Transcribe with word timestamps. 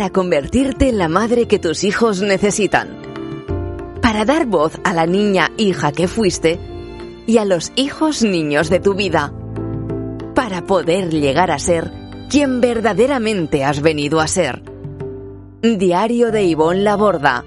Para 0.00 0.12
convertirte 0.14 0.88
en 0.88 0.96
la 0.96 1.08
madre 1.08 1.46
que 1.46 1.58
tus 1.58 1.84
hijos 1.84 2.22
necesitan. 2.22 3.02
Para 4.00 4.24
dar 4.24 4.46
voz 4.46 4.80
a 4.82 4.94
la 4.94 5.04
niña 5.04 5.50
hija 5.58 5.92
que 5.92 6.08
fuiste 6.08 6.58
y 7.26 7.36
a 7.36 7.44
los 7.44 7.70
hijos 7.76 8.22
niños 8.22 8.70
de 8.70 8.80
tu 8.80 8.94
vida. 8.94 9.30
Para 10.34 10.64
poder 10.64 11.10
llegar 11.10 11.50
a 11.50 11.58
ser 11.58 11.92
quien 12.30 12.62
verdaderamente 12.62 13.62
has 13.62 13.82
venido 13.82 14.20
a 14.20 14.26
ser. 14.26 14.62
Diario 15.60 16.30
de 16.30 16.44
Ivonne 16.44 16.82
Laborda. 16.82 17.44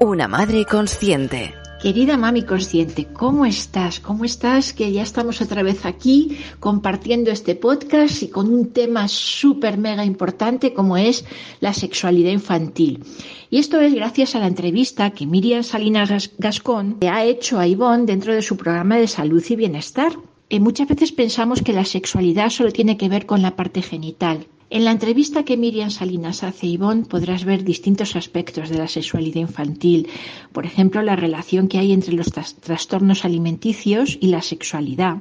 Una 0.00 0.26
madre 0.26 0.64
consciente. 0.64 1.54
Querida 1.80 2.16
mami 2.16 2.42
consciente, 2.42 3.06
¿cómo 3.12 3.44
estás? 3.44 4.00
¿Cómo 4.00 4.24
estás? 4.24 4.72
Que 4.72 4.92
ya 4.92 5.02
estamos 5.02 5.42
otra 5.42 5.62
vez 5.62 5.84
aquí 5.84 6.38
compartiendo 6.58 7.30
este 7.30 7.54
podcast 7.54 8.22
y 8.22 8.28
con 8.28 8.52
un 8.52 8.72
tema 8.72 9.08
súper 9.08 9.76
mega 9.76 10.02
importante 10.02 10.72
como 10.72 10.96
es 10.96 11.26
la 11.60 11.74
sexualidad 11.74 12.32
infantil. 12.32 13.04
Y 13.50 13.58
esto 13.58 13.78
es 13.78 13.94
gracias 13.94 14.34
a 14.34 14.40
la 14.40 14.46
entrevista 14.46 15.10
que 15.10 15.26
Miriam 15.26 15.62
Salinas 15.62 16.30
Gascón 16.38 16.96
le 16.98 17.10
ha 17.10 17.24
hecho 17.24 17.58
a 17.58 17.66
Ivonne 17.66 18.06
dentro 18.06 18.34
de 18.34 18.42
su 18.42 18.56
programa 18.56 18.96
de 18.96 19.06
salud 19.06 19.44
y 19.46 19.56
bienestar. 19.56 20.12
Eh, 20.48 20.60
muchas 20.60 20.88
veces 20.88 21.12
pensamos 21.12 21.60
que 21.60 21.74
la 21.74 21.84
sexualidad 21.84 22.48
solo 22.48 22.72
tiene 22.72 22.96
que 22.96 23.10
ver 23.10 23.26
con 23.26 23.42
la 23.42 23.54
parte 23.54 23.82
genital, 23.82 24.46
en 24.68 24.84
la 24.84 24.90
entrevista 24.90 25.44
que 25.44 25.56
Miriam 25.56 25.90
Salinas 25.90 26.42
hace 26.42 26.66
Ivonne 26.66 27.04
podrás 27.04 27.44
ver 27.44 27.62
distintos 27.62 28.16
aspectos 28.16 28.68
de 28.68 28.78
la 28.78 28.88
sexualidad 28.88 29.40
infantil, 29.40 30.08
por 30.52 30.66
ejemplo, 30.66 31.02
la 31.02 31.14
relación 31.14 31.68
que 31.68 31.78
hay 31.78 31.92
entre 31.92 32.14
los 32.14 32.32
trastornos 32.32 33.24
alimenticios 33.24 34.18
y 34.20 34.26
la 34.26 34.42
sexualidad, 34.42 35.18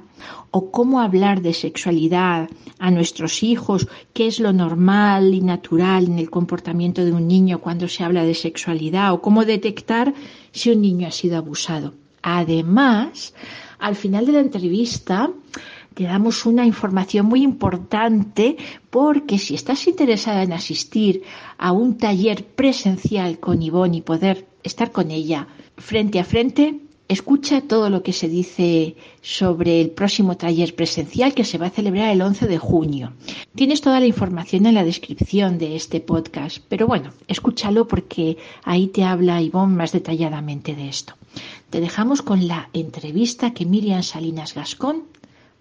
o 0.49 0.71
cómo 0.71 0.99
hablar 0.99 1.41
de 1.41 1.53
sexualidad 1.53 2.49
a 2.79 2.89
nuestros 2.89 3.43
hijos, 3.43 3.87
qué 4.13 4.25
es 4.25 4.39
lo 4.39 4.51
normal 4.51 5.33
y 5.35 5.41
natural 5.41 6.05
en 6.05 6.17
el 6.17 6.31
comportamiento 6.31 7.05
de 7.05 7.13
un 7.13 7.27
niño 7.27 7.61
cuando 7.61 7.87
se 7.87 8.03
habla 8.03 8.23
de 8.23 8.33
sexualidad, 8.33 9.13
o 9.13 9.21
cómo 9.21 9.45
detectar 9.45 10.15
si 10.51 10.71
un 10.71 10.81
niño 10.81 11.07
ha 11.07 11.11
sido 11.11 11.37
abusado. 11.37 11.93
Además, 12.23 13.35
al 13.77 13.95
final 13.95 14.25
de 14.25 14.31
la 14.31 14.39
entrevista, 14.39 15.29
te 15.95 16.03
damos 16.03 16.45
una 16.45 16.65
información 16.65 17.25
muy 17.25 17.41
importante 17.41 18.57
porque 18.89 19.39
si 19.39 19.55
estás 19.55 19.87
interesada 19.87 20.43
en 20.43 20.53
asistir 20.53 21.23
a 21.57 21.71
un 21.71 21.97
taller 21.97 22.45
presencial 22.45 23.39
con 23.39 23.63
Ivonne 23.63 23.97
y 23.97 24.01
poder 24.01 24.45
estar 24.61 24.91
con 24.91 25.09
ella 25.09 25.47
frente 25.77 26.19
a 26.19 26.25
frente, 26.25 26.81
escucha 27.07 27.61
todo 27.61 27.89
lo 27.89 28.03
que 28.03 28.11
se 28.11 28.27
dice 28.27 28.95
sobre 29.21 29.79
el 29.79 29.91
próximo 29.91 30.35
taller 30.35 30.75
presencial 30.75 31.33
que 31.33 31.45
se 31.45 31.57
va 31.57 31.67
a 31.67 31.71
celebrar 31.71 32.09
el 32.09 32.21
11 32.21 32.47
de 32.47 32.57
junio. 32.57 33.13
Tienes 33.55 33.79
toda 33.79 33.99
la 34.01 34.07
información 34.07 34.65
en 34.65 34.75
la 34.75 34.83
descripción 34.83 35.57
de 35.57 35.77
este 35.77 36.01
podcast, 36.01 36.63
pero 36.67 36.87
bueno, 36.87 37.11
escúchalo 37.27 37.87
porque 37.87 38.37
ahí 38.63 38.87
te 38.87 39.03
habla 39.03 39.41
Ivonne 39.41 39.75
más 39.75 39.91
detalladamente 39.93 40.75
de 40.75 40.89
esto. 40.89 41.13
Te 41.69 41.79
dejamos 41.79 42.21
con 42.21 42.47
la 42.47 42.69
entrevista 42.73 43.53
que 43.53 43.65
Miriam 43.65 44.03
Salinas 44.03 44.53
Gascón 44.53 45.03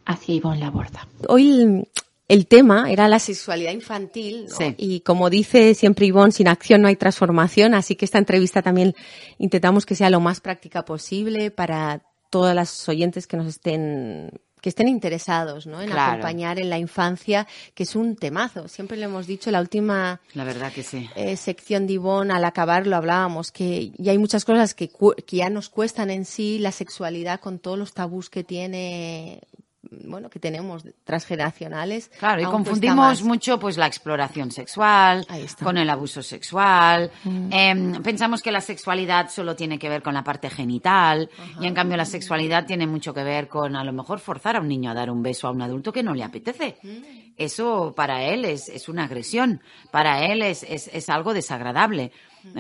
hacia 0.05 0.35
Ivonne 0.35 0.61
Laborda. 0.61 1.07
Hoy 1.29 1.87
el, 2.29 2.47
tema 2.47 2.91
era 2.91 3.09
la 3.09 3.19
sexualidad 3.19 3.73
infantil 3.73 4.47
y 4.77 5.01
como 5.01 5.31
dice 5.31 5.75
siempre 5.75 6.07
Ivonne, 6.07 6.33
sin 6.33 6.49
acción 6.49 6.83
no 6.83 6.89
hay 6.89 6.97
transformación, 6.97 7.75
así 7.75 7.97
que 7.97 8.05
esta 8.05 8.19
entrevista 8.19 8.63
también 8.63 8.95
intentamos 9.39 9.87
que 9.87 9.95
sea 9.95 10.11
lo 10.11 10.21
más 10.21 10.41
práctica 10.41 10.85
posible 10.85 11.51
para 11.51 12.03
todas 12.31 12.55
las 12.55 12.89
oyentes 12.89 13.27
que 13.27 13.37
nos 13.37 13.47
estén 13.47 14.31
que 14.65 14.71
estén 14.71 14.89
interesados 14.89 15.67
¿no? 15.67 15.83
en 15.83 15.93
acompañar 15.93 16.59
en 16.59 16.71
la 16.71 16.79
infancia, 16.79 17.47
que 17.75 17.83
es 17.83 17.95
un 17.95 18.17
temazo. 18.17 18.67
Siempre 18.67 18.97
le 18.97 19.05
hemos 19.05 19.27
dicho, 19.27 19.51
la 19.51 19.61
última 19.61 20.23
la 20.33 20.45
verdad 20.45 20.73
que 20.73 20.83
sí. 20.83 21.07
Eh, 21.17 21.37
sección 21.37 21.87
de 21.87 21.93
Ivonne, 21.93 22.33
al 22.33 22.47
acabar 22.47 22.87
lo 22.87 22.97
hablábamos, 22.97 23.53
que 23.53 23.93
ya 23.99 24.13
hay 24.13 24.17
muchas 24.17 24.47
cosas 24.47 24.73
que, 24.73 24.89
que 24.89 25.37
ya 25.37 25.51
nos 25.51 25.69
cuestan 25.69 26.09
en 26.09 26.25
sí, 26.25 26.59
la 26.59 26.73
sexualidad 26.73 27.41
con 27.41 27.59
todos 27.59 27.79
los 27.79 27.93
tabús 27.93 28.31
que 28.31 28.43
tiene 28.43 29.43
bueno, 29.91 30.31
que 30.31 30.39
tenemos 30.39 30.85
transgeneracionales. 31.05 32.11
Claro, 32.19 32.43
y 32.43 32.45
confundimos 32.45 33.23
mucho 33.23 33.59
pues 33.59 33.77
la 33.77 33.87
exploración 33.87 34.51
sexual 34.51 35.27
con 35.63 35.77
el 35.79 35.89
abuso 35.91 36.23
sexual. 36.23 37.11
Mm. 37.25 37.49
Em, 37.53 38.03
pensamos 38.03 38.43
que 38.43 38.53
la 38.53 38.61
sexualidad 38.61 39.29
solo 39.31 39.55
tiene 39.57 39.79
que 39.79 39.89
ver 39.89 40.03
con 40.03 40.15
la 40.15 40.25
parte 40.25 40.51
genital 40.51 41.29
y 41.61 41.67
en 41.67 41.75
cambio 41.75 41.97
la 41.97 42.05
sexualidad 42.05 42.67
tiene 42.67 42.87
mucho 42.87 43.13
que 43.15 43.25
ver 43.25 43.49
con 43.49 43.77
a 43.77 43.85
lo 43.85 43.93
mejor 43.93 44.19
forzar 44.19 44.57
a 44.57 44.61
un 44.61 44.69
niño 44.69 44.91
a 44.91 44.95
dar 44.95 45.11
un 45.11 45.23
beso 45.23 45.49
a 45.49 45.51
un 45.51 45.63
adulto 45.63 45.93
que 45.93 46.03
no 46.03 46.15
le 46.15 46.25
apetece. 46.25 46.77
Mm. 46.83 47.24
Eso 47.37 47.95
para 47.97 48.25
él 48.25 48.45
es, 48.45 48.69
es, 48.69 48.89
una 48.89 49.05
agresión, 49.05 49.61
para 49.91 50.27
él 50.27 50.43
es, 50.43 50.63
es, 50.63 50.89
es 50.93 51.09
algo 51.09 51.35
desagradable. 51.35 52.13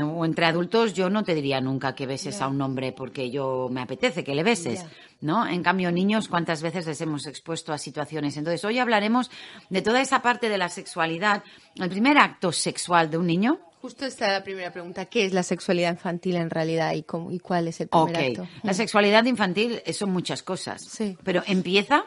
O 0.02 0.24
entre 0.24 0.46
adultos 0.46 0.94
yo 0.94 1.10
no 1.10 1.24
te 1.24 1.34
diría 1.34 1.60
nunca 1.60 1.94
que 1.94 2.06
beses 2.06 2.40
a 2.40 2.48
un 2.48 2.60
hombre 2.62 2.92
porque 2.92 3.30
yo 3.30 3.68
me 3.70 3.82
apetece 3.82 4.24
que 4.24 4.34
le 4.34 4.42
beses. 4.42 4.84
¿no? 5.20 5.46
En 5.46 5.62
cambio, 5.62 5.90
niños, 5.92 6.28
¿cuántas 6.28 6.62
veces 6.62 6.86
les 6.86 7.00
hemos 7.00 7.26
expuesto 7.26 7.72
a 7.72 7.78
situaciones? 7.78 8.36
Entonces, 8.36 8.64
hoy 8.64 8.78
hablaremos 8.78 9.30
de 9.70 9.82
toda 9.82 10.00
esa 10.00 10.22
parte 10.22 10.48
de 10.48 10.58
la 10.58 10.68
sexualidad. 10.68 11.42
El 11.76 11.88
primer 11.88 12.18
acto 12.18 12.52
sexual 12.52 13.10
de 13.10 13.18
un 13.18 13.26
niño. 13.26 13.60
Justo 13.80 14.06
esta 14.06 14.26
es 14.26 14.32
la 14.32 14.44
primera 14.44 14.72
pregunta. 14.72 15.06
¿Qué 15.06 15.26
es 15.26 15.32
la 15.32 15.42
sexualidad 15.42 15.92
infantil 15.92 16.36
en 16.36 16.50
realidad 16.50 16.94
y, 16.94 17.02
cómo, 17.02 17.30
y 17.30 17.38
cuál 17.38 17.68
es 17.68 17.80
el 17.80 17.88
primer 17.88 18.16
acto? 18.16 18.48
La 18.62 18.74
sexualidad 18.74 19.24
infantil 19.24 19.82
son 19.92 20.10
muchas 20.10 20.42
cosas. 20.42 20.82
Sí. 20.82 21.16
Pero 21.22 21.42
empieza 21.46 22.04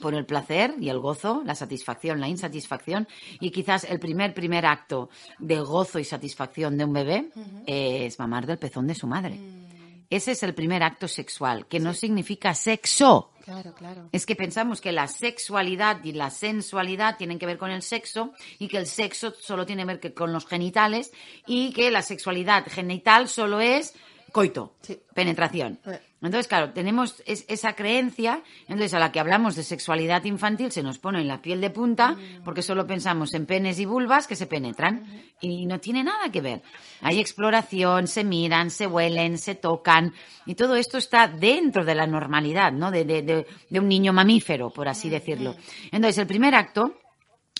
por 0.00 0.14
el 0.14 0.26
placer 0.26 0.74
y 0.80 0.90
el 0.90 0.98
gozo, 0.98 1.42
la 1.44 1.54
satisfacción, 1.54 2.20
la 2.20 2.28
insatisfacción 2.28 3.08
y 3.40 3.50
quizás 3.50 3.84
el 3.84 3.98
primer 3.98 4.34
primer 4.34 4.66
acto 4.66 5.08
de 5.38 5.60
gozo 5.60 5.98
y 5.98 6.04
satisfacción 6.04 6.76
de 6.76 6.84
un 6.84 6.92
bebé 6.92 7.30
es 7.66 8.18
mamar 8.18 8.46
del 8.46 8.58
pezón 8.58 8.86
de 8.86 8.94
su 8.94 9.06
madre. 9.06 9.36
Mm. 9.36 9.68
Ese 10.10 10.32
es 10.32 10.42
el 10.42 10.54
primer 10.54 10.82
acto 10.82 11.06
sexual, 11.06 11.66
que 11.66 11.80
no 11.80 11.92
significa 11.92 12.54
sexo. 12.54 13.30
Claro, 13.44 13.74
claro. 13.74 14.08
Es 14.12 14.24
que 14.24 14.36
pensamos 14.36 14.80
que 14.80 14.90
la 14.90 15.06
sexualidad 15.06 16.02
y 16.02 16.12
la 16.12 16.30
sensualidad 16.30 17.18
tienen 17.18 17.38
que 17.38 17.44
ver 17.44 17.58
con 17.58 17.70
el 17.70 17.82
sexo 17.82 18.32
y 18.58 18.68
que 18.68 18.78
el 18.78 18.86
sexo 18.86 19.34
solo 19.38 19.66
tiene 19.66 19.82
que 19.82 20.08
ver 20.08 20.14
con 20.14 20.32
los 20.32 20.46
genitales 20.46 21.12
y 21.46 21.72
que 21.72 21.90
la 21.90 22.00
sexualidad 22.00 22.64
genital 22.68 23.28
solo 23.28 23.60
es 23.60 23.94
coito, 24.32 24.74
penetración. 25.14 25.78
Entonces, 26.20 26.48
claro, 26.48 26.72
tenemos 26.72 27.22
esa 27.26 27.74
creencia, 27.74 28.42
entonces 28.62 28.92
a 28.94 28.98
la 28.98 29.12
que 29.12 29.20
hablamos 29.20 29.54
de 29.54 29.62
sexualidad 29.62 30.24
infantil 30.24 30.72
se 30.72 30.82
nos 30.82 30.98
pone 30.98 31.20
en 31.20 31.28
la 31.28 31.40
piel 31.40 31.60
de 31.60 31.70
punta 31.70 32.10
mm. 32.10 32.42
porque 32.44 32.62
solo 32.62 32.86
pensamos 32.86 33.34
en 33.34 33.46
penes 33.46 33.78
y 33.78 33.84
vulvas 33.84 34.26
que 34.26 34.34
se 34.34 34.46
penetran 34.46 35.06
y 35.40 35.66
no 35.66 35.78
tiene 35.78 36.02
nada 36.02 36.30
que 36.32 36.40
ver. 36.40 36.62
Hay 37.02 37.20
exploración, 37.20 38.08
se 38.08 38.24
miran, 38.24 38.70
se 38.70 38.86
huelen, 38.86 39.38
se 39.38 39.54
tocan 39.54 40.12
y 40.44 40.56
todo 40.56 40.74
esto 40.74 40.98
está 40.98 41.28
dentro 41.28 41.84
de 41.84 41.94
la 41.94 42.06
normalidad, 42.06 42.72
¿no? 42.72 42.90
De, 42.90 43.04
de, 43.04 43.22
de, 43.22 43.78
un 43.78 43.88
niño 43.88 44.12
mamífero, 44.12 44.70
por 44.70 44.88
así 44.88 45.08
decirlo. 45.08 45.54
Entonces, 45.92 46.18
el 46.18 46.26
primer 46.26 46.54
acto 46.56 46.98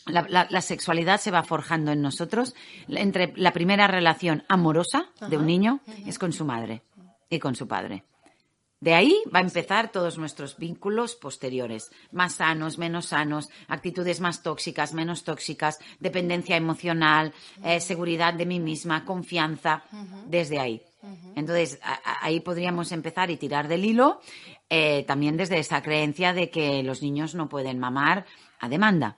la, 0.09 0.61
sexualidad 0.61 1.21
se 1.21 1.31
va 1.31 1.43
forjando 1.43 1.93
en 1.93 2.03
nosotros 2.03 2.55
entre 2.89 3.33
la 3.37 3.53
primera 3.53 3.87
relación 3.87 4.45
amorosa 4.49 5.11
de 5.29 5.37
un 5.37 5.47
niño 5.47 5.81
es 6.07 6.19
con 6.19 6.33
su 6.33 6.45
madre 6.45 6.83
y 7.31 7.39
con 7.39 7.55
su 7.55 7.67
padre. 7.67 8.05
De 8.81 8.95
ahí 8.95 9.21
va 9.35 9.41
a 9.41 9.43
empezar 9.43 9.91
todos 9.91 10.19
nuestros 10.19 10.57
vínculos 10.57 11.17
posteriores, 11.17 11.91
más 12.13 12.35
sanos, 12.35 12.79
menos 12.79 13.07
sanos, 13.07 13.49
actitudes 13.67 14.21
más 14.21 14.45
tóxicas, 14.45 14.95
menos 14.95 15.25
tóxicas, 15.25 15.81
dependencia 15.99 16.57
emocional, 16.57 17.35
eh, 17.65 17.81
seguridad 17.81 18.35
de 18.35 18.47
mí 18.47 18.61
misma, 18.61 19.05
confianza, 19.05 19.83
desde 20.27 20.61
ahí. 20.61 20.81
Entonces, 21.35 21.81
ahí 22.21 22.41
podríamos 22.41 22.93
empezar 22.93 23.31
y 23.31 23.37
tirar 23.37 23.67
del 23.67 23.85
hilo, 23.85 24.21
eh, 24.71 25.05
también 25.09 25.37
desde 25.37 25.59
esa 25.59 25.83
creencia 25.83 26.33
de 26.33 26.49
que 26.49 26.83
los 26.85 27.03
niños 27.03 27.35
no 27.35 27.49
pueden 27.49 27.81
mamar 27.81 28.27
a 28.61 28.69
demanda. 28.69 29.17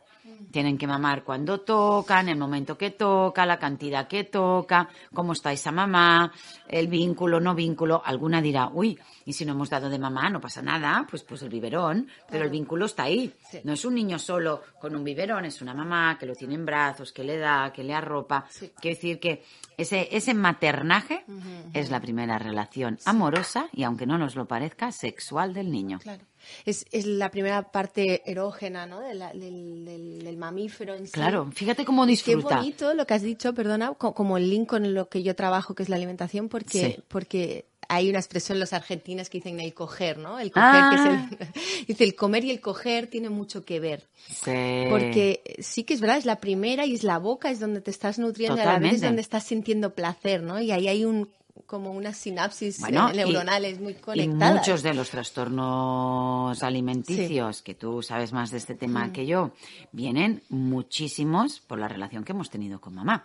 Tienen 0.51 0.79
que 0.79 0.87
mamar 0.87 1.25
cuando 1.25 1.61
tocan, 1.61 2.29
el 2.29 2.39
momento 2.39 2.77
que 2.77 2.91
toca, 2.91 3.47
la 3.47 3.59
cantidad 3.59 4.09
que 4.09 4.25
toca, 4.25 4.89
cómo 5.13 5.33
está 5.33 5.53
esa 5.53 5.73
mamá, 5.73 6.33
el 6.69 6.89
vínculo, 6.89 7.41
no 7.41 7.55
vínculo. 7.55 8.03
Alguna 8.05 8.41
dirá, 8.41 8.69
uy, 8.73 8.99
y 9.25 9.33
si 9.33 9.45
no 9.45 9.53
hemos 9.53 9.71
dado 9.71 9.89
de 9.89 9.99
mamá, 9.99 10.29
no 10.31 10.41
pasa 10.41 10.63
nada, 10.63 11.07
pues, 11.09 11.23
pues 11.23 11.43
el 11.43 11.49
biberón, 11.49 12.09
pero 12.29 12.45
el 12.45 12.51
vínculo 12.51 12.87
está 12.87 13.05
ahí. 13.05 13.33
No 13.65 13.73
es 13.73 13.85
un 13.85 13.95
niño 13.95 14.19
solo 14.19 14.63
con 14.81 14.95
un 14.95 15.05
biberón, 15.05 15.45
es 15.45 15.61
una 15.63 15.75
mamá 15.75 16.17
que 16.19 16.27
lo 16.27 16.35
tiene 16.35 16.55
en 16.55 16.67
brazos, 16.67 17.13
que 17.13 17.25
le 17.25 17.39
da, 17.39 17.73
que 17.73 17.85
le 17.85 17.95
arropa. 17.95 18.47
Quiero 18.81 18.97
decir 18.97 19.21
que 19.21 19.45
ese, 19.77 20.09
ese 20.11 20.35
maternaje 20.35 21.25
es 21.73 21.91
la 21.91 22.01
primera 22.01 22.39
relación 22.39 22.99
amorosa 23.05 23.69
y, 23.73 23.85
aunque 23.85 24.07
no 24.07 24.19
nos 24.19 24.37
lo 24.37 24.47
parezca, 24.47 24.93
sexual 24.93 25.55
del 25.55 25.71
niño. 25.71 25.99
Claro. 25.99 26.30
Es, 26.65 26.87
es, 26.91 27.07
la 27.07 27.31
primera 27.31 27.71
parte 27.71 28.23
erógena, 28.31 28.87
¿no? 28.87 29.01
del, 29.01 30.25
del, 30.25 30.37
mamífero 30.37 30.95
en 30.95 31.07
sí. 31.07 31.13
Claro, 31.13 31.51
fíjate 31.53 31.85
cómo 31.85 32.07
disfruta. 32.07 32.49
Qué 32.49 32.55
bonito 32.57 32.95
lo 32.95 33.07
que 33.07 33.15
has 33.15 33.23
dicho, 33.23 33.53
perdona, 33.55 33.95
como 33.95 34.37
el 34.37 34.51
link 34.51 34.69
con 34.69 34.95
lo 34.95 35.09
que 35.09 35.23
yo 35.23 35.35
trabajo, 35.35 35.75
que 35.75 35.83
es 35.83 35.89
la 35.89 35.97
alimentación, 35.97 36.49
porque, 36.49 37.03
porque 37.09 37.67
hay 37.91 38.09
una 38.09 38.21
expresión 38.21 38.61
los 38.61 38.73
argentinos 38.73 39.29
que 39.29 39.39
dicen 39.39 39.59
el 39.59 39.75
coger, 39.75 40.17
¿no? 40.17 40.39
El 40.39 40.53
coger, 40.53 40.91
que 40.91 40.95
es 40.95 41.01
el, 41.01 41.17
ah. 41.17 41.31
dice 41.89 42.05
el 42.05 42.15
comer 42.15 42.45
y 42.45 42.51
el 42.53 42.61
coger 42.61 43.09
tiene 43.09 43.31
mucho 43.31 43.65
que 43.65 43.81
ver. 43.81 44.07
Sí. 44.29 44.87
Porque 44.89 45.43
sí 45.59 45.83
que 45.83 45.95
es 45.95 46.01
verdad, 46.01 46.17
es 46.17 46.25
la 46.25 46.37
primera 46.37 46.87
y 46.87 46.95
es 46.95 47.03
la 47.03 47.19
boca, 47.19 47.51
es 47.51 47.59
donde 47.59 47.81
te 47.81 47.91
estás 47.91 48.21
nutriendo 48.21 48.57
y 48.57 48.61
a 48.61 48.65
la 48.65 48.79
vez 48.79 48.95
es 48.95 49.01
donde 49.01 49.21
estás 49.21 49.43
sintiendo 49.43 49.93
placer, 49.95 50.41
¿no? 50.41 50.61
Y 50.61 50.71
ahí 50.71 50.87
hay 50.87 51.05
un 51.05 51.29
como 51.67 51.93
una 51.93 52.13
sinapsis 52.13 52.83
eh, 52.83 52.93
neuronales 52.93 53.81
muy 53.81 53.95
conectadas. 53.95 54.51
Y 54.51 54.59
muchos 54.59 54.83
de 54.83 54.95
los 54.95 55.11
trastornos 55.11 56.63
alimenticios, 56.63 57.63
que 57.63 57.75
tú 57.75 58.03
sabes 58.03 58.33
más 58.33 58.51
de 58.51 58.59
este 58.59 58.75
tema 58.75 59.07
mm. 59.07 59.13
que 59.13 59.27
yo, 59.27 59.53
vienen 59.93 60.43
muchísimos 60.49 61.61
por 61.61 61.79
la 61.79 61.89
relación 61.89 62.25
que 62.25 62.33
hemos 62.33 62.51
tenido 62.51 62.81
con 62.81 62.95
mamá. 62.95 63.25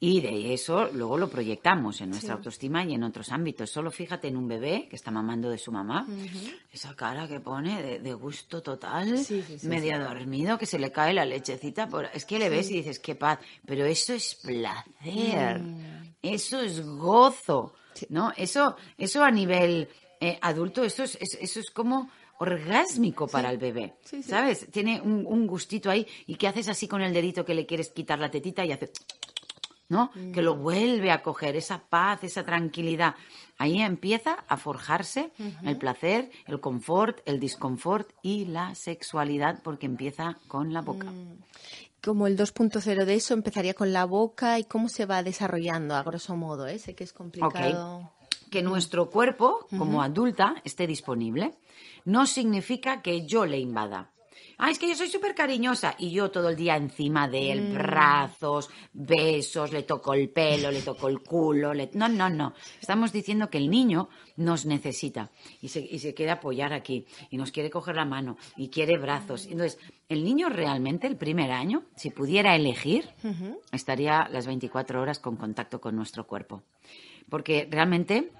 Y 0.00 0.20
de 0.20 0.52
eso 0.52 0.90
luego 0.92 1.16
lo 1.16 1.30
proyectamos 1.30 2.02
en 2.02 2.10
nuestra 2.10 2.34
autoestima 2.34 2.84
y 2.84 2.92
en 2.92 3.04
otros 3.04 3.32
ámbitos. 3.32 3.70
Solo 3.70 3.90
fíjate 3.90 4.28
en 4.28 4.36
un 4.36 4.46
bebé 4.46 4.86
que 4.90 4.96
está 4.96 5.10
mamando 5.10 5.48
de 5.48 5.56
su 5.56 5.72
mamá, 5.72 6.06
esa 6.70 6.94
cara 6.94 7.26
que 7.26 7.40
pone 7.40 8.00
de, 8.00 8.12
gusto 8.12 8.62
total, 8.62 9.18
medio 9.62 9.98
dormido, 9.98 10.58
que 10.58 10.66
se 10.66 10.78
le 10.78 10.92
cae 10.92 11.14
la 11.14 11.24
lechecita. 11.24 11.88
Por... 11.88 12.10
Es 12.12 12.26
que 12.26 12.38
le 12.38 12.50
ves 12.50 12.70
y 12.70 12.74
dices, 12.74 12.98
qué 12.98 13.14
paz, 13.14 13.38
pero 13.64 13.86
eso 13.86 14.12
es 14.12 14.34
placer, 14.34 15.62
mm. 15.62 15.93
Eso 16.24 16.60
es 16.60 16.84
gozo, 16.84 17.74
¿no? 18.08 18.32
Eso, 18.36 18.76
eso 18.96 19.22
a 19.22 19.30
nivel 19.30 19.88
eh, 20.20 20.38
adulto, 20.40 20.82
eso 20.82 21.02
es, 21.04 21.16
eso 21.20 21.60
es 21.60 21.70
como 21.70 22.10
orgásmico 22.38 23.28
para 23.28 23.50
el 23.50 23.58
bebé, 23.58 23.94
¿sabes? 24.22 24.66
Tiene 24.70 25.00
un, 25.00 25.24
un, 25.26 25.46
gustito 25.46 25.90
ahí 25.90 26.06
y 26.26 26.34
que 26.34 26.48
haces 26.48 26.68
así 26.68 26.88
con 26.88 27.00
el 27.00 27.12
dedito 27.12 27.44
que 27.44 27.54
le 27.54 27.64
quieres 27.64 27.90
quitar 27.90 28.18
la 28.18 28.30
tetita 28.30 28.64
y 28.64 28.72
hace 28.72 28.90
¿no? 29.88 30.10
Que 30.32 30.42
lo 30.42 30.56
vuelve 30.56 31.10
a 31.10 31.22
coger, 31.22 31.56
esa 31.56 31.78
paz, 31.78 32.24
esa 32.24 32.44
tranquilidad. 32.44 33.14
Ahí 33.58 33.80
empieza 33.80 34.44
a 34.48 34.56
forjarse 34.56 35.30
el 35.62 35.76
placer, 35.76 36.30
el 36.46 36.60
confort, 36.60 37.20
el 37.26 37.38
disconfort 37.38 38.10
y 38.22 38.46
la 38.46 38.74
sexualidad, 38.74 39.62
porque 39.62 39.86
empieza 39.86 40.38
con 40.48 40.72
la 40.72 40.80
boca. 40.80 41.10
Mm. 41.10 41.38
Como 42.04 42.26
el 42.26 42.36
2.0 42.36 43.04
de 43.04 43.14
eso 43.14 43.34
empezaría 43.34 43.74
con 43.74 43.92
la 43.92 44.04
boca 44.04 44.58
y 44.58 44.64
cómo 44.64 44.88
se 44.88 45.06
va 45.06 45.22
desarrollando, 45.22 45.94
a 45.94 46.02
grosso 46.02 46.36
modo, 46.36 46.66
¿eh? 46.66 46.78
Sé 46.78 46.94
que 46.94 47.04
es 47.04 47.12
complicado. 47.12 48.12
Que 48.50 48.62
nuestro 48.62 49.10
cuerpo, 49.10 49.66
como 49.76 50.02
adulta, 50.02 50.56
esté 50.64 50.86
disponible, 50.86 51.54
no 52.04 52.26
significa 52.26 53.02
que 53.02 53.26
yo 53.26 53.46
le 53.46 53.58
invada 53.58 54.13
Ah, 54.58 54.70
es 54.70 54.78
que 54.78 54.88
yo 54.88 54.94
soy 54.94 55.08
súper 55.08 55.34
cariñosa. 55.34 55.94
Y 55.98 56.10
yo 56.10 56.30
todo 56.30 56.48
el 56.48 56.56
día 56.56 56.76
encima 56.76 57.28
de 57.28 57.52
él, 57.52 57.62
mm. 57.62 57.74
brazos, 57.74 58.70
besos, 58.92 59.72
le 59.72 59.82
toco 59.82 60.14
el 60.14 60.28
pelo, 60.30 60.70
le 60.70 60.82
toco 60.82 61.08
el 61.08 61.20
culo. 61.20 61.72
No, 61.92 62.08
no, 62.08 62.30
no. 62.30 62.54
Estamos 62.80 63.12
diciendo 63.12 63.50
que 63.50 63.58
el 63.58 63.70
niño 63.70 64.08
nos 64.36 64.66
necesita 64.66 65.30
y 65.60 65.68
se, 65.68 65.80
y 65.80 65.98
se 65.98 66.14
quiere 66.14 66.32
apoyar 66.32 66.72
aquí 66.72 67.06
y 67.30 67.36
nos 67.36 67.52
quiere 67.52 67.70
coger 67.70 67.96
la 67.96 68.04
mano 68.04 68.36
y 68.56 68.68
quiere 68.68 68.98
brazos. 68.98 69.46
Entonces, 69.46 69.78
el 70.08 70.24
niño 70.24 70.48
realmente, 70.48 71.06
el 71.06 71.16
primer 71.16 71.50
año, 71.50 71.84
si 71.96 72.10
pudiera 72.10 72.54
elegir, 72.54 73.08
estaría 73.72 74.28
las 74.30 74.46
24 74.46 75.00
horas 75.00 75.18
con 75.18 75.36
contacto 75.36 75.80
con 75.80 75.96
nuestro 75.96 76.26
cuerpo. 76.26 76.62
Porque 77.28 77.66
realmente 77.70 78.30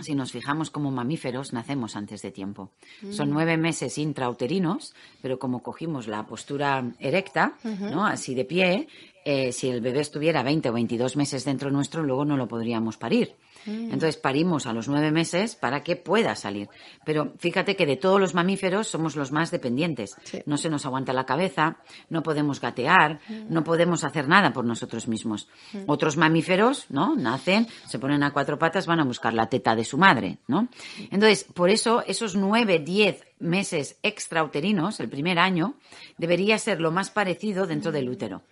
si 0.00 0.14
nos 0.14 0.32
fijamos 0.32 0.70
como 0.70 0.90
mamíferos, 0.90 1.52
nacemos 1.52 1.96
antes 1.96 2.22
de 2.22 2.30
tiempo. 2.30 2.70
Son 3.10 3.30
mm. 3.30 3.32
nueve 3.32 3.56
meses 3.56 3.98
intrauterinos, 3.98 4.94
pero 5.20 5.38
como 5.38 5.62
cogimos 5.62 6.06
la 6.08 6.26
postura 6.26 6.92
erecta, 6.98 7.54
¿no? 7.64 8.06
así 8.06 8.34
de 8.34 8.44
pie, 8.44 8.88
eh, 9.24 9.52
si 9.52 9.68
el 9.68 9.80
bebé 9.80 10.00
estuviera 10.00 10.42
20 10.42 10.70
o 10.70 10.72
22 10.72 11.16
meses 11.16 11.44
dentro 11.44 11.70
nuestro, 11.70 12.02
luego 12.02 12.24
no 12.24 12.36
lo 12.36 12.48
podríamos 12.48 12.96
parir. 12.96 13.34
Mm. 13.66 13.92
Entonces 13.92 14.16
parimos 14.16 14.66
a 14.66 14.72
los 14.72 14.88
nueve 14.88 15.10
meses 15.10 15.56
para 15.56 15.82
que 15.82 15.96
pueda 15.96 16.34
salir. 16.34 16.68
Pero 17.04 17.34
fíjate 17.38 17.76
que 17.76 17.86
de 17.86 17.96
todos 17.96 18.20
los 18.20 18.34
mamíferos 18.34 18.88
somos 18.88 19.16
los 19.16 19.32
más 19.32 19.50
dependientes. 19.50 20.16
No 20.46 20.56
se 20.56 20.70
nos 20.70 20.86
aguanta 20.86 21.12
la 21.12 21.26
cabeza, 21.26 21.78
no 22.08 22.22
podemos 22.22 22.60
gatear, 22.60 23.20
mm. 23.28 23.46
no 23.48 23.64
podemos 23.64 24.04
hacer 24.04 24.28
nada 24.28 24.52
por 24.52 24.64
nosotros 24.64 25.08
mismos. 25.08 25.48
Mm. 25.72 25.84
Otros 25.86 26.16
mamíferos, 26.16 26.86
¿no? 26.90 27.16
Nacen, 27.16 27.66
se 27.86 27.98
ponen 27.98 28.22
a 28.22 28.32
cuatro 28.32 28.58
patas, 28.58 28.86
van 28.86 29.00
a 29.00 29.04
buscar 29.04 29.34
la 29.34 29.48
teta 29.48 29.74
de 29.74 29.84
su 29.84 29.98
madre, 29.98 30.38
¿no? 30.46 30.68
Entonces, 31.10 31.44
por 31.44 31.70
eso 31.70 32.02
esos 32.06 32.34
nueve, 32.34 32.78
diez 32.78 33.27
meses 33.40 33.98
extrauterinos, 34.02 35.00
el 35.00 35.08
primer 35.08 35.38
año, 35.38 35.74
debería 36.16 36.58
ser 36.58 36.80
lo 36.80 36.90
más 36.90 37.10
parecido 37.10 37.66
dentro 37.66 37.92
del 37.92 38.08
útero. 38.08 38.42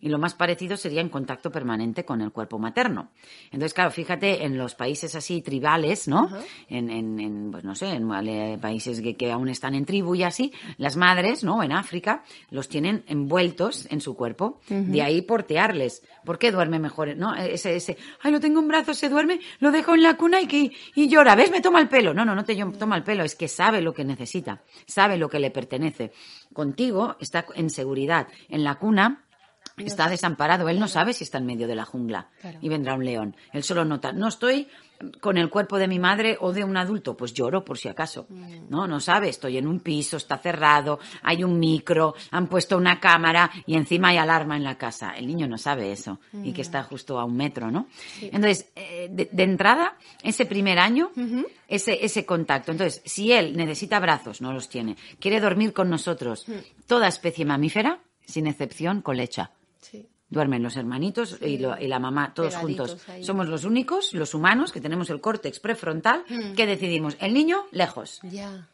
Y 0.00 0.08
lo 0.08 0.18
más 0.18 0.34
parecido 0.34 0.76
sería 0.76 1.00
en 1.00 1.08
contacto 1.08 1.52
permanente 1.52 2.04
con 2.04 2.20
el 2.22 2.32
cuerpo 2.32 2.58
materno. 2.58 3.10
Entonces, 3.46 3.72
claro, 3.72 3.90
fíjate 3.90 4.44
en 4.44 4.58
los 4.58 4.74
países 4.74 5.14
así 5.14 5.42
tribales, 5.42 6.08
¿no? 6.08 6.28
en, 6.68 6.90
en, 6.90 7.50
pues 7.52 7.62
no 7.62 7.74
sé, 7.74 7.90
en 7.90 8.08
países 8.60 9.00
que, 9.00 9.32
aún 9.32 9.48
están 9.48 9.74
en 9.74 9.84
tribu 9.84 10.14
y 10.14 10.24
así, 10.24 10.52
las 10.76 10.96
madres, 10.96 11.44
¿no? 11.44 11.62
En 11.62 11.72
África, 11.72 12.24
los 12.50 12.68
tienen 12.68 13.04
envueltos 13.06 13.86
en 13.90 14.00
su 14.00 14.16
cuerpo. 14.16 14.60
De 14.68 15.02
ahí 15.02 15.22
portearles. 15.22 16.02
¿Por 16.24 16.38
qué 16.38 16.50
duerme 16.50 16.78
mejor? 16.78 17.16
¿No? 17.16 17.34
Ese, 17.34 17.76
ese, 17.76 17.96
ay, 18.22 18.32
lo 18.32 18.40
tengo 18.40 18.60
en 18.60 18.68
brazos, 18.68 18.98
se 18.98 19.08
duerme, 19.08 19.40
lo 19.60 19.70
dejo 19.70 19.94
en 19.94 20.02
la 20.02 20.16
cuna 20.16 20.40
y, 20.40 20.46
que, 20.46 20.72
y 20.94 21.08
llora. 21.08 21.34
¿Ves? 21.34 21.50
Me 21.50 21.60
toma 21.60 21.80
el 21.80 21.88
pelo. 21.88 22.12
No, 22.12 22.24
no, 22.24 22.34
no 22.34 22.44
te 22.44 22.56
toma 22.78 22.96
el 22.96 23.02
pelo, 23.02 23.22
es 23.24 23.34
que 23.34 23.48
sabe 23.48 23.80
lo 23.80 23.92
que 23.92 24.04
necesita 24.04 24.31
sabe 24.86 25.16
lo 25.16 25.28
que 25.28 25.38
le 25.38 25.50
pertenece. 25.50 26.12
Contigo 26.52 27.16
está 27.20 27.44
en 27.54 27.70
seguridad. 27.70 28.28
En 28.48 28.64
la 28.64 28.76
cuna 28.76 29.24
está 29.76 30.08
desamparado. 30.08 30.68
Él 30.68 30.78
no 30.78 30.88
sabe 30.88 31.12
si 31.12 31.24
está 31.24 31.38
en 31.38 31.46
medio 31.46 31.66
de 31.66 31.74
la 31.74 31.84
jungla 31.84 32.28
y 32.60 32.68
vendrá 32.68 32.94
un 32.94 33.04
león. 33.04 33.36
Él 33.52 33.62
solo 33.62 33.84
nota, 33.84 34.12
no 34.12 34.28
estoy 34.28 34.68
con 35.20 35.36
el 35.36 35.48
cuerpo 35.48 35.78
de 35.78 35.88
mi 35.88 35.98
madre 35.98 36.36
o 36.40 36.52
de 36.52 36.64
un 36.64 36.76
adulto, 36.76 37.16
pues 37.16 37.32
lloro 37.32 37.64
por 37.64 37.78
si 37.78 37.88
acaso. 37.88 38.26
Mm. 38.28 38.70
No, 38.70 38.86
no 38.86 39.00
sabe, 39.00 39.28
estoy 39.28 39.58
en 39.58 39.66
un 39.66 39.80
piso, 39.80 40.16
está 40.16 40.38
cerrado, 40.38 40.98
hay 41.22 41.44
un 41.44 41.58
micro, 41.58 42.14
han 42.30 42.46
puesto 42.46 42.76
una 42.76 43.00
cámara 43.00 43.50
y 43.66 43.74
encima 43.74 44.08
hay 44.08 44.18
alarma 44.18 44.56
en 44.56 44.64
la 44.64 44.76
casa. 44.76 45.10
El 45.10 45.26
niño 45.26 45.46
no 45.46 45.58
sabe 45.58 45.92
eso 45.92 46.20
y 46.32 46.52
que 46.52 46.62
mm. 46.62 46.66
está 46.66 46.82
justo 46.82 47.18
a 47.18 47.24
un 47.24 47.36
metro, 47.36 47.70
¿no? 47.70 47.88
Entonces, 48.20 48.70
eh, 48.76 49.08
de, 49.10 49.42
entrada, 49.42 49.96
ese 50.22 50.46
primer 50.46 50.78
año, 50.78 51.10
ese, 51.68 52.04
ese 52.04 52.24
contacto. 52.24 52.72
Entonces, 52.72 53.02
si 53.04 53.32
él 53.32 53.56
necesita 53.56 54.00
brazos, 54.00 54.40
no 54.40 54.52
los 54.52 54.68
tiene, 54.68 54.96
quiere 55.18 55.40
dormir 55.40 55.72
con 55.72 55.88
nosotros, 55.90 56.48
mm. 56.48 56.86
toda 56.86 57.08
especie 57.08 57.44
mamífera, 57.44 58.00
sin 58.24 58.46
excepción, 58.46 59.02
colecha. 59.02 59.50
Duermen 60.32 60.62
los 60.62 60.76
hermanitos 60.76 61.38
y, 61.42 61.58
la 61.58 61.98
mamá, 61.98 62.32
todos 62.34 62.56
juntos. 62.56 62.96
Somos 63.20 63.48
los 63.48 63.64
únicos, 63.64 64.14
los 64.14 64.34
humanos, 64.34 64.72
que 64.72 64.80
tenemos 64.80 65.10
el 65.10 65.20
córtex 65.20 65.60
prefrontal, 65.60 66.24
mm. 66.26 66.54
que 66.54 66.66
decidimos, 66.66 67.16
el 67.20 67.34
niño, 67.34 67.66
lejos. 67.70 68.20
Ya. 68.22 68.66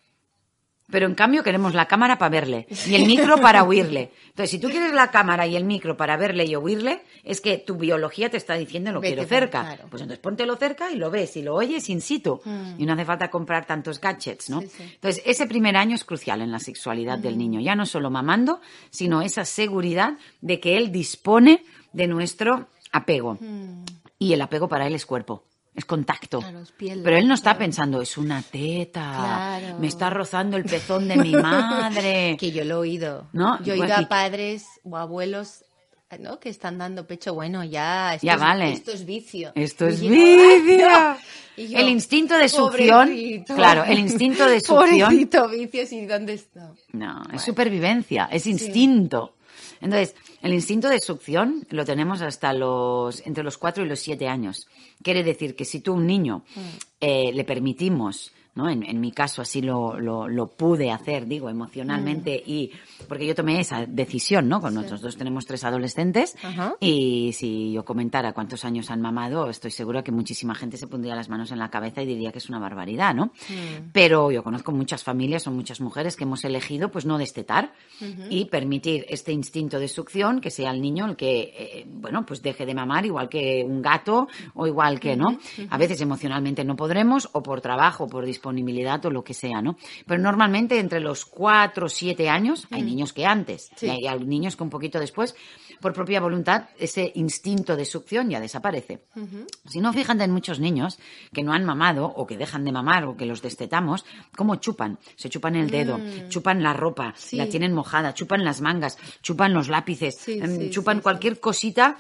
Pero 0.90 1.07
en 1.07 1.14
cambio 1.14 1.42
queremos 1.42 1.75
la 1.75 1.87
cámara 1.87 2.18
para 2.18 2.30
verle 2.30 2.66
y 2.87 2.95
el 2.95 3.07
micro 3.07 3.37
para 3.38 3.62
oírle. 3.64 4.11
Entonces, 4.28 4.50
si 4.50 4.59
tú 4.59 4.71
quieres 4.71 4.95
la 4.95 5.11
cámara 5.11 5.47
y 5.47 5.54
el 5.54 5.64
micro 5.64 5.97
para 5.97 6.16
verle 6.16 6.47
y 6.47 6.54
oírle, 6.54 7.02
es 7.25 7.42
que 7.42 7.59
tu 7.59 7.76
biología 7.76 8.30
te 8.30 8.38
está 8.38 8.54
diciendo 8.54 8.90
lo 8.92 9.02
quiero 9.02 9.25
cerca. 9.25 9.76
Pues 9.90 10.00
entonces 10.00 10.18
póntelo 10.18 10.57
cerca 10.57 10.90
y 10.90 10.97
lo 10.97 11.11
ves 11.11 11.37
y 11.37 11.42
lo 11.42 11.54
oyes 11.54 11.90
in 11.90 12.00
situ. 12.00 12.40
Mm. 12.42 12.75
Y 12.78 12.87
no 12.87 12.95
hace 12.95 13.04
falta 13.04 13.30
comprar 13.30 13.66
tantos 13.66 14.00
gadgets, 14.00 14.49
¿no? 14.49 14.61
Entonces, 14.61 15.23
ese 15.26 15.47
primer 15.47 15.76
año 15.76 15.95
es 15.95 16.04
crucial 16.04 16.40
en 16.40 16.50
la 16.50 16.59
sexualidad 16.59 17.18
del 17.18 17.37
niño. 17.37 17.61
Ya 17.61 17.75
no 17.75 17.85
solo 17.85 18.11
mamando, 18.11 18.61
sino 18.88 19.21
esa 19.21 19.45
seguridad 19.45 20.14
de 20.40 20.59
que 20.59 20.78
él 20.78 20.90
dispone 20.90 21.64
de 21.92 22.07
nuestro 22.07 22.68
apego. 22.92 23.37
Mm. 23.40 23.85
Y 24.18 24.33
el 24.33 24.40
apego 24.40 24.68
para 24.68 24.87
él 24.87 24.95
es 24.95 25.04
cuerpo 25.04 25.45
es 25.78 25.85
contacto. 25.85 26.40
Pero 26.76 27.16
él 27.16 27.28
no 27.28 27.35
está 27.35 27.56
pensando, 27.56 28.02
es 28.02 28.18
una 28.18 28.42
teta, 28.42 29.76
me 29.78 29.87
está 29.87 30.11
rozando 30.11 30.56
el 30.56 30.64
pezón 30.64 31.06
de 31.06 31.16
mi 31.16 31.32
madre. 31.32 32.37
que 32.38 32.50
yo 32.50 32.64
lo 32.64 32.75
he 32.75 32.78
oído. 32.78 33.28
¿No? 33.32 33.62
Yo 33.62 33.75
he 33.75 33.80
oído 33.80 33.94
a 33.94 34.08
padres 34.08 34.66
o 34.82 34.97
abuelos 34.97 35.64
¿no? 36.18 36.40
que 36.40 36.49
están 36.49 36.78
dando 36.78 37.06
pecho, 37.06 37.32
bueno, 37.32 37.62
ya, 37.62 38.14
esto, 38.14 38.26
ya 38.26 38.35
es, 38.35 38.40
vale. 38.40 38.73
esto 38.73 38.90
es 38.90 39.06
vicio. 39.06 39.52
Esto 39.54 39.87
es 39.87 40.00
vicio. 40.00 40.88
el 41.56 41.88
instinto 41.88 42.37
de 42.37 42.49
succión. 42.49 43.11
Claro, 43.47 43.85
el 43.85 44.00
instinto 44.00 44.47
de 44.47 44.61
succión. 44.61 44.99
Pobrecito 45.00 45.49
vicio, 45.50 45.82
¿y 45.92 46.06
dónde 46.06 46.32
está? 46.35 46.73
No, 46.92 47.23
es 47.32 47.42
supervivencia, 47.42 48.28
es 48.32 48.49
instinto. 48.49 49.37
Entonces, 49.80 50.14
el 50.42 50.52
instinto 50.52 50.88
de 50.88 51.00
succión 51.00 51.66
lo 51.70 51.85
tenemos 51.85 52.23
hasta 52.23 52.52
los, 52.52 53.26
entre 53.26 53.44
los 53.44 53.58
4 53.58 53.85
y 53.85 53.88
los 53.88 54.00
7 54.00 54.28
años. 54.28 54.66
Quiere 55.02 55.23
decir 55.23 55.56
que 55.56 55.64
si 55.64 55.80
tú 55.80 55.92
a 55.92 55.97
un 55.97 56.06
niño 56.06 56.44
mm. 56.54 56.61
eh, 57.00 57.32
le 57.32 57.44
permitimos 57.44 58.32
¿no? 58.59 58.69
En, 58.69 59.00
mi 59.00 59.12
caso 59.12 59.41
así 59.41 59.62
lo, 59.62 60.00
lo, 60.00 60.47
pude 60.49 60.91
hacer, 60.91 61.29
digo, 61.29 61.49
emocionalmente 61.49 62.43
mm. 62.45 62.50
y 62.50 62.73
porque 63.07 63.25
yo 63.25 63.33
tomé 63.33 63.61
esa 63.61 63.87
decisión, 63.87 64.49
¿no? 64.49 64.61
Con 64.61 64.75
nosotros 64.75 65.00
dos 65.00 65.17
tenemos 65.17 65.47
tres 65.47 65.62
adolescentes 65.62 66.37
y 66.81 67.31
si 67.35 67.71
yo 67.73 67.85
comentara 67.85 68.33
cuántos 68.33 68.65
años 68.65 68.91
han 68.91 69.00
mamado, 69.00 69.49
estoy 69.49 69.71
segura 69.71 70.03
que 70.03 70.11
muchísima 70.11 70.57
gente 70.57 70.77
se 70.77 70.88
pondría 70.88 71.15
las 71.15 71.29
manos 71.29 71.53
en 71.53 71.61
la 71.61 71.71
cabeza 71.71 72.03
y 72.03 72.07
diría 72.07 72.33
que 72.33 72.38
es 72.38 72.49
una 72.49 72.59
barbaridad, 72.59 73.15
¿no? 73.15 73.27
Mm. 73.27 73.91
Pero 73.93 74.33
yo 74.33 74.43
conozco 74.43 74.73
muchas 74.73 75.05
familias 75.05 75.47
o 75.47 75.53
muchas 75.53 75.81
mujeres 75.81 76.17
que 76.17 76.25
hemos 76.25 76.45
elegido 76.45 76.91
pues 76.91 77.07
no 77.07 77.17
destetar 77.17 77.73
y 78.29 78.47
permitir 78.47 79.07
este 79.09 79.31
instinto 79.31 79.79
de 79.79 79.87
succión 79.87 80.41
que 80.41 80.50
sea 80.50 80.73
el 80.73 80.83
niño 80.83 81.07
el 81.07 81.15
que, 81.15 81.55
eh, 81.57 81.87
bueno, 81.87 82.27
pues 82.27 82.43
deje 82.43 82.67
de 82.67 82.75
mamar 82.75 83.07
igual 83.07 83.29
que 83.29 83.65
un 83.65 83.83
gato 83.83 84.27
o 84.55 84.67
igual 84.67 84.99
que, 84.99 85.17
¿no? 85.17 85.38
A 85.71 85.79
veces 85.79 86.00
emocionalmente 86.00 86.65
no 86.65 86.75
podremos 86.75 87.29
o 87.33 87.41
por 87.41 87.61
trabajo, 87.61 88.05
o 88.05 88.09
por 88.09 88.25
disponibilidad 88.25 88.48
disponibilidad 88.49 89.05
o 89.05 89.11
lo 89.11 89.23
que 89.23 89.35
sea, 89.35 89.61
¿no? 89.61 89.76
Pero 90.07 90.23
normalmente 90.23 90.78
entre 90.78 91.00
los 91.00 91.25
cuatro 91.26 91.87
o 91.87 91.88
siete 91.88 92.28
años, 92.28 92.67
hay 92.71 92.83
mm. 92.83 92.87
niños 92.87 93.12
que 93.12 93.26
antes, 93.26 93.71
y 93.81 94.07
hay 94.07 94.21
niños 94.21 94.57
que 94.57 94.62
un 94.62 94.71
poquito 94.71 94.99
después, 94.99 95.35
por 95.81 95.93
propia 95.93 96.21
voluntad, 96.21 96.64
ese 96.78 97.12
instinto 97.14 97.76
de 97.76 97.85
succión 97.85 98.31
ya 98.31 98.40
desaparece. 98.40 99.02
Si 99.69 99.81
no, 99.81 99.93
fíjate 99.93 100.25
en 100.25 100.33
muchos 100.33 100.61
niños 100.61 100.99
que 101.33 101.43
no 101.43 101.52
han 101.52 101.64
mamado 101.64 102.07
o 102.07 102.26
que 102.26 102.37
dejan 102.37 102.64
de 102.64 102.73
mamar 102.73 103.05
o 103.05 103.17
que 103.17 103.26
los 103.26 103.43
destetamos, 103.43 104.05
cómo 104.37 104.57
chupan. 104.57 104.99
Se 105.17 105.28
chupan 105.28 105.55
el 105.55 105.71
dedo, 105.71 105.99
mm. 105.99 106.28
chupan 106.28 106.62
la 106.62 106.73
ropa, 106.73 107.14
la 107.33 107.49
tienen 107.49 107.75
mojada, 107.75 108.14
chupan 108.14 108.45
las 108.45 108.61
mangas, 108.61 108.99
chupan 109.23 109.52
los 109.52 109.69
lápices, 109.69 110.26
em, 110.28 110.71
chupan 110.71 111.00
cualquier 111.00 111.38
cosita, 111.38 111.97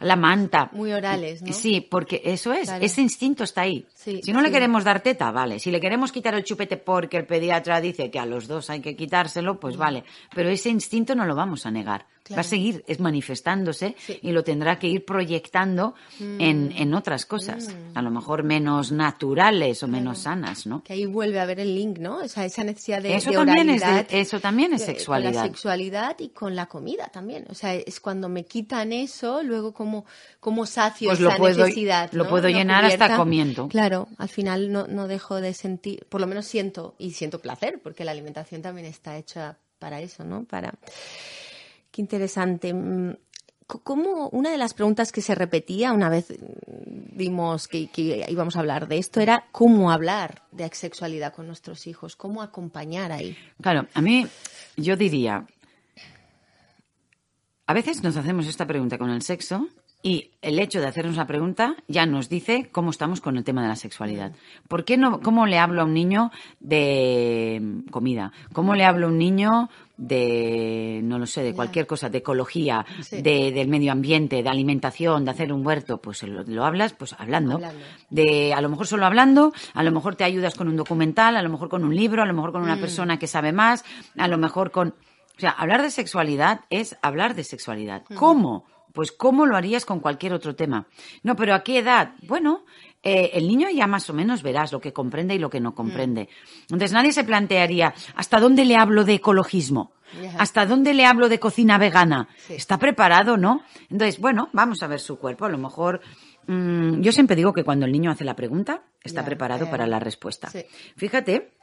la 0.00 0.16
manta. 0.16 0.70
Muy 0.72 0.92
orales, 0.92 1.42
¿no? 1.42 1.52
Sí, 1.52 1.80
porque 1.80 2.22
eso 2.24 2.52
es, 2.52 2.68
ese 2.80 3.02
instinto 3.02 3.44
está 3.44 3.62
ahí. 3.62 3.86
si 3.94 4.32
no 4.32 4.40
le 4.40 4.50
queremos 4.50 4.82
dar 4.82 5.00
teta, 5.02 5.30
vale. 5.30 5.58
Si 5.58 5.70
le 5.70 5.79
queremos 5.80 6.12
quitar 6.12 6.34
el 6.34 6.44
chupete 6.44 6.76
porque 6.76 7.16
el 7.16 7.26
pediatra 7.26 7.80
dice 7.80 8.10
que 8.10 8.18
a 8.18 8.26
los 8.26 8.46
dos 8.46 8.70
hay 8.70 8.80
que 8.80 8.96
quitárselo, 8.96 9.58
pues 9.58 9.76
mm. 9.76 9.78
vale. 9.78 10.04
Pero 10.34 10.48
ese 10.48 10.68
instinto 10.68 11.14
no 11.14 11.24
lo 11.26 11.34
vamos 11.34 11.66
a 11.66 11.70
negar. 11.70 12.06
Va 12.32 12.40
a 12.40 12.44
seguir 12.44 12.84
es 12.86 13.00
manifestándose 13.00 13.96
y 14.22 14.30
lo 14.30 14.44
tendrá 14.44 14.78
que 14.78 14.86
ir 14.86 15.04
proyectando 15.04 15.94
en, 16.20 16.68
mm. 16.68 16.72
en, 16.76 16.94
otras 16.94 17.26
cosas, 17.26 17.68
mm. 17.68 17.98
a 17.98 18.02
lo 18.02 18.10
mejor 18.10 18.44
menos 18.44 18.92
naturales 18.92 19.82
o 19.82 19.88
menos 19.88 20.20
sanas, 20.20 20.66
¿no? 20.66 20.84
Que 20.84 20.92
ahí 20.92 21.06
vuelve 21.06 21.40
a 21.40 21.44
ver 21.44 21.60
el 21.60 21.74
link, 21.74 21.98
¿no? 21.98 22.18
O 22.18 22.28
sea, 22.28 22.44
esa 22.44 22.62
necesidad 22.62 23.02
de, 23.02 23.16
eso 23.16 23.32
también 23.32 23.70
es 23.70 23.82
Eso 24.10 24.40
también 24.40 24.74
es 24.74 24.84
sexualidad. 24.84 25.32
Con 25.32 25.40
la 25.40 25.46
sexualidad 25.46 26.16
y 26.20 26.28
con 26.28 26.54
la 26.54 26.66
comida 26.66 27.08
también. 27.08 27.46
O 27.48 27.54
sea, 27.54 27.74
es 27.74 28.00
cuando 28.00 28.28
me 28.28 28.44
quitan 28.44 28.92
eso, 28.92 29.42
luego 29.42 29.72
como, 29.72 30.04
como 30.38 30.66
sacio 30.66 31.08
pues 31.08 31.20
esa 31.20 31.30
lo 31.30 31.36
puedo, 31.36 31.64
necesidad. 31.64 32.12
Lo 32.12 32.28
puedo 32.28 32.48
llenar 32.48 32.84
hasta 32.84 33.16
comiendo. 33.16 33.68
Claro, 33.68 34.08
al 34.18 34.28
final 34.28 34.70
no, 34.70 34.86
no 34.86 35.08
dejo 35.08 35.40
de 35.40 35.54
sentir, 35.54 36.06
por 36.08 36.20
lo 36.20 36.26
menos 36.26 36.46
siento, 36.46 36.94
y 36.98 37.12
siento 37.12 37.40
placer, 37.40 37.80
porque 37.82 38.04
la 38.04 38.12
alimentación 38.12 38.62
también 38.62 38.86
está 38.86 39.16
hecha 39.16 39.58
para 39.78 40.00
eso, 40.00 40.24
¿no? 40.24 40.44
Para 40.44 40.74
Qué 41.90 42.02
interesante. 42.02 42.72
Mm, 42.72 43.16
¿Cómo 43.66 44.28
una 44.30 44.50
de 44.50 44.58
las 44.58 44.74
preguntas 44.74 45.12
que 45.12 45.22
se 45.22 45.34
repetía 45.34 45.92
una 45.92 46.08
vez 46.08 46.34
vimos 46.66 47.68
que, 47.68 47.88
íbamos 48.28 48.56
a 48.56 48.60
hablar 48.60 48.88
de 48.88 48.98
esto 48.98 49.20
era 49.20 49.44
cómo 49.52 49.92
hablar 49.92 50.42
de 50.50 50.68
sexualidad 50.72 51.32
con 51.32 51.46
nuestros 51.46 51.86
hijos, 51.86 52.16
cómo 52.16 52.42
acompañar 52.42 53.12
ahí? 53.12 53.36
Claro, 53.60 53.86
a 53.94 54.00
mí 54.00 54.26
yo 54.76 54.96
diría, 54.96 55.46
a 57.66 57.72
veces 57.74 58.02
nos 58.02 58.16
hacemos 58.16 58.48
esta 58.48 58.66
pregunta 58.66 58.98
con 58.98 59.10
el 59.10 59.22
sexo 59.22 59.68
y 60.02 60.30
el 60.40 60.58
hecho 60.58 60.80
de 60.80 60.86
hacernos 60.86 61.16
la 61.16 61.26
pregunta 61.26 61.76
ya 61.86 62.06
nos 62.06 62.28
dice 62.28 62.70
cómo 62.72 62.90
estamos 62.90 63.20
con 63.20 63.36
el 63.36 63.44
tema 63.44 63.62
de 63.62 63.68
la 63.68 63.76
sexualidad. 63.76 64.32
¿Por 64.66 64.84
qué 64.84 64.96
no, 64.96 65.20
cómo 65.20 65.46
le 65.46 65.58
hablo 65.58 65.82
a 65.82 65.84
un 65.84 65.92
niño 65.92 66.30
de 66.58 67.82
comida? 67.90 68.32
¿Cómo 68.52 68.74
le 68.74 68.84
hablo 68.84 69.06
a 69.06 69.10
un 69.10 69.18
niño 69.18 69.68
de, 69.98 71.00
no 71.04 71.18
lo 71.18 71.26
sé, 71.26 71.42
de 71.42 71.52
cualquier 71.52 71.86
cosa, 71.86 72.08
de 72.08 72.18
ecología, 72.18 72.86
de, 73.10 73.52
del 73.52 73.68
medio 73.68 73.92
ambiente, 73.92 74.42
de 74.42 74.48
alimentación, 74.48 75.26
de 75.26 75.32
hacer 75.32 75.52
un 75.52 75.64
huerto, 75.66 75.98
pues 75.98 76.22
lo, 76.22 76.64
hablas, 76.64 76.94
pues 76.94 77.14
hablando. 77.18 77.60
De, 78.08 78.54
a 78.54 78.62
lo 78.62 78.70
mejor 78.70 78.86
solo 78.86 79.04
hablando, 79.04 79.52
a 79.74 79.82
lo 79.82 79.92
mejor 79.92 80.16
te 80.16 80.24
ayudas 80.24 80.54
con 80.54 80.68
un 80.68 80.76
documental, 80.76 81.36
a 81.36 81.42
lo 81.42 81.50
mejor 81.50 81.68
con 81.68 81.84
un 81.84 81.94
libro, 81.94 82.22
a 82.22 82.26
lo 82.26 82.32
mejor 82.32 82.52
con 82.52 82.62
una 82.62 82.76
mm. 82.76 82.80
persona 82.80 83.18
que 83.18 83.26
sabe 83.26 83.52
más, 83.52 83.84
a 84.16 84.26
lo 84.26 84.38
mejor 84.38 84.70
con, 84.70 84.88
o 84.88 85.40
sea, 85.40 85.50
hablar 85.50 85.82
de 85.82 85.90
sexualidad 85.90 86.60
es 86.70 86.96
hablar 87.02 87.34
de 87.34 87.44
sexualidad. 87.44 88.02
¿Cómo? 88.14 88.64
Pues 88.92 89.12
¿cómo 89.12 89.46
lo 89.46 89.56
harías 89.56 89.84
con 89.84 90.00
cualquier 90.00 90.32
otro 90.32 90.54
tema? 90.54 90.86
No, 91.22 91.36
pero 91.36 91.54
¿a 91.54 91.62
qué 91.62 91.78
edad? 91.78 92.14
Bueno, 92.22 92.64
eh, 93.02 93.30
el 93.34 93.48
niño 93.48 93.68
ya 93.70 93.86
más 93.86 94.10
o 94.10 94.12
menos 94.12 94.42
verás 94.42 94.72
lo 94.72 94.80
que 94.80 94.92
comprende 94.92 95.34
y 95.34 95.38
lo 95.38 95.50
que 95.50 95.60
no 95.60 95.74
comprende. 95.74 96.28
Entonces 96.62 96.92
nadie 96.92 97.12
se 97.12 97.24
plantearía, 97.24 97.94
¿hasta 98.14 98.40
dónde 98.40 98.64
le 98.64 98.76
hablo 98.76 99.04
de 99.04 99.14
ecologismo? 99.14 99.92
¿Hasta 100.38 100.66
dónde 100.66 100.92
le 100.92 101.06
hablo 101.06 101.28
de 101.28 101.38
cocina 101.38 101.78
vegana? 101.78 102.28
Está 102.48 102.78
preparado, 102.78 103.36
¿no? 103.36 103.62
Entonces, 103.88 104.18
bueno, 104.18 104.48
vamos 104.52 104.82
a 104.82 104.88
ver 104.88 104.98
su 104.98 105.16
cuerpo. 105.18 105.44
A 105.44 105.48
lo 105.48 105.56
mejor, 105.56 106.00
mm, 106.48 107.00
yo 107.00 107.12
siempre 107.12 107.36
digo 107.36 107.52
que 107.52 107.62
cuando 107.62 107.86
el 107.86 107.92
niño 107.92 108.10
hace 108.10 108.24
la 108.24 108.34
pregunta, 108.34 108.82
está 109.04 109.24
preparado 109.24 109.70
para 109.70 109.86
la 109.86 110.00
respuesta. 110.00 110.50
Fíjate 110.96 111.59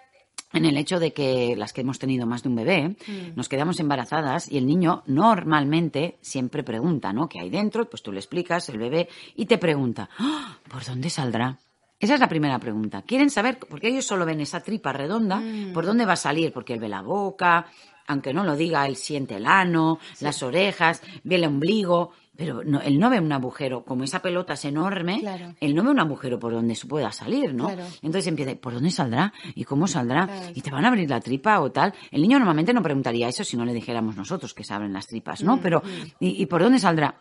en 0.53 0.65
el 0.65 0.77
hecho 0.77 0.99
de 0.99 1.13
que 1.13 1.55
las 1.57 1.73
que 1.73 1.81
hemos 1.81 1.99
tenido 1.99 2.25
más 2.25 2.43
de 2.43 2.49
un 2.49 2.55
bebé, 2.55 2.89
mm. 2.89 3.35
nos 3.35 3.49
quedamos 3.49 3.79
embarazadas 3.79 4.49
y 4.51 4.57
el 4.57 4.65
niño 4.65 5.03
normalmente 5.05 6.17
siempre 6.21 6.63
pregunta, 6.63 7.13
¿no? 7.13 7.27
¿Qué 7.27 7.39
hay 7.39 7.49
dentro? 7.49 7.89
Pues 7.89 8.01
tú 8.01 8.11
le 8.11 8.19
explicas, 8.19 8.69
el 8.69 8.77
bebé, 8.77 9.09
y 9.35 9.45
te 9.45 9.57
pregunta, 9.57 10.09
¡Ah! 10.17 10.57
¿por 10.69 10.85
dónde 10.85 11.09
saldrá? 11.09 11.57
Esa 11.99 12.13
es 12.13 12.19
la 12.19 12.29
primera 12.29 12.59
pregunta. 12.59 13.01
Quieren 13.01 13.29
saber, 13.29 13.57
porque 13.57 13.89
ellos 13.89 14.05
solo 14.05 14.25
ven 14.25 14.39
esa 14.39 14.61
tripa 14.61 14.93
redonda, 14.93 15.37
mm. 15.37 15.73
¿por 15.73 15.85
dónde 15.85 16.05
va 16.05 16.13
a 16.13 16.17
salir? 16.17 16.53
Porque 16.53 16.73
él 16.73 16.79
ve 16.79 16.89
la 16.89 17.01
boca, 17.01 17.67
aunque 18.07 18.33
no 18.33 18.43
lo 18.43 18.55
diga, 18.55 18.85
él 18.87 18.95
siente 18.95 19.35
el 19.35 19.45
ano, 19.45 19.99
las 20.21 20.41
orejas, 20.41 21.01
ve 21.23 21.35
el 21.35 21.45
ombligo, 21.45 22.11
pero 22.37 22.63
no, 22.63 22.79
él 22.81 22.99
no 22.99 23.09
ve 23.09 23.19
un 23.19 23.31
agujero, 23.31 23.83
como 23.83 24.03
esa 24.03 24.21
pelota 24.21 24.53
es 24.53 24.65
enorme, 24.65 25.21
él 25.59 25.75
no 25.75 25.83
ve 25.83 25.89
un 25.89 25.99
agujero 25.99 26.39
por 26.39 26.53
donde 26.53 26.75
se 26.75 26.87
pueda 26.87 27.11
salir, 27.11 27.53
¿no? 27.53 27.69
Entonces 28.01 28.27
empieza, 28.27 28.55
¿por 28.55 28.73
dónde 28.73 28.91
saldrá? 28.91 29.33
¿Y 29.55 29.63
cómo 29.63 29.87
saldrá? 29.87 30.29
¿Y 30.53 30.61
te 30.61 30.71
van 30.71 30.85
a 30.85 30.89
abrir 30.89 31.09
la 31.09 31.19
tripa 31.19 31.59
o 31.59 31.71
tal? 31.71 31.93
El 32.11 32.21
niño 32.21 32.37
normalmente 32.37 32.73
no 32.73 32.83
preguntaría 32.83 33.27
eso 33.27 33.43
si 33.43 33.57
no 33.57 33.65
le 33.65 33.73
dijéramos 33.73 34.15
nosotros 34.15 34.53
que 34.53 34.63
se 34.63 34.73
abren 34.73 34.93
las 34.93 35.07
tripas, 35.07 35.43
¿no? 35.43 35.57
Mm, 35.57 35.59
pero, 35.61 35.81
mm. 35.81 36.15
¿y, 36.19 36.45
por 36.45 36.61
dónde 36.61 36.79
saldrá? 36.79 37.15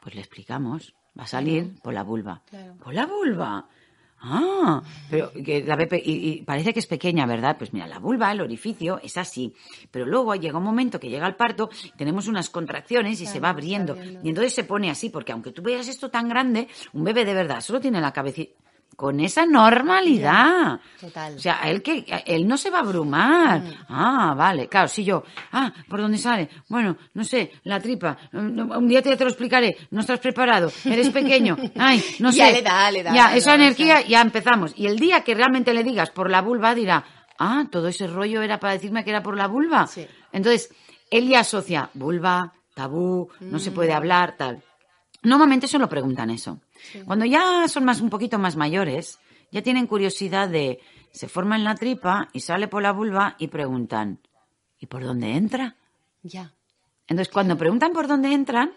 Pues 0.00 0.14
le 0.14 0.20
explicamos, 0.20 0.94
va 1.18 1.24
a 1.24 1.26
salir 1.26 1.74
por 1.82 1.92
la 1.92 2.04
vulva. 2.04 2.42
¿Por 2.82 2.94
la 2.94 3.06
vulva? 3.06 3.66
Ah, 4.22 4.82
pero 5.08 5.32
que 5.32 5.64
la 5.64 5.78
y, 5.92 6.42
parece 6.42 6.74
que 6.74 6.80
es 6.80 6.86
pequeña, 6.86 7.24
¿verdad? 7.24 7.56
Pues 7.56 7.72
mira, 7.72 7.86
la 7.86 7.98
vulva, 7.98 8.30
el 8.32 8.42
orificio, 8.42 9.00
es 9.02 9.16
así. 9.16 9.54
Pero 9.90 10.04
luego 10.04 10.34
llega 10.34 10.58
un 10.58 10.64
momento 10.64 11.00
que 11.00 11.08
llega 11.08 11.26
el 11.26 11.36
parto, 11.36 11.70
tenemos 11.96 12.28
unas 12.28 12.50
contracciones 12.50 13.20
y 13.20 13.26
se 13.26 13.40
va 13.40 13.50
abriendo. 13.50 13.96
Y 14.22 14.28
entonces 14.28 14.52
se 14.52 14.64
pone 14.64 14.90
así, 14.90 15.08
porque 15.08 15.32
aunque 15.32 15.52
tú 15.52 15.62
veas 15.62 15.88
esto 15.88 16.10
tan 16.10 16.28
grande, 16.28 16.68
un 16.92 17.04
bebé 17.04 17.24
de 17.24 17.34
verdad 17.34 17.60
solo 17.60 17.80
tiene 17.80 18.00
la 18.00 18.12
cabecita 18.12 18.52
con 19.00 19.18
esa 19.18 19.46
normalidad. 19.46 20.78
Total. 21.00 21.34
O 21.34 21.38
sea, 21.38 21.60
él 21.64 21.82
que 21.82 22.04
él 22.26 22.46
no 22.46 22.58
se 22.58 22.68
va 22.68 22.80
a 22.80 22.82
abrumar. 22.82 23.62
Mm. 23.62 23.74
Ah, 23.88 24.34
vale, 24.36 24.68
claro, 24.68 24.88
si 24.88 25.04
yo, 25.04 25.24
ah, 25.52 25.72
¿por 25.88 26.02
dónde 26.02 26.18
sale? 26.18 26.50
Bueno, 26.68 26.98
no 27.14 27.24
sé, 27.24 27.50
la 27.64 27.80
tripa. 27.80 28.18
Un 28.34 28.86
día 28.88 29.00
te, 29.00 29.16
te 29.16 29.24
lo 29.24 29.30
explicaré. 29.30 29.74
No 29.90 30.02
estás 30.02 30.20
preparado, 30.20 30.70
eres 30.84 31.08
pequeño. 31.08 31.56
Ay, 31.76 32.04
no 32.18 32.30
sé. 32.30 32.40
Ya 32.40 32.50
le 32.50 32.60
da, 32.60 32.90
le 32.90 33.02
da. 33.02 33.14
Ya, 33.14 33.34
esa 33.34 33.54
energía, 33.54 34.02
ya 34.02 34.20
empezamos. 34.20 34.74
Y 34.76 34.86
el 34.86 34.98
día 34.98 35.22
que 35.22 35.34
realmente 35.34 35.72
le 35.72 35.82
digas 35.82 36.10
por 36.10 36.30
la 36.30 36.42
vulva, 36.42 36.74
dirá, 36.74 37.02
ah, 37.38 37.64
todo 37.70 37.88
ese 37.88 38.06
rollo 38.06 38.42
era 38.42 38.60
para 38.60 38.74
decirme 38.74 39.02
que 39.02 39.08
era 39.08 39.22
por 39.22 39.34
la 39.34 39.46
vulva. 39.46 39.86
Sí. 39.86 40.06
Entonces, 40.30 40.74
él 41.10 41.26
ya 41.26 41.40
asocia 41.40 41.88
vulva, 41.94 42.52
tabú, 42.74 43.30
no 43.40 43.58
se 43.60 43.70
puede 43.70 43.94
mm. 43.94 43.96
hablar, 43.96 44.36
tal. 44.36 44.62
Normalmente 45.22 45.68
solo 45.68 45.88
preguntan 45.88 46.28
eso. 46.28 46.60
Cuando 47.04 47.24
ya 47.24 47.66
son 47.68 47.84
más, 47.84 48.00
un 48.00 48.10
poquito 48.10 48.38
más 48.38 48.56
mayores, 48.56 49.18
ya 49.50 49.62
tienen 49.62 49.86
curiosidad 49.86 50.48
de, 50.48 50.80
se 51.12 51.28
forma 51.28 51.56
en 51.56 51.64
la 51.64 51.74
tripa 51.74 52.28
y 52.32 52.40
sale 52.40 52.68
por 52.68 52.82
la 52.82 52.92
vulva 52.92 53.36
y 53.38 53.48
preguntan, 53.48 54.20
¿y 54.78 54.86
por 54.86 55.04
dónde 55.04 55.32
entra? 55.36 55.76
Ya. 56.22 56.52
Entonces, 57.06 57.32
cuando 57.32 57.56
preguntan 57.56 57.92
por 57.92 58.06
dónde 58.06 58.32
entran, 58.32 58.72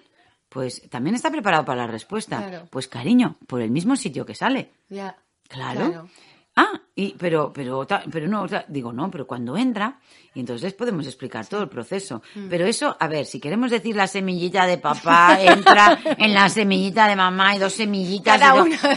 pues 0.49 0.87
también 0.89 1.15
está 1.15 1.31
preparado 1.31 1.65
para 1.65 1.85
la 1.85 1.91
respuesta. 1.91 2.67
Pues 2.69 2.87
cariño, 2.87 3.37
por 3.47 3.61
el 3.61 3.71
mismo 3.71 3.95
sitio 3.95 4.25
que 4.25 4.35
sale. 4.35 4.71
Ya. 4.89 5.17
claro. 5.47 6.09
Ah, 6.55 6.79
y, 6.95 7.15
pero, 7.17 7.51
pero, 7.51 7.87
pero 8.11 8.27
no, 8.27 8.45
digo, 8.67 8.93
no, 8.93 9.09
pero 9.09 9.25
cuando 9.25 9.57
entra, 9.57 9.99
y 10.35 10.39
entonces 10.39 10.73
podemos 10.73 11.07
explicar 11.07 11.47
todo 11.47 11.63
el 11.63 11.69
proceso. 11.69 12.21
Mm. 12.35 12.47
Pero 12.47 12.65
eso, 12.67 12.95
a 12.99 13.07
ver, 13.07 13.25
si 13.25 13.39
queremos 13.39 13.71
decir 13.71 13.95
la 13.95 14.05
semillita 14.05 14.67
de 14.67 14.77
papá 14.77 15.37
entra 15.41 15.99
en 16.17 16.33
la 16.33 16.49
semillita 16.49 17.07
de 17.07 17.15
mamá 17.15 17.55
y 17.55 17.59
dos 17.59 17.73
semillitas. 17.73 18.39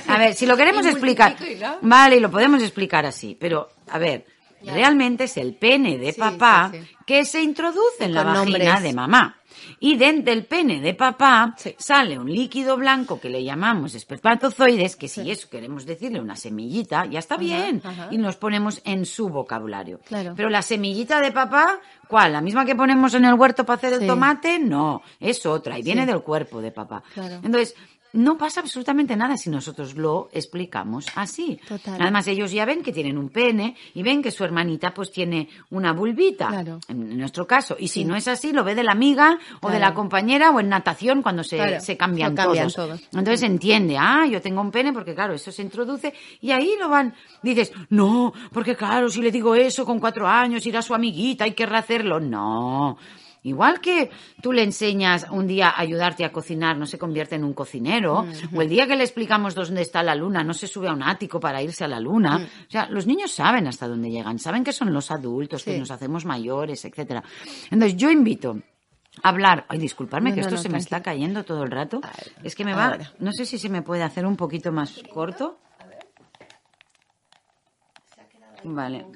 A 0.07 0.19
ver, 0.19 0.35
si 0.35 0.45
lo 0.45 0.57
queremos 0.57 0.85
explicar, 0.85 1.37
vale, 1.81 2.17
y 2.17 2.21
lo 2.21 2.31
podemos 2.31 2.63
explicar 2.63 3.07
así, 3.07 3.37
pero, 3.41 3.71
a 3.89 3.99
ver, 3.99 4.27
realmente 4.63 5.25
es 5.25 5.37
el 5.39 5.55
pene 5.55 5.97
de 5.97 6.13
papá 6.13 6.73
que 7.07 7.25
se 7.25 7.43
introduce 7.43 8.05
en 8.05 8.13
la 8.13 8.23
vagina 8.23 8.81
de 8.81 8.93
mamá. 8.93 9.41
Y 9.81 9.97
dentro 9.97 10.33
del 10.35 10.47
pene 10.47 10.81
de 10.81 10.95
papá 10.95 11.55
sale 11.79 12.19
un 12.19 12.31
líquido 12.31 12.77
blanco 12.77 13.21
que 13.21 13.29
le 13.29 13.45
llamamos 13.45 13.95
espermatozoides, 13.95 14.97
que 14.97 15.09
si 15.09 15.31
eso 15.31 15.49
queremos 15.49 15.87
decirle 15.87 16.21
una 16.21 16.37
semillita, 16.37 17.07
ya 17.07 17.19
está 17.19 17.37
bien. 17.37 17.83
Y 18.11 18.19
nos 18.19 18.37
ponemos 18.37 18.81
en 18.85 19.07
su 19.07 19.29
vocabulario. 19.29 20.01
Pero 20.37 20.49
la 20.49 20.63
semillita 20.63 21.21
de 21.21 21.33
papá, 21.33 21.81
¿cuál? 22.09 22.33
¿La 22.33 22.41
misma 22.41 22.65
que 22.65 22.75
ponemos 22.75 23.15
en 23.15 23.25
el 23.25 23.35
huerto 23.35 23.65
para 23.65 23.77
hacer 23.77 23.93
el 23.95 24.07
tomate? 24.07 24.59
No, 24.59 25.03
es 25.21 25.45
otra 25.47 25.79
y 25.79 25.83
viene 25.83 26.07
del 26.07 26.23
cuerpo 26.23 26.61
de 26.61 26.73
papá. 26.73 27.03
Entonces, 27.17 27.75
no 28.13 28.39
pasa 28.39 28.61
absolutamente 28.61 29.17
nada 29.17 29.37
si 29.37 29.51
nosotros 29.51 29.95
lo 29.95 30.29
explicamos 30.33 31.07
así. 31.15 31.61
Además, 31.99 32.27
ellos 32.27 32.51
ya 32.51 32.65
ven 32.65 32.83
que 32.83 32.93
tienen 32.93 33.19
un 33.19 33.29
pene 33.29 33.77
y 33.95 34.03
ven 34.03 34.23
que 34.23 34.31
su 34.31 34.45
hermanita 34.45 34.95
pues 34.95 35.13
tiene 35.13 35.49
una 35.71 35.93
bulbita, 35.93 36.65
en 36.89 37.19
nuestro 37.19 37.47
caso. 37.47 37.77
Y 37.79 37.89
si 37.89 38.05
no 38.05 38.17
es 38.17 38.29
así, 38.29 38.53
lo 38.53 38.65
ve 38.65 38.75
de 38.75 38.85
la 38.85 38.93
amiga 38.93 39.39
o 39.61 39.71
de 39.71 39.79
la 39.79 39.95
compañera 39.95 40.51
o 40.51 40.61
en 40.61 40.69
natación 40.69 41.23
cuando 41.23 41.45
se, 41.45 41.81
se 41.81 41.97
cambian, 41.97 42.35
todos. 42.35 42.79
Entonces 43.13 43.43
entiende, 43.43 43.97
ah, 43.99 44.27
yo 44.27 44.41
tengo 44.41 44.61
un 44.61 44.71
pene 44.71 44.93
porque 44.93 45.15
claro, 45.15 45.35
eso 45.35 45.53
se 45.53 45.63
introduce 45.63 46.15
y 46.41 46.51
ahí 46.51 46.75
lo 46.79 46.89
van. 46.89 47.15
Dices, 47.43 47.73
no, 47.91 48.33
porque 48.53 48.77
claro, 48.77 49.09
si 49.09 49.21
le 49.23 49.31
digo 49.31 49.55
eso 49.55 49.85
con 49.85 50.01
cuatro 50.01 50.27
años, 50.27 50.65
irá 50.67 50.83
su 50.83 50.95
amiguita, 50.95 51.45
hay 51.45 51.53
que 51.53 51.65
hacerlo. 51.65 52.21
No. 52.21 52.97
Igual 53.47 53.81
que 53.81 54.11
tú 54.43 54.53
le 54.53 54.65
enseñas 54.65 55.25
un 55.31 55.47
día 55.47 55.69
a 55.69 55.81
ayudarte 55.81 56.25
a 56.25 56.33
cocinar, 56.33 56.77
no 56.77 56.85
se 56.85 56.99
convierte 56.99 57.37
en 57.37 57.45
un 57.45 57.55
cocinero, 57.55 58.27
o 58.53 58.61
el 58.61 58.69
día 58.69 58.89
que 58.89 58.97
le 58.97 59.05
explicamos 59.05 59.55
dónde 59.55 59.83
está 59.83 60.03
la 60.03 60.17
luna, 60.17 60.43
no 60.43 60.53
se 60.53 60.67
sube 60.67 60.89
a 60.89 60.93
un 60.93 61.05
ático 61.05 61.39
para 61.39 61.63
irse 61.63 61.85
a 61.85 61.89
la 61.89 62.01
luna. 62.01 62.45
O 62.67 62.71
sea, 62.71 62.89
los 62.91 63.07
niños 63.07 63.31
saben 63.31 63.69
hasta 63.69 63.87
dónde 63.87 64.11
llegan, 64.11 64.41
saben 64.41 64.65
que 64.65 64.73
son 64.73 64.93
los 64.93 65.13
adultos, 65.13 65.63
que 65.63 65.79
nos 65.79 65.93
hacemos 65.93 66.25
mayores, 66.25 66.85
etcétera. 66.85 67.23
Entonces, 67.71 67.97
yo 67.97 68.11
invito 68.11 68.59
a 69.23 69.29
hablar. 69.29 69.65
Ay, 69.69 69.79
disculparme 69.79 70.35
que 70.35 70.41
esto 70.41 70.57
se 70.57 70.69
me 70.69 70.79
está 70.79 71.01
cayendo 71.01 71.45
todo 71.45 71.63
el 71.63 71.71
rato. 71.71 72.01
es 72.43 72.57
que 72.57 72.65
me 72.65 72.75
va, 72.75 72.99
no 73.21 73.31
sé 73.31 73.47
si 73.47 73.59
se 73.59 73.69
me 73.69 73.83
puede 73.83 74.03
hacer 74.03 74.27
un 74.27 74.37
poquito 74.37 74.73
más 74.73 75.01
corto. 75.15 75.61
Vale. 78.65 79.07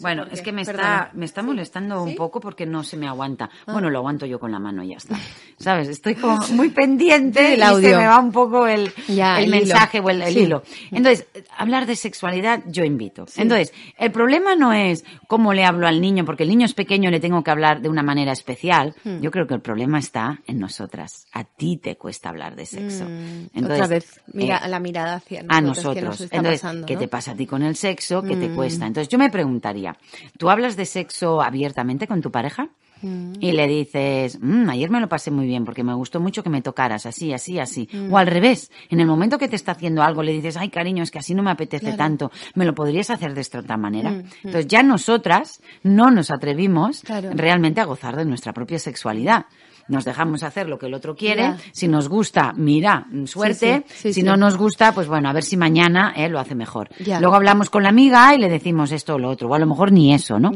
Bueno, 0.00 0.24
es 0.30 0.42
que 0.42 0.52
me 0.52 0.62
está, 0.62 1.10
me 1.14 1.24
está 1.24 1.42
molestando 1.42 2.02
un 2.02 2.14
poco 2.14 2.40
porque 2.40 2.66
no 2.66 2.82
se 2.82 2.96
me 2.96 3.06
aguanta. 3.06 3.50
Ah. 3.66 3.72
Bueno, 3.72 3.90
lo 3.90 3.98
aguanto 3.98 4.26
yo 4.26 4.38
con 4.38 4.52
la 4.52 4.58
mano 4.58 4.82
y 4.82 4.88
ya 4.88 4.96
está. 4.96 5.16
¿Sabes? 5.58 5.88
Estoy 5.88 6.14
como 6.14 6.38
muy 6.52 6.70
pendiente 6.70 7.54
el 7.54 7.62
audio. 7.62 7.88
y 7.88 7.92
se 7.92 7.98
me 7.98 8.06
va 8.06 8.18
un 8.18 8.32
poco 8.32 8.66
el, 8.66 8.92
el, 9.08 9.50
mensaje 9.50 10.00
o 10.00 10.10
el, 10.10 10.36
hilo. 10.36 10.62
Entonces, 10.90 11.26
hablar 11.56 11.86
de 11.86 11.96
sexualidad 11.96 12.62
yo 12.66 12.84
invito. 12.84 13.26
Entonces, 13.36 13.72
el 13.98 14.10
problema 14.10 14.54
no 14.54 14.72
es 14.72 15.04
cómo 15.26 15.52
le 15.52 15.64
hablo 15.64 15.86
al 15.86 16.00
niño, 16.00 16.24
porque 16.24 16.44
el 16.44 16.48
niño 16.48 16.66
es 16.66 16.74
pequeño, 16.74 17.10
le 17.10 17.20
tengo 17.20 17.42
que 17.42 17.50
hablar 17.50 17.80
de 17.80 17.88
una 17.88 18.02
manera 18.02 18.32
especial. 18.32 18.94
Hmm. 19.04 19.20
Yo 19.20 19.30
creo 19.30 19.46
que 19.46 19.54
el 19.54 19.60
problema 19.60 19.98
está 19.98 20.40
en 20.46 20.58
nosotras. 20.58 21.26
A 21.32 21.44
ti 21.44 21.76
te 21.76 21.96
cuesta 21.96 22.28
hablar 22.28 22.56
de 22.56 22.66
sexo. 22.66 23.04
Hmm. 23.04 23.48
Entonces, 23.54 23.80
Otra 23.80 23.86
vez, 23.86 24.20
mira, 24.32 24.58
eh, 24.58 24.68
la 24.68 24.80
mirada 24.80 25.14
hacia 25.16 25.42
nosotros. 25.42 25.56
A 25.56 25.60
nosotros. 25.60 26.28
Entonces, 26.30 26.84
¿qué 26.86 26.96
te 26.96 27.08
pasa 27.08 27.32
a 27.32 27.34
ti 27.34 27.46
con 27.46 27.62
el 27.62 27.76
sexo? 27.76 28.22
¿Qué 28.22 28.36
te 28.36 28.48
hmm. 28.48 28.56
cuesta? 28.56 28.86
Entonces, 28.86 29.08
yo 29.08 29.18
me 29.18 29.30
preguntaría, 29.30 29.89
¿tú 30.38 30.50
hablas 30.50 30.76
de 30.76 30.86
sexo 30.86 31.42
abiertamente 31.42 32.06
con 32.06 32.20
tu 32.20 32.30
pareja? 32.30 32.68
Mm. 33.02 33.32
Y 33.40 33.52
le 33.52 33.66
dices, 33.66 34.38
mm, 34.40 34.68
ayer 34.68 34.90
me 34.90 35.00
lo 35.00 35.08
pasé 35.08 35.30
muy 35.30 35.46
bien 35.46 35.64
porque 35.64 35.82
me 35.82 35.94
gustó 35.94 36.20
mucho 36.20 36.42
que 36.42 36.50
me 36.50 36.62
tocaras 36.62 37.06
así, 37.06 37.32
así, 37.32 37.58
así. 37.58 37.88
Mm. 37.92 38.12
O 38.12 38.18
al 38.18 38.26
revés, 38.26 38.70
en 38.90 39.00
el 39.00 39.06
momento 39.06 39.38
que 39.38 39.48
te 39.48 39.56
está 39.56 39.72
haciendo 39.72 40.02
algo 40.02 40.22
le 40.22 40.32
dices, 40.32 40.56
ay 40.56 40.68
cariño, 40.68 41.02
es 41.02 41.10
que 41.10 41.18
así 41.18 41.34
no 41.34 41.42
me 41.42 41.50
apetece 41.50 41.94
tanto, 41.94 42.30
me 42.54 42.64
lo 42.64 42.74
podrías 42.74 43.10
hacer 43.10 43.34
de 43.34 43.40
esta 43.40 43.60
otra 43.60 43.76
manera. 43.76 44.10
Entonces 44.42 44.66
ya 44.66 44.82
nosotras 44.82 45.62
no 45.82 46.10
nos 46.10 46.30
atrevimos 46.30 47.02
realmente 47.34 47.80
a 47.80 47.84
gozar 47.84 48.16
de 48.16 48.24
nuestra 48.24 48.52
propia 48.52 48.78
sexualidad 48.78 49.46
nos 49.90 50.04
dejamos 50.04 50.42
hacer 50.42 50.68
lo 50.68 50.78
que 50.78 50.86
el 50.86 50.94
otro 50.94 51.14
quiere. 51.14 51.54
Si 51.72 51.88
nos 51.88 52.08
gusta, 52.08 52.52
mira, 52.56 53.06
suerte. 53.26 53.84
si 53.88 54.22
no 54.22 54.36
nos 54.36 54.56
gusta, 54.56 54.92
pues 54.92 55.08
bueno, 55.08 55.28
a 55.28 55.32
ver 55.32 55.42
si 55.42 55.56
mañana 55.56 56.14
él 56.16 56.32
lo 56.32 56.38
hace 56.38 56.54
mejor. 56.54 56.88
Luego 56.98 57.34
hablamos 57.34 57.68
con 57.70 57.82
la 57.82 57.88
amiga 57.88 58.34
y 58.34 58.38
le 58.38 58.48
decimos 58.48 58.92
esto 58.92 59.14
o 59.14 59.18
lo 59.18 59.28
otro. 59.28 59.48
O 59.48 59.54
a 59.54 59.58
lo 59.58 59.66
mejor 59.66 59.92
ni 59.92 60.14
eso, 60.14 60.38
¿no? 60.38 60.52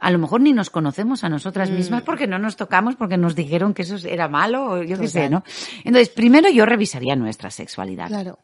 A 0.00 0.10
lo 0.10 0.18
mejor 0.18 0.40
ni 0.40 0.52
nos 0.52 0.70
conocemos 0.70 1.24
a 1.24 1.28
nosotras 1.28 1.70
mismas 1.70 2.02
mm. 2.02 2.06
porque 2.06 2.26
no 2.26 2.38
nos 2.38 2.56
tocamos, 2.56 2.96
porque 2.96 3.16
nos 3.16 3.34
dijeron 3.34 3.74
que 3.74 3.82
eso 3.82 3.96
era 4.08 4.28
malo, 4.28 4.64
o 4.66 4.82
yo 4.82 4.98
qué 4.98 5.08
sé, 5.08 5.28
¿no? 5.28 5.42
Entonces, 5.84 6.08
primero 6.08 6.48
yo 6.48 6.64
revisaría 6.64 7.16
nuestra 7.16 7.50
sexualidad. 7.50 8.08
Claro. 8.08 8.38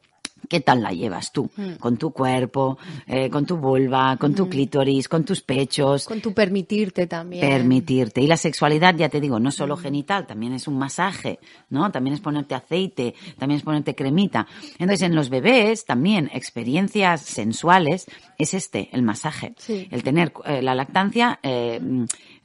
¿Qué 0.48 0.60
tal 0.60 0.82
la 0.82 0.90
llevas 0.90 1.32
tú? 1.32 1.50
Mm. 1.56 1.74
Con 1.74 1.96
tu 1.96 2.10
cuerpo, 2.10 2.78
eh, 3.06 3.30
con 3.30 3.46
tu 3.46 3.56
vulva, 3.56 4.16
con 4.16 4.34
tu 4.34 4.46
mm. 4.46 4.48
clítoris, 4.48 5.08
con 5.08 5.24
tus 5.24 5.40
pechos. 5.40 6.06
Con 6.06 6.20
tu 6.20 6.32
permitirte 6.32 7.06
también. 7.06 7.48
Permitirte. 7.48 8.20
Y 8.20 8.26
la 8.26 8.36
sexualidad, 8.36 8.94
ya 8.96 9.08
te 9.08 9.20
digo, 9.20 9.38
no 9.38 9.50
solo 9.50 9.76
mm. 9.76 9.80
genital, 9.80 10.26
también 10.26 10.52
es 10.52 10.68
un 10.68 10.78
masaje, 10.78 11.38
¿no? 11.70 11.90
También 11.90 12.14
es 12.14 12.20
ponerte 12.20 12.54
aceite, 12.54 13.14
también 13.38 13.58
es 13.58 13.64
ponerte 13.64 13.94
cremita. 13.94 14.46
Entonces, 14.78 15.02
en 15.02 15.14
los 15.14 15.30
bebés, 15.30 15.84
también 15.84 16.30
experiencias 16.32 17.22
sensuales 17.22 18.06
es 18.38 18.54
este, 18.54 18.88
el 18.92 19.02
masaje. 19.02 19.54
El 19.68 20.02
tener 20.02 20.32
eh, 20.44 20.62
la 20.62 20.74
lactancia, 20.74 21.38
eh, 21.42 21.80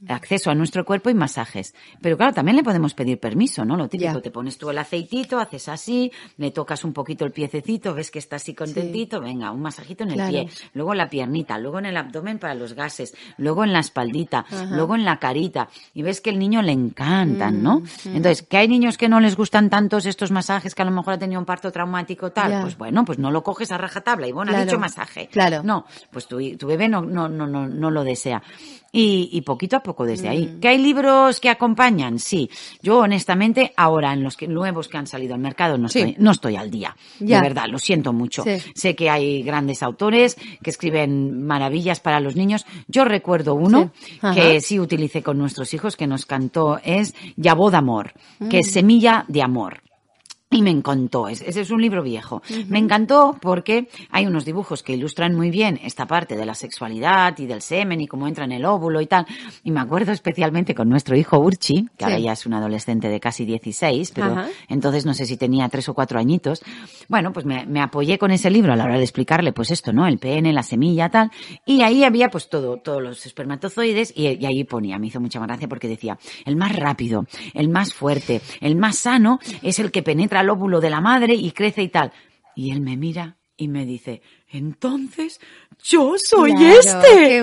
acceso 0.06 0.50
a 0.50 0.54
nuestro 0.54 0.84
cuerpo 0.84 1.10
y 1.10 1.14
masajes. 1.14 1.74
Pero 2.00 2.16
claro, 2.16 2.32
también 2.32 2.56
le 2.56 2.62
podemos 2.62 2.94
pedir 2.94 3.18
permiso, 3.18 3.64
¿no? 3.64 3.76
Lo 3.76 3.88
típico, 3.88 4.20
te 4.20 4.30
pones 4.30 4.58
tú 4.58 4.70
el 4.70 4.78
aceitito, 4.78 5.38
haces 5.38 5.68
así, 5.68 6.12
le 6.36 6.50
tocas 6.50 6.84
un 6.84 6.92
poquito 6.92 7.24
el 7.24 7.32
piececito, 7.32 7.94
ves 7.94 8.10
que 8.10 8.18
está 8.18 8.36
así 8.36 8.54
contentito, 8.54 9.20
venga, 9.20 9.50
un 9.50 9.60
masajito 9.60 10.04
en 10.04 10.12
el 10.12 10.28
pie, 10.28 10.48
luego 10.74 10.94
la 10.94 11.08
piernita, 11.08 11.58
luego 11.58 11.78
en 11.78 11.86
el 11.86 11.96
abdomen 11.96 12.38
para 12.38 12.54
los 12.54 12.74
gases, 12.74 13.14
luego 13.36 13.64
en 13.64 13.72
la 13.72 13.80
espaldita, 13.80 14.46
luego 14.70 14.94
en 14.94 15.04
la 15.04 15.18
carita, 15.18 15.68
y 15.94 16.02
ves 16.02 16.20
que 16.20 16.30
el 16.30 16.38
niño 16.38 16.62
le 16.62 16.72
encantan, 16.72 17.62
¿no? 17.62 17.80
Mm, 17.80 17.82
mm. 18.10 18.16
Entonces, 18.16 18.42
que 18.42 18.56
hay 18.56 18.68
niños 18.68 18.96
que 18.96 19.08
no 19.08 19.20
les 19.20 19.36
gustan 19.36 19.70
tantos 19.70 20.06
estos 20.06 20.30
masajes, 20.30 20.74
que 20.74 20.82
a 20.82 20.84
lo 20.84 20.90
mejor 20.90 21.14
ha 21.14 21.18
tenido 21.18 21.40
un 21.40 21.46
parto 21.46 21.72
traumático 21.72 22.30
tal, 22.30 22.62
pues 22.62 22.76
bueno, 22.78 23.04
pues 23.04 23.18
no 23.18 23.30
lo 23.30 23.42
coges 23.42 23.72
a 23.72 23.78
rajatabla 23.78 24.26
y 24.28 24.32
bueno, 24.32 24.54
ha 24.54 24.64
dicho 24.64 24.78
masaje. 24.78 25.28
Claro. 25.28 25.62
No, 25.62 25.86
pues 26.10 26.26
tu, 26.26 26.38
tu 26.56 26.66
bebé 26.66 26.88
no, 26.88 27.02
no, 27.02 27.28
no, 27.28 27.46
no, 27.46 27.66
no 27.66 27.90
lo 27.90 28.04
desea. 28.04 28.42
Y, 28.90 29.28
y, 29.32 29.42
poquito 29.42 29.76
a 29.76 29.82
poco 29.82 30.06
desde 30.06 30.28
ahí. 30.28 30.46
Mm. 30.46 30.60
¿Que 30.60 30.68
hay 30.68 30.78
libros 30.78 31.40
que 31.40 31.50
acompañan? 31.50 32.18
Sí. 32.18 32.48
Yo, 32.80 33.00
honestamente, 33.00 33.74
ahora 33.76 34.14
en 34.14 34.22
los 34.22 34.36
que, 34.36 34.48
nuevos 34.48 34.88
que 34.88 34.96
han 34.96 35.06
salido 35.06 35.34
al 35.34 35.40
mercado 35.40 35.76
no, 35.76 35.88
estoy, 35.88 36.16
no 36.18 36.30
estoy 36.30 36.56
al 36.56 36.70
día. 36.70 36.96
De 37.18 37.38
verdad, 37.40 37.66
lo 37.68 37.78
siento 37.78 38.14
mucho. 38.14 38.44
Sé 38.74 38.96
que 38.96 39.10
hay 39.10 39.42
grandes 39.42 39.82
autores 39.82 40.36
que 40.62 40.70
escriben 40.70 41.46
maravillas 41.46 42.00
para 42.00 42.18
los 42.18 42.34
niños. 42.34 42.64
Yo 42.86 43.04
recuerdo 43.04 43.54
uno 43.54 43.92
que 44.34 44.60
sí 44.62 44.80
utilicé 44.80 45.22
con 45.22 45.38
nuestros 45.38 45.74
hijos, 45.74 45.96
que 45.96 46.06
nos 46.06 46.24
cantó, 46.24 46.80
es 46.82 47.14
Yabó 47.36 47.70
de 47.70 47.76
Amor, 47.76 48.12
que 48.48 48.60
es 48.60 48.68
mm. 48.68 48.72
Semilla 48.72 49.24
de 49.28 49.42
Amor. 49.42 49.82
Y 50.58 50.62
me 50.62 50.70
encantó, 50.70 51.28
ese 51.28 51.60
es 51.60 51.70
un 51.70 51.80
libro 51.80 52.02
viejo. 52.02 52.42
Me 52.66 52.80
encantó 52.80 53.38
porque 53.40 53.88
hay 54.10 54.26
unos 54.26 54.44
dibujos 54.44 54.82
que 54.82 54.92
ilustran 54.92 55.36
muy 55.36 55.52
bien 55.52 55.78
esta 55.84 56.04
parte 56.08 56.36
de 56.36 56.44
la 56.44 56.56
sexualidad 56.56 57.38
y 57.38 57.46
del 57.46 57.62
semen 57.62 58.00
y 58.00 58.08
cómo 58.08 58.26
entra 58.26 58.44
en 58.44 58.50
el 58.50 58.64
óvulo 58.64 59.00
y 59.00 59.06
tal. 59.06 59.24
Y 59.62 59.70
me 59.70 59.78
acuerdo 59.78 60.10
especialmente 60.10 60.74
con 60.74 60.88
nuestro 60.88 61.16
hijo 61.16 61.38
Urchi, 61.38 61.86
que 61.96 62.04
ahora 62.04 62.18
ya 62.18 62.32
es 62.32 62.44
un 62.44 62.54
adolescente 62.54 63.08
de 63.08 63.20
casi 63.20 63.44
16, 63.44 64.10
pero 64.10 64.34
entonces 64.68 65.06
no 65.06 65.14
sé 65.14 65.26
si 65.26 65.36
tenía 65.36 65.68
tres 65.68 65.88
o 65.90 65.94
cuatro 65.94 66.18
añitos. 66.18 66.60
Bueno, 67.06 67.32
pues 67.32 67.46
me, 67.46 67.64
me, 67.64 67.80
apoyé 67.80 68.18
con 68.18 68.32
ese 68.32 68.50
libro 68.50 68.72
a 68.72 68.76
la 68.76 68.82
hora 68.82 68.96
de 68.96 69.04
explicarle 69.04 69.52
pues 69.52 69.70
esto, 69.70 69.92
¿no? 69.92 70.08
El 70.08 70.18
pene, 70.18 70.52
la 70.52 70.64
semilla, 70.64 71.08
tal. 71.08 71.30
Y 71.66 71.82
ahí 71.82 72.02
había 72.02 72.30
pues 72.30 72.48
todo, 72.48 72.78
todos 72.78 73.00
los 73.00 73.26
espermatozoides 73.26 74.12
y, 74.16 74.26
y 74.26 74.44
ahí 74.44 74.64
ponía, 74.64 74.98
me 74.98 75.06
hizo 75.06 75.20
mucha 75.20 75.38
gracia 75.38 75.68
porque 75.68 75.86
decía, 75.86 76.18
el 76.44 76.56
más 76.56 76.74
rápido, 76.74 77.26
el 77.54 77.68
más 77.68 77.94
fuerte, 77.94 78.40
el 78.60 78.74
más 78.74 78.98
sano 78.98 79.38
es 79.62 79.78
el 79.78 79.92
que 79.92 80.02
penetra 80.02 80.40
al 80.40 80.47
óvulo 80.50 80.80
de 80.80 80.90
la 80.90 81.00
madre 81.00 81.34
y 81.34 81.50
crece 81.52 81.82
y 81.82 81.88
tal. 81.88 82.12
Y 82.54 82.70
él 82.70 82.80
me 82.80 82.96
mira 82.96 83.38
y 83.60 83.66
me 83.66 83.84
dice, 83.84 84.22
entonces 84.50 85.40
yo 85.82 86.14
soy 86.16 86.54
este. 86.64 87.42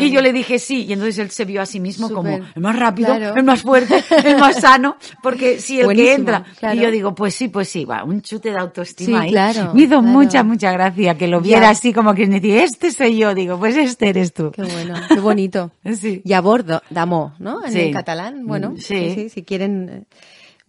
Y 0.00 0.10
yo 0.10 0.22
le 0.22 0.32
dije 0.32 0.58
sí, 0.58 0.86
y 0.86 0.94
entonces 0.94 1.18
él 1.18 1.30
se 1.30 1.44
vio 1.44 1.60
a 1.60 1.66
sí 1.66 1.78
mismo 1.80 2.10
como 2.10 2.30
el 2.30 2.62
más 2.62 2.78
rápido, 2.78 3.14
el 3.14 3.44
más 3.44 3.60
fuerte, 3.60 4.02
el 4.24 4.38
más 4.38 4.56
sano, 4.60 4.96
porque 5.22 5.60
si 5.60 5.80
el 5.80 5.94
que 5.94 6.14
entra. 6.14 6.44
Y 6.72 6.78
yo 6.78 6.90
digo, 6.90 7.14
pues 7.14 7.34
sí, 7.34 7.48
pues 7.48 7.68
sí, 7.68 7.84
va, 7.84 8.04
un 8.04 8.22
chute 8.22 8.50
de 8.52 8.58
autoestima 8.58 9.20
ahí. 9.20 9.34
me 9.74 9.82
hizo 9.82 10.00
mucha, 10.00 10.42
mucha 10.42 10.72
gracia 10.72 11.16
que 11.18 11.28
lo 11.28 11.42
viera 11.42 11.68
así 11.68 11.92
como 11.92 12.14
que 12.14 12.26
me 12.26 12.40
decía, 12.40 12.64
este 12.64 12.90
soy 12.90 13.18
yo, 13.18 13.34
digo, 13.34 13.58
pues 13.58 13.76
este 13.76 14.08
eres 14.08 14.32
tú. 14.32 14.50
Qué 14.52 14.62
bueno, 14.62 14.94
qué 15.08 15.20
bonito. 15.20 15.72
sí. 15.94 16.22
Y 16.24 16.32
a 16.32 16.40
bordo, 16.40 16.82
damo, 16.88 17.34
¿no? 17.38 17.64
En 17.66 17.76
el 17.76 17.92
catalán, 17.92 18.46
bueno, 18.46 18.74
sí. 18.78 19.12
sí, 19.14 19.28
si 19.28 19.42
quieren 19.42 19.88
eh, 19.90 20.04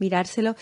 mirárselo. 0.02 0.56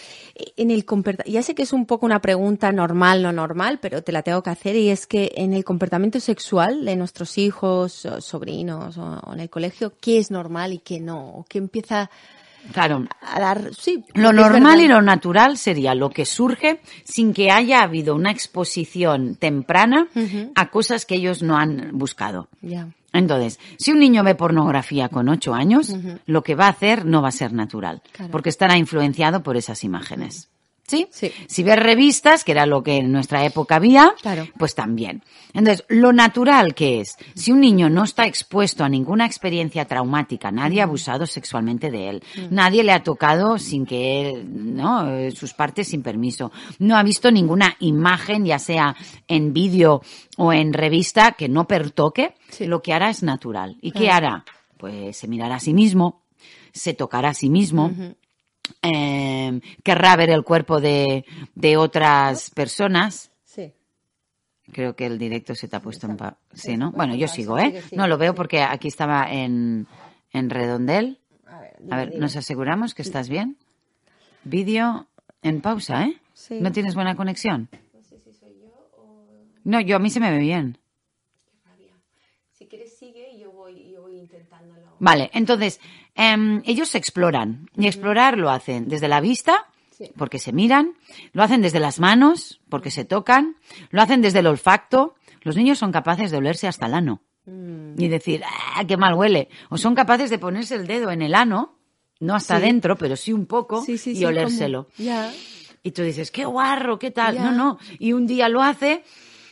En 0.55 0.69
el 0.69 0.85
ya 1.25 1.41
sé 1.41 1.55
que 1.55 1.63
es 1.63 1.73
un 1.73 1.87
poco 1.87 2.05
una 2.05 2.19
pregunta 2.19 2.71
normal, 2.71 3.23
no 3.23 3.31
normal, 3.31 3.79
pero 3.81 4.03
te 4.03 4.11
la 4.11 4.21
tengo 4.21 4.43
que 4.43 4.51
hacer 4.51 4.75
y 4.75 4.89
es 4.89 5.07
que 5.07 5.31
en 5.35 5.53
el 5.53 5.63
comportamiento 5.63 6.19
sexual 6.19 6.85
de 6.85 6.95
nuestros 6.95 7.39
hijos, 7.39 8.07
sobrinos 8.19 8.97
o 8.99 9.33
en 9.33 9.39
el 9.39 9.49
colegio, 9.49 9.93
¿qué 9.99 10.19
es 10.19 10.29
normal 10.29 10.73
y 10.73 10.79
qué 10.79 10.99
no? 10.99 11.45
¿Qué 11.49 11.57
empieza 11.57 12.11
Claro. 12.73 13.07
A 13.21 13.39
dar, 13.39 13.73
sí. 13.73 14.03
Lo 14.13 14.33
normal 14.33 14.81
y 14.81 14.87
lo 14.87 15.01
natural 15.01 15.57
sería 15.57 15.95
lo 15.95 16.09
que 16.09 16.25
surge 16.25 16.81
sin 17.03 17.33
que 17.33 17.51
haya 17.51 17.81
habido 17.81 18.15
una 18.15 18.31
exposición 18.31 19.35
temprana 19.35 20.07
a 20.55 20.69
cosas 20.69 21.05
que 21.05 21.15
ellos 21.15 21.41
no 21.41 21.57
han 21.57 21.97
buscado. 21.97 22.47
Entonces, 23.13 23.59
si 23.77 23.91
un 23.91 23.99
niño 23.99 24.23
ve 24.23 24.35
pornografía 24.35 25.09
con 25.09 25.29
ocho 25.29 25.53
años, 25.53 25.95
lo 26.25 26.43
que 26.43 26.55
va 26.55 26.67
a 26.67 26.69
hacer 26.69 27.05
no 27.05 27.21
va 27.21 27.29
a 27.29 27.33
ser 27.33 27.53
natural, 27.53 28.01
porque 28.31 28.49
estará 28.49 28.77
influenciado 28.77 29.43
por 29.43 29.57
esas 29.57 29.83
imágenes. 29.83 30.49
¿Sí? 30.89 31.07
Si 31.47 31.61
ves 31.61 31.77
revistas, 31.77 32.43
que 32.43 32.51
era 32.51 32.65
lo 32.65 32.81
que 32.81 32.97
en 32.97 33.11
nuestra 33.11 33.45
época 33.45 33.75
había, 33.75 34.15
pues 34.57 34.73
también. 34.73 35.21
Entonces, 35.53 35.85
lo 35.87 36.13
natural 36.13 36.73
que 36.73 37.01
es, 37.01 37.15
si 37.35 37.51
un 37.51 37.59
niño 37.59 37.89
no 37.91 38.03
está 38.03 38.25
expuesto 38.25 38.83
a 38.83 38.89
ninguna 38.89 39.27
experiencia 39.27 39.85
traumática, 39.85 40.49
nadie 40.49 40.81
ha 40.81 40.85
abusado 40.85 41.27
sexualmente 41.27 41.91
de 41.91 42.09
él, 42.09 42.23
nadie 42.49 42.83
le 42.83 42.91
ha 42.91 43.03
tocado 43.03 43.59
sin 43.59 43.85
que 43.85 44.29
él, 44.29 44.75
¿no? 44.75 45.07
Eh, 45.11 45.29
sus 45.29 45.53
partes 45.53 45.89
sin 45.89 46.01
permiso, 46.01 46.51
no 46.79 46.97
ha 46.97 47.03
visto 47.03 47.31
ninguna 47.31 47.75
imagen, 47.79 48.45
ya 48.45 48.57
sea 48.57 48.95
en 49.27 49.53
vídeo 49.53 50.01
o 50.37 50.53
en 50.53 50.73
revista, 50.73 51.33
que 51.33 51.49
no 51.49 51.67
pertoque, 51.67 52.33
lo 52.61 52.81
que 52.81 52.93
hará 52.93 53.11
es 53.11 53.21
natural. 53.21 53.77
¿Y 53.81 53.91
qué 53.91 54.09
hará? 54.09 54.43
Pues 54.77 55.17
se 55.17 55.27
mirará 55.27 55.55
a 55.55 55.59
sí 55.59 55.73
mismo, 55.73 56.23
se 56.71 56.95
tocará 56.95 57.29
a 57.29 57.33
sí 57.35 57.49
mismo, 57.49 57.91
eh, 58.81 59.59
querrá 59.83 60.15
ver 60.15 60.29
el 60.29 60.43
cuerpo 60.43 60.79
de, 60.79 61.25
de 61.55 61.77
otras 61.77 62.49
personas. 62.51 63.31
Sí. 63.43 63.73
Creo 64.71 64.95
que 64.95 65.05
el 65.05 65.17
directo 65.17 65.55
se 65.55 65.67
te 65.67 65.75
ha 65.75 65.81
puesto 65.81 66.07
en... 66.07 66.17
Pa 66.17 66.37
sí, 66.53 66.77
¿no? 66.77 66.91
Bueno, 66.91 67.15
yo 67.15 67.27
sigo, 67.27 67.57
¿eh? 67.57 67.81
No, 67.91 68.07
lo 68.07 68.17
veo 68.17 68.35
porque 68.35 68.61
aquí 68.61 68.87
estaba 68.87 69.31
en, 69.31 69.87
en 70.31 70.49
redondel. 70.49 71.19
A 71.89 71.97
ver, 71.97 72.19
nos 72.19 72.35
aseguramos 72.35 72.93
que 72.93 73.01
estás 73.01 73.29
bien. 73.29 73.57
Vídeo 74.43 75.07
en 75.41 75.61
pausa, 75.61 76.03
¿eh? 76.03 76.17
¿No 76.59 76.71
tienes 76.71 76.95
buena 76.95 77.15
conexión? 77.15 77.69
No 77.93 78.01
sé 78.03 78.19
si 78.19 78.31
soy 78.33 78.59
yo 78.61 78.69
o... 78.97 79.25
No, 79.63 79.81
yo 79.81 79.95
a 79.95 79.99
mí 79.99 80.09
se 80.09 80.19
me 80.19 80.31
ve 80.31 80.39
bien. 80.39 80.77
Si 82.51 82.67
quieres 82.67 82.97
sigue 82.97 83.31
y 83.33 83.39
yo 83.39 83.51
voy, 83.51 83.91
yo 83.91 84.01
voy 84.01 84.17
intentándolo. 84.17 84.95
Vale, 84.99 85.29
entonces, 85.33 85.79
Em, 86.21 86.61
ellos 86.65 86.89
se 86.89 86.97
exploran 86.97 87.69
y 87.77 87.87
explorar 87.87 88.37
lo 88.37 88.49
hacen 88.49 88.89
desde 88.89 89.07
la 89.07 89.21
vista, 89.21 89.67
porque 90.17 90.37
se 90.37 90.51
miran, 90.51 90.95
lo 91.31 91.43
hacen 91.43 91.61
desde 91.61 91.79
las 91.79 92.01
manos, 92.01 92.59
porque 92.67 92.91
se 92.91 93.05
tocan, 93.05 93.55
lo 93.89 94.01
hacen 94.01 94.21
desde 94.21 94.39
el 94.39 94.47
olfacto. 94.47 95.15
Los 95.43 95.55
niños 95.55 95.77
son 95.77 95.93
capaces 95.93 96.29
de 96.29 96.37
olerse 96.37 96.67
hasta 96.67 96.87
el 96.87 96.93
ano 96.93 97.21
mm. 97.45 97.93
y 97.97 98.09
decir, 98.09 98.41
¡ah, 98.45 98.83
qué 98.85 98.97
mal 98.97 99.13
huele! 99.13 99.47
O 99.69 99.77
son 99.77 99.95
capaces 99.95 100.29
de 100.29 100.39
ponerse 100.39 100.75
el 100.75 100.87
dedo 100.87 101.09
en 101.09 101.21
el 101.21 101.33
ano, 101.33 101.79
no 102.19 102.35
hasta 102.35 102.57
adentro, 102.57 102.97
pero 102.97 103.15
sí 103.15 103.31
un 103.31 103.45
poco, 103.45 103.85
y 103.87 104.25
olérselo. 104.25 104.89
Y 105.83 105.91
tú 105.91 106.03
dices, 106.03 106.31
qué 106.31 106.43
guarro, 106.43 106.99
qué 106.99 107.11
tal. 107.11 107.37
No, 107.37 107.53
no. 107.53 107.79
Y 107.97 108.11
un 108.11 108.27
día 108.27 108.49
lo 108.49 108.61
hace 108.61 109.05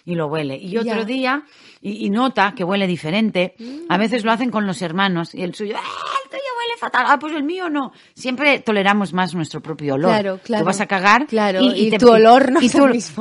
y 0.03 0.15
lo 0.15 0.27
huele. 0.27 0.58
Y 0.58 0.77
otro 0.77 1.06
día, 1.06 1.45
y, 1.82 2.10
nota 2.10 2.54
que 2.56 2.63
huele 2.63 2.88
diferente. 2.88 3.56
A 3.90 3.98
veces 3.98 4.24
lo 4.24 4.32
hacen 4.32 4.52
con 4.52 4.66
los 4.66 4.82
hermanos 4.82 5.34
y 5.36 5.44
el 5.44 5.54
suyo, 5.54 5.76
¡ah, 5.78 5.82
el 6.24 6.30
tuyo 6.30 6.48
fatal. 6.78 7.06
Ah, 7.08 7.20
pues 7.20 7.34
el 7.34 7.44
mío 7.44 7.70
no. 7.70 7.92
Siempre 8.13 8.60
toleramos 8.60 9.13
más 9.13 9.36
nuestro 9.36 9.62
propio 9.62 9.96
olor. 9.96 10.12
Claro, 10.12 10.40
claro. 10.44 10.63
Tú 10.63 10.66
vas 10.66 10.80
a 10.80 10.86
cagar. 10.86 11.28
Claro, 11.28 11.60
y, 11.62 11.92
tu 11.98 12.10
olor 12.10 12.52
no 12.52 12.62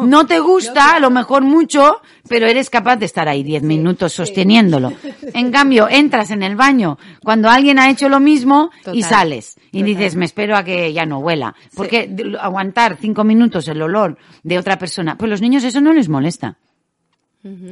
No 0.05 0.27
te 0.27 0.39
gusta, 0.39 0.97
a 0.97 1.01
lo 1.01 1.11
mejor 1.11 1.43
mucho, 1.43 2.01
pero 2.29 2.47
eres 2.47 2.71
capaz 2.71 2.97
de 2.97 3.07
estar 3.07 3.29
ahí 3.29 3.43
diez 3.43 3.63
minutos 3.63 4.13
sosteniéndolo. 4.13 4.93
En 5.33 5.51
cambio, 5.51 5.89
entras 5.89 6.31
en 6.31 6.43
el 6.43 6.57
baño 6.57 6.99
cuando 7.23 7.49
alguien 7.49 7.79
ha 7.79 7.91
hecho 7.91 8.09
lo 8.09 8.21
mismo 8.21 8.71
y 8.93 9.03
sales. 9.03 9.59
Y 9.73 9.83
dices, 9.83 10.15
me 10.15 10.25
espero 10.25 10.57
a 10.57 10.65
que 10.65 10.93
ya 10.93 11.05
no 11.05 11.19
huela. 11.19 11.55
Porque 11.75 12.11
aguantar 12.41 12.97
cinco 13.01 13.25
minutos 13.25 13.69
el 13.69 13.83
olor 13.83 14.19
de 14.43 14.59
otra 14.59 14.79
persona, 14.79 15.17
pues 15.17 15.31
los 15.31 15.41
niños 15.41 15.65
eso 15.65 15.81
no 15.81 15.93
les 15.93 16.09
molesta. 16.09 16.59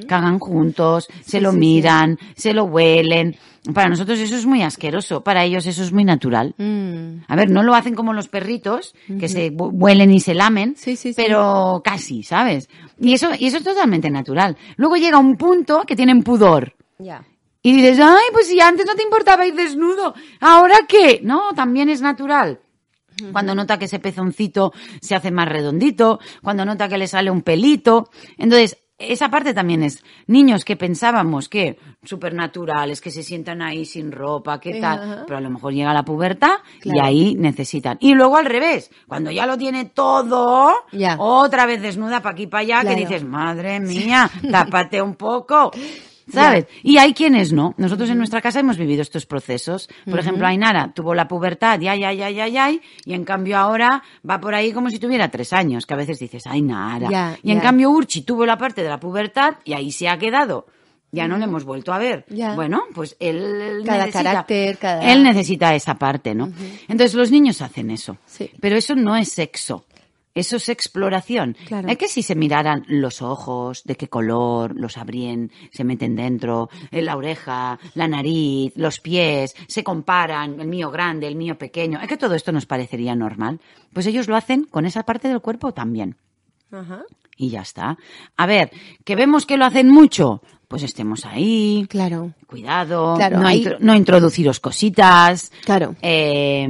Cagan 0.07 0.39
juntos, 0.39 1.09
se 1.25 1.41
lo 1.41 1.53
miran, 1.53 2.19
se 2.37 2.53
lo 2.53 2.65
huelen. 2.65 3.37
Para 3.73 3.89
nosotros 3.89 4.19
eso 4.19 4.37
es 4.37 4.45
muy 4.45 4.63
asqueroso, 4.63 5.23
para 5.23 5.45
ellos 5.45 5.67
eso 5.67 5.83
es 5.83 5.93
muy 5.93 6.05
natural. 6.05 6.55
Mm. 6.59 7.25
A 7.27 7.37
ver, 7.37 7.51
no 7.51 7.63
lo 7.63 7.75
hacen 7.75 7.95
como 7.95 8.13
los 8.13 8.29
perritos, 8.29 8.95
que 9.19 9.29
se 9.29 9.51
huelen 9.51 10.11
y 10.11 10.21
se 10.21 10.35
lamen, 10.35 10.77
pero 11.17 11.81
casi, 11.83 12.23
¿sabes? 12.23 12.69
Y 13.01 13.15
eso, 13.15 13.31
y 13.39 13.47
eso 13.47 13.57
es 13.59 13.65
totalmente 13.65 14.11
natural. 14.11 14.57
Luego 14.77 14.97
llega 14.97 15.19
un 15.19 15.37
punto 15.37 15.85
que 15.87 15.97
tienen 15.97 16.23
pudor. 16.23 16.75
Y 17.63 17.73
dices, 17.73 17.99
ay, 18.01 18.27
pues 18.33 18.47
si 18.47 18.61
antes 18.61 18.85
no 18.85 18.95
te 18.95 19.03
importaba 19.03 19.47
ir 19.47 19.55
desnudo, 19.55 20.15
¿ahora 20.41 20.81
qué? 20.87 21.21
No, 21.23 21.55
también 21.55 21.89
es 21.89 22.03
natural. 22.03 22.61
Cuando 23.33 23.55
nota 23.55 23.79
que 23.79 23.85
ese 23.87 24.01
pezoncito 24.01 24.73
se 25.01 25.15
hace 25.15 25.31
más 25.31 25.49
redondito, 25.49 26.19
cuando 26.43 26.65
nota 26.65 26.89
que 26.89 26.99
le 26.99 27.07
sale 27.07 27.31
un 27.31 27.43
pelito. 27.43 28.11
Entonces, 28.37 28.77
esa 29.13 29.31
parte 29.31 29.55
también 29.55 29.83
es 29.83 30.05
niños 30.27 30.65
que 30.65 30.77
pensábamos 30.77 31.49
que 31.49 31.79
supernaturales, 32.05 33.01
que 33.01 33.11
se 33.11 33.23
sientan 33.23 33.63
ahí 33.63 33.85
sin 33.85 34.13
ropa, 34.13 34.61
que 34.61 34.81
tal, 34.81 35.25
pero 35.27 35.39
a 35.39 35.41
lo 35.41 35.51
mejor 35.51 35.73
llega 35.73 35.93
la 35.93 36.05
pubertad 36.05 36.59
y 36.83 36.99
ahí 36.99 37.35
necesitan. 37.35 37.97
Y 38.01 38.15
luego 38.15 38.37
al 38.37 38.47
revés, 38.47 38.91
cuando 39.07 39.31
ya 39.31 39.47
lo 39.47 39.59
tiene 39.59 39.87
todo, 39.87 40.73
otra 41.19 41.67
vez 41.67 41.83
desnuda 41.83 42.21
para 42.23 42.35
aquí 42.35 42.47
para 42.47 42.61
allá, 42.61 42.83
que 42.83 42.97
dices, 42.97 43.25
madre 43.25 43.81
mía, 43.81 44.31
tápate 44.51 45.01
un 45.03 45.15
poco. 45.15 45.71
¿Sabes? 46.33 46.67
Y 46.83 46.97
hay 46.99 47.13
quienes 47.13 47.53
no. 47.53 47.75
Nosotros 47.77 48.09
en 48.11 48.19
nuestra 48.19 48.41
casa 48.41 48.61
hemos 48.61 48.79
vivido 48.79 49.03
estos 49.03 49.27
procesos. 49.27 49.89
Por 50.09 50.19
ejemplo, 50.19 50.47
Ainara 50.47 50.93
tuvo 50.95 51.15
la 51.15 51.29
pubertad, 51.29 51.81
y 51.81 51.89
ay, 51.89 52.05
ay, 52.05 52.23
ay, 52.23 52.41
ay, 52.41 52.57
ay, 52.57 52.81
y 53.05 53.15
en 53.15 53.25
cambio 53.25 53.59
ahora 53.59 54.03
va 54.29 54.41
por 54.41 54.55
ahí 54.55 54.73
como 54.73 54.91
si 54.91 54.99
tuviera 54.99 55.29
tres 55.29 55.53
años, 55.53 55.87
que 55.87 55.95
a 55.95 55.97
veces 55.97 56.19
dices, 56.19 56.47
Ainara. 56.47 57.37
y 57.43 57.53
en 57.53 57.61
cambio 57.61 57.91
Urchi 57.91 58.23
tuvo 58.23 58.47
la 58.47 58.57
parte 58.57 58.83
de 58.83 58.89
la 58.89 58.99
pubertad 58.99 59.55
y 59.65 59.75
ahí 59.75 59.93
se 59.93 60.09
ha 60.09 60.19
quedado. 60.19 60.67
Ya 61.13 61.29
no 61.29 61.39
le 61.39 61.45
hemos 61.45 61.65
vuelto 61.65 61.93
a 61.93 61.99
ver. 61.99 62.25
Bueno, 62.57 62.83
pues 62.93 63.17
él 63.21 63.83
cada 63.87 64.07
necesita, 64.07 64.23
carácter, 64.25 64.79
cada... 64.79 65.13
él 65.13 65.23
necesita 65.23 65.75
esa 65.75 65.95
parte, 65.95 66.35
¿no? 66.35 66.51
Entonces 66.89 67.15
los 67.15 67.31
niños 67.31 67.63
hacen 67.63 67.91
eso. 67.91 68.17
Sí. 68.27 68.51
Pero 68.61 68.77
eso 68.77 68.97
no 68.97 69.15
es 69.17 69.29
sexo. 69.29 69.85
Eso 70.35 70.57
es 70.57 70.69
exploración. 70.69 71.57
Claro. 71.67 71.89
Es 71.89 71.97
que 71.97 72.09
si 72.09 72.23
se 72.23 72.35
miraran 72.35 72.85
los 72.89 73.23
ojos, 73.23 73.85
de 73.85 73.95
qué 73.95 74.09
color, 74.09 74.75
los 74.75 74.99
abrían, 74.99 75.53
se 75.71 75.85
meten 75.85 76.17
dentro, 76.17 76.69
eh, 76.91 77.03
la 77.03 77.17
oreja, 77.17 77.79
la 77.95 78.09
nariz, 78.09 78.73
los 78.77 78.99
pies, 78.99 79.55
se 79.69 79.85
comparan, 79.85 80.61
el 80.61 80.67
mío 80.67 80.91
grande, 80.91 81.29
el 81.29 81.37
mío 81.37 81.57
pequeño, 81.57 82.01
es 82.01 82.09
que 82.09 82.17
todo 82.17 82.35
esto 82.35 82.51
nos 82.51 82.67
parecería 82.67 83.15
normal. 83.15 83.61
Pues 83.93 84.07
ellos 84.07 84.27
lo 84.27 84.35
hacen 84.35 84.65
con 84.65 84.87
esa 84.87 85.05
parte 85.05 85.29
del 85.29 85.41
cuerpo 85.41 85.73
también. 85.73 86.17
Ajá. 86.73 87.05
Y 87.37 87.51
ya 87.51 87.61
está. 87.61 87.97
A 88.37 88.47
ver, 88.47 88.71
que 89.05 89.17
vemos 89.17 89.47
que 89.47 89.57
lo 89.57 89.65
hacen 89.65 89.89
mucho, 89.89 90.43
pues 90.69 90.83
estemos 90.83 91.25
ahí. 91.25 91.87
Claro. 91.89 92.33
Cuidado. 92.47 93.15
Claro, 93.17 93.39
no, 93.39 93.49
no 93.81 93.95
introduciros 93.95 94.61
cositas. 94.61 95.53
Claro. 95.65 95.95
Eh, 96.03 96.67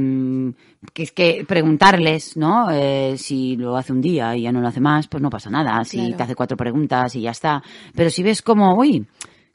que 0.93 1.03
es 1.03 1.11
que 1.11 1.45
preguntarles, 1.47 2.37
¿no? 2.37 2.69
Eh, 2.71 3.15
si 3.17 3.55
lo 3.55 3.77
hace 3.77 3.93
un 3.93 4.01
día 4.01 4.35
y 4.35 4.43
ya 4.43 4.51
no 4.51 4.61
lo 4.61 4.67
hace 4.67 4.81
más, 4.81 5.07
pues 5.07 5.21
no 5.21 5.29
pasa 5.29 5.49
nada. 5.49 5.83
Si 5.83 6.13
te 6.13 6.23
hace 6.23 6.35
cuatro 6.35 6.57
preguntas 6.57 7.15
y 7.15 7.21
ya 7.21 7.31
está. 7.31 7.61
Pero 7.95 8.09
si 8.09 8.23
ves 8.23 8.41
como, 8.41 8.75
uy, 8.75 9.05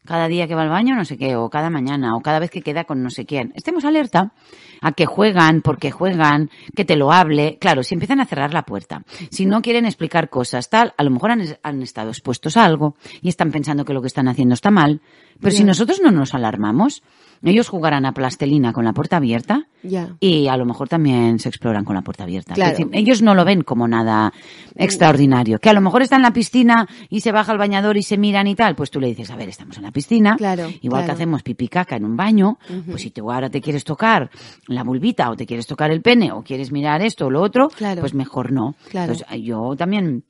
cada 0.05 0.29
día 0.29 0.49
que 0.49 0.55
va 0.55 0.63
al 0.63 0.69
baño, 0.71 0.95
no 0.95 1.05
sé 1.05 1.17
qué, 1.17 1.37
o 1.37 1.51
cada 1.51 1.71
mañana, 1.71 2.17
o 2.17 2.21
cada 2.21 2.39
vez 2.39 2.51
que 2.51 2.63
queda 2.63 2.85
con 2.85 3.03
no 3.03 3.11
sé 3.11 3.27
quién, 3.27 3.53
estemos 3.55 3.85
alerta 3.85 4.33
a 4.81 4.93
que 4.93 5.07
juegan, 5.07 5.61
porque 5.61 5.91
juegan, 5.91 6.51
que 6.75 6.85
te 6.85 6.97
lo 6.97 7.13
hable. 7.13 7.59
Claro, 7.61 7.83
si 7.83 7.95
empiezan 7.95 8.21
a 8.21 8.27
cerrar 8.27 8.55
la 8.55 8.63
puerta, 8.63 9.03
si 9.31 9.45
no 9.47 9.61
quieren 9.61 9.85
explicar 9.85 10.31
cosas, 10.31 10.71
tal, 10.71 10.95
a 10.97 11.05
lo 11.05 11.11
mejor 11.11 11.33
han, 11.33 11.43
han 11.63 11.83
estado 11.83 12.11
expuestos 12.11 12.57
a 12.57 12.65
algo 12.65 12.97
y 13.21 13.29
están 13.29 13.53
pensando 13.53 13.85
que 13.85 13.93
lo 13.93 14.01
que 14.01 14.09
están 14.09 14.29
haciendo 14.29 14.55
está 14.55 14.71
mal. 14.71 15.01
Pero 15.41 15.57
si 15.57 15.65
nosotros 15.65 16.01
no 16.03 16.11
nos 16.11 16.35
alarmamos, 16.35 17.03
ellos 17.43 17.69
jugarán 17.69 18.05
a 18.05 18.13
plastelina 18.13 18.73
con 18.73 18.85
la 18.85 18.93
puerta 18.93 19.17
abierta 19.17 19.67
y 20.21 20.47
a 20.49 20.57
lo 20.59 20.67
mejor 20.67 20.89
también 20.89 21.39
se 21.39 21.49
exploran 21.49 21.85
con 21.85 21.95
la 21.95 22.03
puerta 22.03 22.25
abierta. 22.25 22.55
ellos 22.93 23.23
no 23.23 23.35
lo 23.35 23.45
ven 23.47 23.63
como 23.63 23.89
nada 23.89 24.33
extraordinario. 24.75 25.59
Que 25.59 25.71
a 25.71 25.73
lo 25.73 25.81
mejor 25.81 26.03
está 26.03 26.17
en 26.17 26.23
la 26.23 26.33
piscina 26.33 26.87
y 27.09 27.21
se 27.21 27.33
baja 27.33 27.53
al 27.53 27.59
bañador 27.59 27.97
y 27.97 28.03
se 28.03 28.19
miran 28.19 28.47
y 28.47 28.55
tal, 28.55 28.75
pues 28.75 28.91
tú 28.91 29.01
le 29.01 29.09
dices, 29.09 29.31
a 29.31 29.37
ver, 29.37 29.49
estamos 29.49 29.77
en 29.79 29.85
la 29.85 29.91
piscina, 29.91 30.37
igual 30.83 31.07
que 31.07 31.13
hacemos 31.13 31.43
pipí 31.43 31.69
caca 31.69 31.97
en 31.97 32.05
un 32.05 32.17
baño, 32.17 32.59
pues 32.91 33.03
si 33.03 33.11
tú 33.11 33.31
ahora 33.31 33.49
te 33.49 33.61
quieres 33.63 33.85
tocar 33.85 34.31
la 34.67 34.85
bulbita 34.85 35.31
o 35.31 35.37
te 35.37 35.47
quieres 35.47 35.67
tocar 35.67 35.91
el 35.91 36.03
pene 36.03 36.33
o 36.33 36.43
quieres 36.43 36.71
mirar 36.73 37.01
esto 37.03 37.27
o 37.27 37.31
lo 37.31 37.41
otro, 37.41 37.69
pues 38.01 38.13
mejor 38.13 38.53
no. 38.53 38.75
Entonces, 38.93 39.27
yo 39.43 39.75
también 39.77 40.25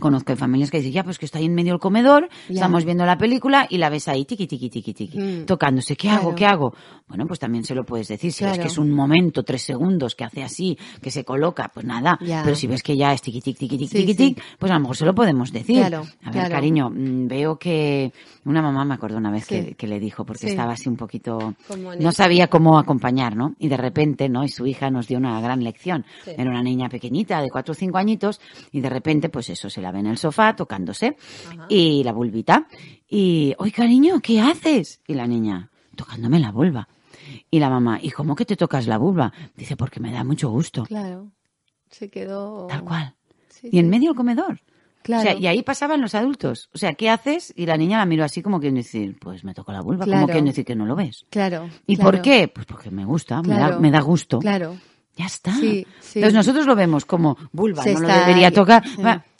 Conozco 0.00 0.36
familias 0.36 0.70
que 0.70 0.76
dicen, 0.78 0.92
ya, 0.92 1.02
pues 1.02 1.18
que 1.18 1.24
está 1.24 1.38
ahí 1.38 1.46
en 1.46 1.54
medio 1.54 1.72
del 1.72 1.80
comedor, 1.80 2.28
estamos 2.46 2.84
viendo 2.84 3.06
la 3.06 3.16
película 3.16 3.66
y 3.70 3.78
la 3.78 3.88
ves 3.88 4.06
ahí, 4.08 4.26
tiqui, 4.26 4.46
tiqui, 4.46 4.68
tiqui, 4.68 4.92
tiqui, 4.92 5.18
mm. 5.18 5.46
tocándose. 5.46 5.96
¿Qué 5.96 6.10
hago? 6.10 6.34
¿Qué 6.34 6.44
hago? 6.44 6.74
Bueno, 7.08 7.24
pues 7.26 7.40
también 7.40 7.64
se 7.64 7.74
lo 7.74 7.84
puedes 7.84 8.06
decir. 8.06 8.30
Si 8.30 8.44
ves 8.44 8.58
que 8.58 8.66
es 8.66 8.76
un 8.76 8.90
momento, 8.90 9.44
tres 9.44 9.62
segundos, 9.62 10.14
que 10.14 10.24
hace 10.24 10.42
así, 10.42 10.76
que 11.00 11.10
se 11.10 11.24
coloca, 11.24 11.70
pues 11.72 11.86
nada. 11.86 12.18
Pero 12.20 12.54
si 12.54 12.66
ves 12.66 12.82
que 12.82 12.98
ya 12.98 13.14
es 13.14 13.22
tiqui, 13.22 13.40
tiqui, 13.40 13.66
tiqui, 13.66 13.88
tiqui, 13.88 14.14
tiqui, 14.14 14.42
pues 14.58 14.70
a 14.70 14.74
lo 14.74 14.80
mejor 14.80 14.96
se 14.96 15.06
lo 15.06 15.14
podemos 15.14 15.50
decir. 15.52 15.82
a 15.82 16.30
ver, 16.30 16.50
cariño, 16.50 16.90
mm, 16.90 17.26
veo 17.26 17.58
que 17.58 18.12
una 18.44 18.60
mamá 18.60 18.84
me 18.84 18.94
acuerdo 18.94 19.16
una 19.16 19.30
vez 19.30 19.46
que, 19.46 19.74
que, 19.74 19.86
le 19.86 19.98
dijo, 19.98 20.26
porque 20.26 20.48
estaba 20.48 20.74
así 20.74 20.90
un 20.90 20.96
poquito, 20.96 21.54
no 21.98 22.12
sabía 22.12 22.48
cómo 22.48 22.78
acompañar, 22.78 23.36
¿no? 23.36 23.54
Y 23.58 23.68
de 23.68 23.78
repente, 23.78 24.28
¿no? 24.28 24.44
Y 24.44 24.48
su 24.48 24.66
hija 24.66 24.90
nos 24.90 25.08
dio 25.08 25.16
una 25.16 25.40
gran 25.40 25.64
lección. 25.64 26.04
Era 26.26 26.50
una 26.50 26.62
niña 26.62 26.90
pequeñita, 26.90 27.40
de 27.40 27.48
cuatro 27.50 27.72
o 27.72 27.74
cinco 27.74 27.96
añitos, 27.96 28.38
y 28.70 28.82
de 28.82 28.90
repente, 28.90 29.30
pues 29.30 29.48
eso, 29.48 29.70
se 29.78 29.82
la 29.82 29.92
ve 29.92 30.00
en 30.00 30.06
el 30.06 30.18
sofá 30.18 30.56
tocándose 30.56 31.16
y 31.68 32.02
la 32.02 32.12
vulvita. 32.12 32.66
Y, 33.08 33.54
oye 33.58 33.70
cariño, 33.70 34.20
¿qué 34.20 34.40
haces? 34.40 35.00
Y 35.06 35.14
la 35.14 35.26
niña, 35.26 35.70
tocándome 35.94 36.40
la 36.40 36.50
vulva. 36.50 36.88
Y 37.48 37.60
la 37.60 37.70
mamá, 37.70 38.00
¿y 38.02 38.10
cómo 38.10 38.34
que 38.34 38.44
te 38.44 38.56
tocas 38.56 38.88
la 38.88 38.98
vulva? 38.98 39.32
Dice, 39.56 39.76
porque 39.76 40.00
me 40.00 40.10
da 40.10 40.24
mucho 40.24 40.50
gusto. 40.50 40.82
Claro. 40.82 41.30
Se 41.90 42.10
quedó. 42.10 42.66
Tal 42.66 42.82
cual. 42.82 43.14
y 43.62 43.78
en 43.78 43.88
medio 43.88 44.10
del 44.10 44.16
comedor. 44.16 44.60
Claro. 45.02 45.22
O 45.22 45.24
sea, 45.32 45.40
y 45.40 45.46
ahí 45.46 45.62
pasaban 45.62 46.00
los 46.00 46.16
adultos. 46.16 46.68
O 46.74 46.78
sea, 46.78 46.94
¿qué 46.94 47.08
haces? 47.08 47.54
Y 47.56 47.66
la 47.66 47.76
niña 47.76 47.98
la 47.98 48.06
miró 48.06 48.24
así 48.24 48.42
como 48.42 48.58
que 48.58 48.72
decir, 48.72 49.16
pues 49.20 49.44
me 49.44 49.54
toco 49.54 49.70
la 49.70 49.80
vulva. 49.80 50.04
Como 50.04 50.26
que 50.26 50.42
decir 50.42 50.64
que 50.64 50.74
no 50.74 50.86
lo 50.86 50.96
ves. 50.96 51.24
Claro. 51.30 51.70
¿Y 51.86 51.96
por 51.96 52.20
qué? 52.20 52.48
Pues 52.48 52.66
porque 52.66 52.90
me 52.90 53.04
gusta, 53.04 53.40
me, 53.42 53.54
da, 53.54 53.78
me 53.78 53.92
da 53.92 54.00
gusto. 54.00 54.40
Claro. 54.40 54.76
Ya 55.18 55.26
está. 55.26 55.50
Entonces 55.50 56.32
nosotros 56.32 56.64
lo 56.64 56.76
vemos 56.76 57.04
como 57.04 57.36
vulva, 57.50 57.84
no 57.84 58.00
lo 58.00 58.06
debería 58.06 58.52
tocar. 58.52 58.84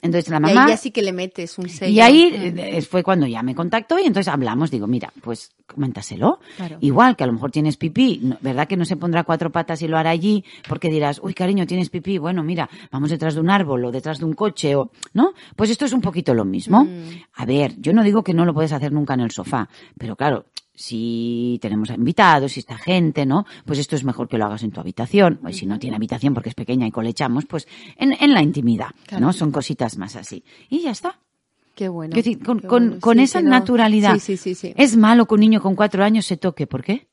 Entonces 0.03 0.29
la 0.29 0.41
mamá. 0.41 0.53
Y 0.53 0.59
ahí 0.59 0.69
ya 0.71 0.77
sí 0.77 0.91
que 0.91 1.03
le 1.03 1.13
metes 1.13 1.57
un 1.57 1.69
sello. 1.69 1.93
Y 1.93 2.01
ahí 2.01 2.33
eh, 2.35 2.83
fue 2.83 3.05
cuando 3.05 3.27
ya 3.27 3.43
me 3.45 3.55
contactó 3.55 3.97
y 3.99 4.03
entonces 4.03 4.33
hablamos. 4.33 4.73
Digo, 4.73 4.89
mira, 4.89 5.13
pues 5.23 5.53
coméntaselo. 5.67 6.41
Igual 6.81 7.15
que 7.15 7.23
a 7.23 7.29
lo 7.29 7.33
mejor 7.33 7.53
tienes 7.53 7.77
pipí, 7.77 8.21
¿verdad 8.41 8.67
que 8.67 8.77
no 8.77 8.85
se 8.85 8.97
pondrá 8.97 9.23
cuatro 9.23 9.53
patas 9.53 9.81
y 9.83 9.89
lo 9.89 9.97
hará 9.97 10.11
allí? 10.11 10.45
Porque 10.69 10.89
dirás, 10.89 11.21
uy, 11.23 11.33
cariño, 11.33 11.65
tienes 11.65 11.91
pipí. 11.91 12.19
Bueno, 12.19 12.43
mira, 12.43 12.69
vamos 12.91 13.11
detrás 13.11 13.35
de 13.35 13.41
un 13.41 13.51
árbol 13.51 13.85
o 13.85 13.93
detrás 13.93 14.19
de 14.19 14.25
un 14.25 14.35
coche 14.35 14.75
o, 14.75 14.91
¿no? 15.15 15.33
Pues 15.55 15.71
esto 15.71 15.85
es 15.85 15.93
un 15.93 16.01
poquito 16.01 16.35
lo 16.35 16.45
mismo. 16.45 16.85
Mm. 16.85 17.23
A 17.35 17.47
ver, 17.47 17.75
yo 17.79 17.93
no 17.93 18.03
digo 18.03 18.25
que 18.25 18.35
no 18.35 18.45
lo 18.45 18.53
puedes 18.53 18.73
hacer 18.73 18.91
nunca 18.91 19.15
en 19.15 19.21
el 19.21 19.31
sofá, 19.31 19.69
pero 19.97 20.17
claro, 20.17 20.47
si 20.79 21.59
tenemos 21.61 21.91
invitados, 21.91 22.53
si 22.53 22.61
está 22.61 22.79
gente, 22.79 23.27
¿no? 23.27 23.45
Pues 23.65 23.81
esto 23.81 23.97
es 23.97 24.05
mejor 24.05 24.29
que 24.29 24.39
lo 24.39 24.45
hagas 24.47 24.63
en 24.63 24.71
tu 24.71 24.79
habitación, 24.79 25.41
o 25.45 25.53
si 25.53 25.67
no 25.67 25.77
tiene 25.81 25.97
habitación 25.97 26.35
porque 26.35 26.51
es 26.51 26.55
pequeña 26.55 26.87
y 26.87 26.93
colechamos, 26.93 27.47
pues 27.47 27.67
en, 27.97 28.13
en 28.13 28.33
la 28.33 28.43
intimidad, 28.43 28.91
¿no? 29.19 29.33
Son 29.33 29.51
cositas 29.51 29.99
más 29.99 30.15
así. 30.15 30.45
Y 30.69 30.83
ya 30.83 30.93
está. 30.93 31.19
Qué 31.75 31.89
bueno. 31.89 32.17
con, 32.45 32.61
con, 32.61 33.01
con 33.01 33.19
esa 33.19 33.41
naturalidad. 33.41 34.19
Sí, 34.19 34.37
sí, 34.37 34.55
sí, 34.55 34.73
es 34.77 34.97
malo 34.97 35.27
que 35.27 35.35
un 35.35 35.41
niño 35.41 35.61
con 35.61 35.75
cuatro 35.75 36.05
años 36.05 36.27
se 36.27 36.37
toque. 36.37 36.69
¿Por 36.69 36.85
qué? 36.85 37.08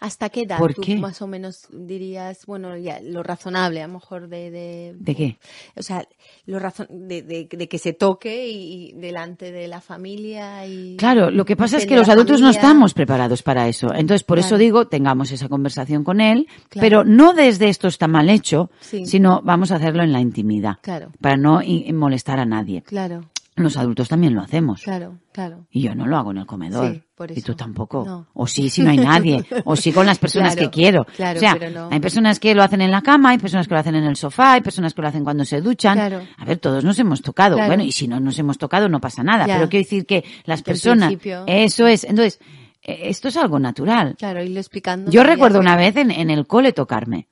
¿Hasta 0.00 0.28
qué 0.28 0.42
edad 0.42 0.58
tú 0.74 0.82
más 0.96 1.22
o 1.22 1.26
menos 1.26 1.68
dirías, 1.70 2.46
bueno, 2.46 2.76
ya 2.76 3.00
lo 3.00 3.22
razonable 3.22 3.82
a 3.82 3.86
lo 3.86 3.94
mejor 3.94 4.28
de... 4.28 4.50
¿De, 4.50 4.94
¿De 4.98 5.14
qué? 5.14 5.38
O 5.76 5.82
sea, 5.82 6.06
lo 6.46 6.58
razon 6.58 6.86
de, 6.90 7.22
de, 7.22 7.68
que 7.68 7.78
se 7.78 7.92
toque 7.92 8.48
y, 8.48 8.92
delante 8.92 9.52
de 9.52 9.68
la 9.68 9.80
familia 9.80 10.66
y... 10.66 10.96
Claro, 10.96 11.30
lo 11.30 11.44
que 11.44 11.56
pasa 11.56 11.78
es 11.78 11.86
que 11.86 11.96
los 11.96 12.08
adultos 12.08 12.40
no 12.40 12.50
estamos 12.50 12.94
preparados 12.94 13.42
para 13.42 13.68
eso. 13.68 13.92
Entonces, 13.94 14.24
por 14.24 14.38
eso 14.38 14.56
digo, 14.56 14.86
tengamos 14.88 15.32
esa 15.32 15.48
conversación 15.48 16.04
con 16.04 16.20
él, 16.20 16.46
pero 16.70 17.04
no 17.04 17.32
desde 17.32 17.68
esto 17.68 17.88
está 17.88 18.08
mal 18.08 18.30
hecho, 18.30 18.70
sino 18.80 19.40
vamos 19.42 19.70
a 19.72 19.76
hacerlo 19.76 20.02
en 20.02 20.12
la 20.12 20.20
intimidad. 20.20 20.76
Claro. 20.82 21.10
Para 21.20 21.36
no 21.36 21.60
molestar 21.92 22.38
a 22.38 22.46
nadie. 22.46 22.82
Claro. 22.82 23.22
Los 23.56 23.76
adultos 23.78 24.08
también 24.08 24.34
lo 24.34 24.42
hacemos. 24.42 24.82
Claro, 24.82 25.18
claro. 25.32 25.66
Y 25.70 25.80
yo 25.80 25.94
no 25.94 26.06
lo 26.06 26.18
hago 26.18 26.30
en 26.30 26.38
el 26.38 26.46
comedor. 26.46 27.02
Y 27.34 27.40
tú 27.40 27.54
tampoco. 27.54 28.26
O 28.34 28.46
sí, 28.46 28.68
si 28.68 28.82
no 28.82 28.90
hay 28.90 28.98
nadie. 28.98 29.44
o 29.64 29.74
sí 29.74 29.92
con 29.92 30.04
las 30.04 30.18
personas 30.18 30.54
que 30.54 30.68
quiero. 30.68 31.06
Claro, 31.16 31.38
o 31.38 31.40
sea, 31.40 31.56
pero 31.58 31.70
no. 31.70 31.88
hay 31.90 31.98
personas 31.98 32.38
que 32.38 32.54
lo 32.54 32.62
hacen 32.62 32.82
en 32.82 32.90
la 32.90 33.00
cama, 33.00 33.30
hay 33.30 33.38
personas 33.38 33.66
que 33.66 33.74
lo 33.74 33.80
hacen 33.80 33.94
en 33.94 34.04
el 34.04 34.16
sofá, 34.16 34.52
hay 34.52 34.60
personas 34.60 34.92
que 34.92 35.00
lo 35.00 35.08
hacen 35.08 35.24
cuando 35.24 35.46
se 35.46 35.62
duchan. 35.62 35.98
A 35.98 36.44
ver, 36.44 36.58
todos 36.58 36.84
nos 36.84 36.98
hemos 36.98 37.22
tocado. 37.22 37.56
Bueno, 37.56 37.82
y 37.82 37.92
si 37.92 38.06
no 38.06 38.20
nos 38.20 38.38
hemos 38.38 38.58
tocado 38.58 38.88
no 38.88 39.00
pasa 39.00 39.22
nada. 39.22 39.46
Pero 39.46 39.68
quiero 39.68 39.84
decir 39.84 40.04
que 40.06 40.24
las 40.44 40.62
personas... 40.62 41.14
Eso 41.46 41.86
es. 41.86 42.04
Entonces, 42.04 42.38
esto 42.86 43.28
es 43.28 43.36
algo 43.36 43.58
natural. 43.58 44.14
Claro, 44.16 44.42
lo 44.44 44.60
explicando. 44.60 45.10
Yo 45.10 45.24
recuerdo 45.24 45.58
una 45.58 45.76
vez 45.76 45.96
en, 45.96 46.10
en, 46.12 46.30
el 46.30 46.46
cole 46.46 46.72
tocarme 46.72 47.26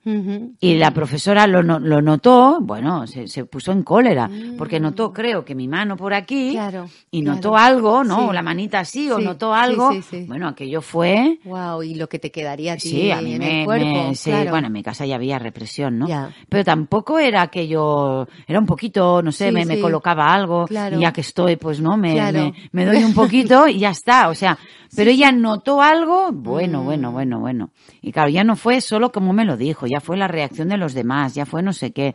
y 0.59 0.75
la 0.75 0.91
profesora 0.91 1.47
lo, 1.47 1.63
lo 1.63 2.01
notó, 2.01 2.59
bueno, 2.61 3.07
se, 3.07 3.27
se, 3.27 3.45
puso 3.45 3.71
en 3.71 3.83
cólera 3.83 4.27
mm. 4.27 4.57
porque 4.57 4.79
notó, 4.79 5.13
creo, 5.13 5.45
que 5.45 5.55
mi 5.55 5.67
mano 5.67 5.95
por 5.95 6.13
aquí 6.13 6.51
claro, 6.51 6.89
y 7.09 7.21
notó 7.21 7.55
algo, 7.55 8.03
¿no? 8.03 8.27
O 8.27 8.33
la 8.33 8.41
manita 8.41 8.79
así, 8.79 9.09
o 9.09 9.19
notó 9.19 9.53
algo. 9.53 9.91
Bueno, 10.27 10.49
aquello 10.49 10.81
fue. 10.81 11.39
Wow, 11.45 11.83
y 11.83 11.95
lo 11.95 12.09
que 12.09 12.19
te 12.19 12.31
quedaría 12.31 12.73
a 12.73 12.75
ti 12.77 12.89
sí, 12.89 13.11
a 13.11 13.21
mí 13.21 13.33
en 13.33 13.39
me, 13.39 13.59
el 13.59 13.65
cuerpo. 13.65 14.11
Bueno, 14.49 14.67
en 14.67 14.73
mi 14.73 14.83
casa 14.83 15.05
ya 15.05 15.15
había 15.15 15.39
represión, 15.39 15.97
¿no? 15.99 16.07
Pero 16.49 16.63
tampoco 16.63 17.17
era 17.17 17.41
aquello, 17.43 18.27
era 18.47 18.59
un 18.59 18.65
poquito, 18.65 19.21
no 19.21 19.31
sé, 19.31 19.51
me, 19.51 19.65
me, 19.65 19.79
colocaba 19.79 20.33
algo 20.33 20.65
y 20.69 20.99
ya 20.99 21.13
que 21.13 21.21
estoy, 21.21 21.55
pues 21.55 21.79
no, 21.79 21.95
me, 21.95 22.13
me, 22.31 22.53
me 22.71 22.85
doy 22.85 23.03
un 23.03 23.13
poquito 23.13 23.67
y 23.67 23.79
ya 23.79 23.91
está. 23.91 24.29
O 24.29 24.35
sea, 24.35 24.57
pero 24.95 25.11
ella 25.11 25.31
notó 25.31 25.81
algo, 25.81 26.31
bueno, 26.31 26.81
mm. 26.81 26.85
bueno, 26.85 27.11
bueno, 27.11 27.39
bueno. 27.39 27.69
Y 28.01 28.11
claro, 28.11 28.29
ya 28.29 28.43
no 28.43 28.55
fue 28.55 28.81
solo 28.81 29.11
como 29.11 29.33
me 29.33 29.45
lo 29.45 29.57
dijo, 29.57 29.87
ya 29.87 29.99
fue 29.99 30.17
la 30.17 30.27
reacción 30.27 30.69
de 30.69 30.77
los 30.77 30.93
demás, 30.93 31.35
ya 31.35 31.45
fue 31.45 31.61
no 31.61 31.73
sé 31.73 31.91
qué. 31.91 32.13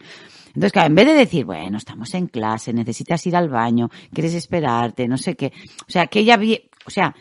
Entonces, 0.49 0.73
claro, 0.73 0.89
en 0.89 0.95
vez 0.95 1.07
de 1.07 1.15
decir, 1.15 1.45
bueno, 1.45 1.79
estamos 1.79 2.13
en 2.15 2.27
clase, 2.27 2.73
necesitas 2.73 3.25
ir 3.27 3.37
al 3.37 3.49
baño, 3.49 3.89
quieres 4.13 4.35
esperarte, 4.35 5.07
no 5.07 5.17
sé 5.17 5.37
qué. 5.37 5.53
O 5.87 5.91
sea, 5.91 6.07
que 6.07 6.21
ella, 6.21 6.39
o 6.87 6.91
sea, 6.91 7.15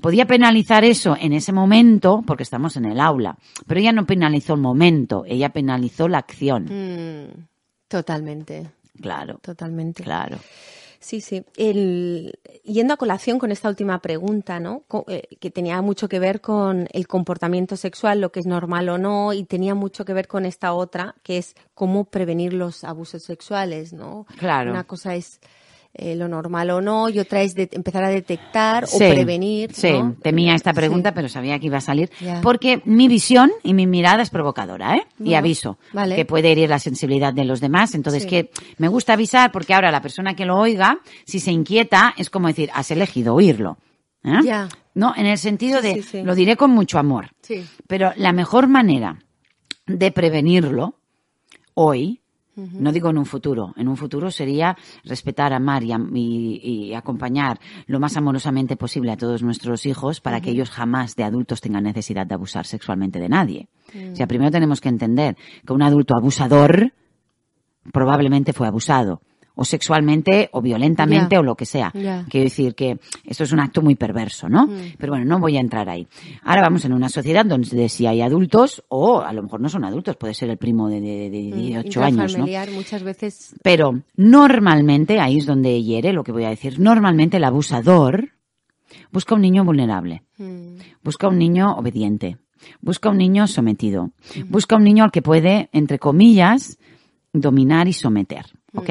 podía 0.00 0.26
penalizar 0.26 0.84
eso 0.84 1.16
en 1.18 1.32
ese 1.32 1.52
momento, 1.52 2.22
porque 2.26 2.42
estamos 2.42 2.76
en 2.76 2.84
el 2.84 3.00
aula, 3.00 3.38
pero 3.66 3.80
ella 3.80 3.92
no 3.92 4.04
penalizó 4.04 4.54
el 4.54 4.60
momento, 4.60 5.24
ella 5.26 5.48
penalizó 5.50 6.08
la 6.08 6.18
acción. 6.18 6.64
Mm, 6.64 7.46
totalmente. 7.88 8.70
Claro. 9.00 9.38
Totalmente. 9.42 10.02
Claro. 10.02 10.38
Sí, 11.04 11.20
sí. 11.20 11.44
El, 11.58 12.38
yendo 12.64 12.94
a 12.94 12.96
colación 12.96 13.38
con 13.38 13.52
esta 13.52 13.68
última 13.68 14.00
pregunta, 14.00 14.58
¿no? 14.58 14.84
Eh, 15.08 15.36
que 15.38 15.50
tenía 15.50 15.82
mucho 15.82 16.08
que 16.08 16.18
ver 16.18 16.40
con 16.40 16.88
el 16.94 17.06
comportamiento 17.06 17.76
sexual, 17.76 18.22
lo 18.22 18.32
que 18.32 18.40
es 18.40 18.46
normal 18.46 18.88
o 18.88 18.96
no, 18.96 19.34
y 19.34 19.44
tenía 19.44 19.74
mucho 19.74 20.06
que 20.06 20.14
ver 20.14 20.28
con 20.28 20.46
esta 20.46 20.72
otra, 20.72 21.14
que 21.22 21.36
es 21.36 21.56
cómo 21.74 22.06
prevenir 22.06 22.54
los 22.54 22.84
abusos 22.84 23.22
sexuales, 23.22 23.92
¿no? 23.92 24.24
Claro. 24.38 24.70
Una 24.70 24.84
cosa 24.84 25.14
es 25.14 25.40
eh, 25.96 26.16
lo 26.16 26.26
normal 26.26 26.70
o 26.70 26.80
no, 26.80 27.08
y 27.08 27.20
otra 27.20 27.42
es 27.42 27.54
de 27.54 27.68
empezar 27.70 28.02
a 28.02 28.08
detectar 28.08 28.84
o 28.92 28.98
prevenir. 28.98 29.72
Sí, 29.72 29.92
temía 30.22 30.56
esta 30.56 30.72
pregunta, 30.72 31.14
pero 31.14 31.28
sabía 31.28 31.60
que 31.60 31.66
iba 31.66 31.78
a 31.78 31.80
salir. 31.80 32.10
Porque 32.42 32.82
mi 32.84 33.06
visión 33.06 33.52
y 33.62 33.74
mi 33.74 33.86
mirada 33.86 34.24
es 34.24 34.30
provocadora, 34.30 34.96
¿eh? 34.96 35.06
y 35.22 35.34
aviso 35.34 35.78
que 36.16 36.24
puede 36.24 36.50
herir 36.50 36.68
la 36.68 36.80
sensibilidad 36.80 37.32
de 37.32 37.44
los 37.44 37.60
demás. 37.60 37.94
Entonces, 37.94 38.26
que 38.26 38.50
me 38.78 38.88
gusta 38.88 39.12
avisar 39.12 39.52
porque 39.52 39.72
ahora 39.72 39.92
la 39.92 40.02
persona 40.02 40.34
que 40.34 40.44
lo 40.44 40.58
oiga, 40.58 40.98
si 41.24 41.38
se 41.38 41.52
inquieta, 41.52 42.12
es 42.16 42.28
como 42.28 42.48
decir, 42.48 42.70
has 42.74 42.90
elegido 42.90 43.32
oírlo. 43.32 43.78
¿eh? 44.24 44.40
Ya. 44.42 44.68
No, 44.94 45.14
en 45.16 45.26
el 45.26 45.38
sentido 45.38 45.80
de, 45.80 46.04
lo 46.24 46.34
diré 46.34 46.56
con 46.56 46.72
mucho 46.72 46.98
amor. 46.98 47.30
Pero 47.86 48.12
la 48.16 48.32
mejor 48.32 48.66
manera 48.66 49.18
de 49.86 50.10
prevenirlo 50.10 50.98
hoy 51.74 52.20
no 52.56 52.92
digo 52.92 53.10
en 53.10 53.18
un 53.18 53.26
futuro. 53.26 53.72
En 53.76 53.88
un 53.88 53.96
futuro 53.96 54.30
sería 54.30 54.76
respetar, 55.04 55.52
amar 55.52 55.82
y, 55.82 55.92
y, 56.62 56.94
acompañar 56.94 57.58
lo 57.86 58.00
más 58.00 58.16
amorosamente 58.16 58.76
posible 58.76 59.12
a 59.12 59.16
todos 59.16 59.42
nuestros 59.42 59.86
hijos 59.86 60.20
para 60.20 60.40
que 60.40 60.50
ellos 60.50 60.70
jamás 60.70 61.16
de 61.16 61.24
adultos 61.24 61.60
tengan 61.60 61.84
necesidad 61.84 62.26
de 62.26 62.34
abusar 62.34 62.66
sexualmente 62.66 63.18
de 63.18 63.28
nadie. 63.28 63.68
O 64.12 64.16
sea, 64.16 64.26
primero 64.26 64.50
tenemos 64.50 64.80
que 64.80 64.88
entender 64.88 65.36
que 65.66 65.72
un 65.72 65.82
adulto 65.82 66.16
abusador 66.16 66.92
probablemente 67.92 68.52
fue 68.52 68.66
abusado 68.66 69.20
o 69.56 69.64
sexualmente 69.64 70.48
o 70.52 70.60
violentamente 70.60 71.38
o 71.38 71.42
lo 71.42 71.54
que 71.54 71.66
sea. 71.66 71.90
Quiero 71.92 72.44
decir 72.44 72.74
que 72.74 72.98
esto 73.24 73.44
es 73.44 73.52
un 73.52 73.60
acto 73.60 73.82
muy 73.82 73.94
perverso, 73.94 74.48
¿no? 74.48 74.66
Mm. 74.66 74.94
Pero 74.98 75.12
bueno, 75.12 75.24
no 75.24 75.38
voy 75.38 75.56
a 75.56 75.60
entrar 75.60 75.88
ahí. 75.88 76.06
Ahora 76.42 76.62
vamos 76.62 76.84
en 76.84 76.92
una 76.92 77.08
sociedad 77.08 77.44
donde 77.44 77.88
si 77.88 78.06
hay 78.06 78.20
adultos 78.20 78.84
o 78.88 79.20
a 79.20 79.32
lo 79.32 79.42
mejor 79.42 79.60
no 79.60 79.68
son 79.68 79.84
adultos, 79.84 80.16
puede 80.16 80.34
ser 80.34 80.50
el 80.50 80.58
primo 80.58 80.88
de, 80.88 81.00
de, 81.00 81.30
de 81.30 81.52
18 81.52 82.00
mm, 82.00 82.02
años, 82.02 82.36
¿no? 82.36 82.46
muchas 82.74 83.02
veces. 83.02 83.54
Pero 83.62 84.02
normalmente, 84.16 85.20
ahí 85.20 85.38
es 85.38 85.46
donde 85.46 85.82
hiere 85.82 86.12
lo 86.12 86.24
que 86.24 86.32
voy 86.32 86.44
a 86.44 86.50
decir, 86.50 86.80
normalmente 86.80 87.36
el 87.36 87.44
abusador 87.44 88.30
busca 89.12 89.34
un 89.34 89.42
niño 89.42 89.64
vulnerable, 89.64 90.22
mm. 90.38 90.76
busca 91.02 91.28
un 91.28 91.38
niño 91.38 91.76
obediente, 91.76 92.38
busca 92.80 93.10
un 93.10 93.18
niño 93.18 93.46
sometido, 93.46 94.10
busca 94.48 94.76
un 94.76 94.84
niño 94.84 95.04
al 95.04 95.12
que 95.12 95.22
puede, 95.22 95.68
entre 95.72 95.98
comillas, 95.98 96.78
dominar 97.32 97.88
y 97.88 97.92
someter, 97.92 98.46
¿ok? 98.74 98.90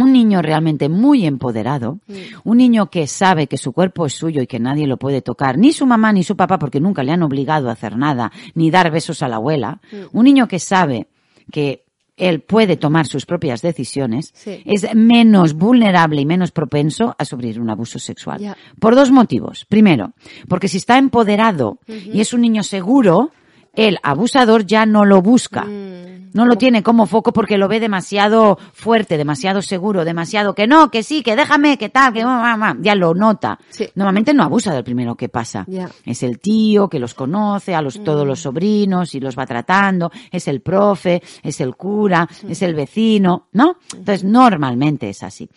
Un 0.00 0.12
niño 0.12 0.42
realmente 0.42 0.88
muy 0.88 1.26
empoderado, 1.26 1.98
mm. 2.06 2.14
un 2.44 2.58
niño 2.58 2.90
que 2.90 3.06
sabe 3.06 3.46
que 3.46 3.56
su 3.56 3.72
cuerpo 3.72 4.06
es 4.06 4.14
suyo 4.14 4.42
y 4.42 4.46
que 4.46 4.58
nadie 4.58 4.86
lo 4.86 4.96
puede 4.96 5.22
tocar, 5.22 5.58
ni 5.58 5.72
su 5.72 5.86
mamá 5.86 6.12
ni 6.12 6.24
su 6.24 6.36
papá 6.36 6.58
porque 6.58 6.80
nunca 6.80 7.02
le 7.02 7.12
han 7.12 7.22
obligado 7.22 7.68
a 7.68 7.72
hacer 7.72 7.96
nada, 7.96 8.32
ni 8.54 8.70
dar 8.70 8.90
besos 8.90 9.22
a 9.22 9.28
la 9.28 9.36
abuela, 9.36 9.80
mm. 9.90 10.16
un 10.16 10.24
niño 10.24 10.48
que 10.48 10.58
sabe 10.58 11.08
que 11.50 11.84
él 12.20 12.40
puede 12.40 12.76
tomar 12.76 13.06
sus 13.06 13.24
propias 13.24 13.62
decisiones, 13.62 14.34
es 14.44 14.94
menos 14.94 15.54
vulnerable 15.54 16.20
y 16.20 16.26
menos 16.26 16.52
propenso 16.52 17.16
a 17.18 17.24
sufrir 17.24 17.58
un 17.58 17.70
abuso 17.70 17.98
sexual. 17.98 18.56
Por 18.78 18.94
dos 18.94 19.10
motivos. 19.10 19.64
Primero, 19.64 20.12
porque 20.46 20.68
si 20.68 20.76
está 20.76 20.98
empoderado 20.98 21.78
y 21.88 22.20
es 22.20 22.34
un 22.34 22.42
niño 22.42 22.62
seguro, 22.62 23.30
el 23.74 23.98
abusador 24.02 24.66
ya 24.66 24.86
no 24.86 25.04
lo 25.04 25.22
busca. 25.22 25.64
Mm. 25.64 26.10
No 26.32 26.46
lo 26.46 26.56
tiene 26.56 26.84
como 26.84 27.06
foco 27.06 27.32
porque 27.32 27.58
lo 27.58 27.66
ve 27.66 27.80
demasiado 27.80 28.56
fuerte, 28.72 29.16
demasiado 29.16 29.62
seguro, 29.62 30.04
demasiado 30.04 30.54
que 30.54 30.68
no, 30.68 30.88
que 30.88 31.02
sí, 31.02 31.22
que 31.22 31.34
déjame, 31.34 31.76
que 31.76 31.88
tal, 31.88 32.12
que 32.12 32.20
ya 32.20 32.94
lo 32.94 33.14
nota. 33.14 33.58
Normalmente 33.96 34.32
no 34.32 34.44
abusa 34.44 34.72
del 34.72 34.84
primero 34.84 35.16
que 35.16 35.28
pasa. 35.28 35.66
Es 36.04 36.22
el 36.22 36.38
tío 36.38 36.88
que 36.88 37.00
los 37.00 37.14
conoce, 37.14 37.74
a 37.74 37.82
los, 37.82 38.04
todos 38.04 38.24
los 38.24 38.38
mm. 38.38 38.42
sobrinos 38.42 39.14
y 39.14 39.20
los 39.20 39.36
va 39.36 39.44
tratando, 39.44 40.12
es 40.30 40.46
el 40.46 40.60
profe, 40.60 41.20
es 41.42 41.60
el 41.60 41.74
cura, 41.74 42.28
es 42.48 42.62
el 42.62 42.74
vecino, 42.74 43.48
¿no? 43.52 43.78
Entonces 43.92 44.22
normalmente 44.22 45.08
es 45.08 45.24
así. 45.24 45.48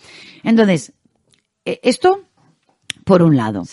Entonces, 0.44 0.94
e, 1.66 1.80
esto 1.84 2.22
por 3.04 3.22
un 3.22 3.36
lado. 3.36 3.64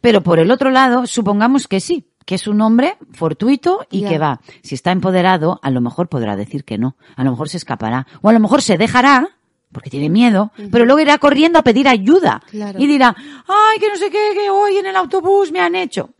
Pero 0.00 0.22
por 0.22 0.38
el 0.38 0.50
otro 0.50 0.70
lado, 0.70 1.06
supongamos 1.06 1.68
que 1.68 1.80
sí, 1.80 2.11
que 2.24 2.34
es 2.34 2.46
un 2.46 2.60
hombre 2.60 2.96
fortuito 3.12 3.86
y 3.90 4.04
que 4.04 4.18
va. 4.18 4.40
Si 4.62 4.74
está 4.74 4.92
empoderado, 4.92 5.58
a 5.62 5.70
lo 5.70 5.80
mejor 5.80 6.08
podrá 6.08 6.36
decir 6.36 6.64
que 6.64 6.78
no. 6.78 6.96
A 7.16 7.24
lo 7.24 7.30
mejor 7.30 7.48
se 7.48 7.56
escapará. 7.56 8.06
O 8.20 8.28
a 8.28 8.32
lo 8.32 8.40
mejor 8.40 8.62
se 8.62 8.78
dejará, 8.78 9.28
porque 9.72 9.90
tiene 9.90 10.10
miedo, 10.10 10.52
pero 10.70 10.84
luego 10.84 11.00
irá 11.00 11.18
corriendo 11.18 11.58
a 11.58 11.62
pedir 11.62 11.88
ayuda. 11.88 12.42
Y 12.78 12.86
dirá, 12.86 13.16
ay, 13.16 13.78
que 13.80 13.88
no 13.88 13.96
sé 13.96 14.10
qué, 14.10 14.30
que 14.34 14.50
hoy 14.50 14.76
en 14.76 14.86
el 14.86 14.96
autobús 14.96 15.50
me 15.50 15.60
han 15.60 15.74
hecho. 15.74 16.10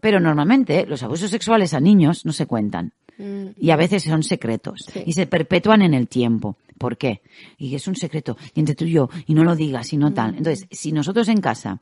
Pero 0.00 0.20
normalmente 0.20 0.86
los 0.86 1.02
abusos 1.02 1.30
sexuales 1.30 1.74
a 1.74 1.80
niños 1.80 2.24
no 2.24 2.32
se 2.32 2.46
cuentan. 2.46 2.92
Mm. 3.18 3.48
Y 3.58 3.70
a 3.70 3.76
veces 3.76 4.04
son 4.04 4.22
secretos. 4.22 4.86
Y 5.04 5.12
se 5.12 5.26
perpetúan 5.26 5.82
en 5.82 5.94
el 5.94 6.08
tiempo. 6.08 6.56
¿Por 6.78 6.96
qué? 6.96 7.20
Y 7.58 7.74
es 7.74 7.86
un 7.88 7.94
secreto. 7.94 8.38
Y 8.54 8.60
entre 8.60 8.74
tú 8.74 8.84
y 8.86 8.92
yo, 8.92 9.10
y 9.26 9.34
no 9.34 9.44
lo 9.44 9.54
digas, 9.54 9.92
y 9.92 9.98
no 9.98 10.14
tal. 10.14 10.30
Entonces, 10.30 10.66
si 10.70 10.92
nosotros 10.92 11.28
en 11.28 11.40
casa 11.40 11.78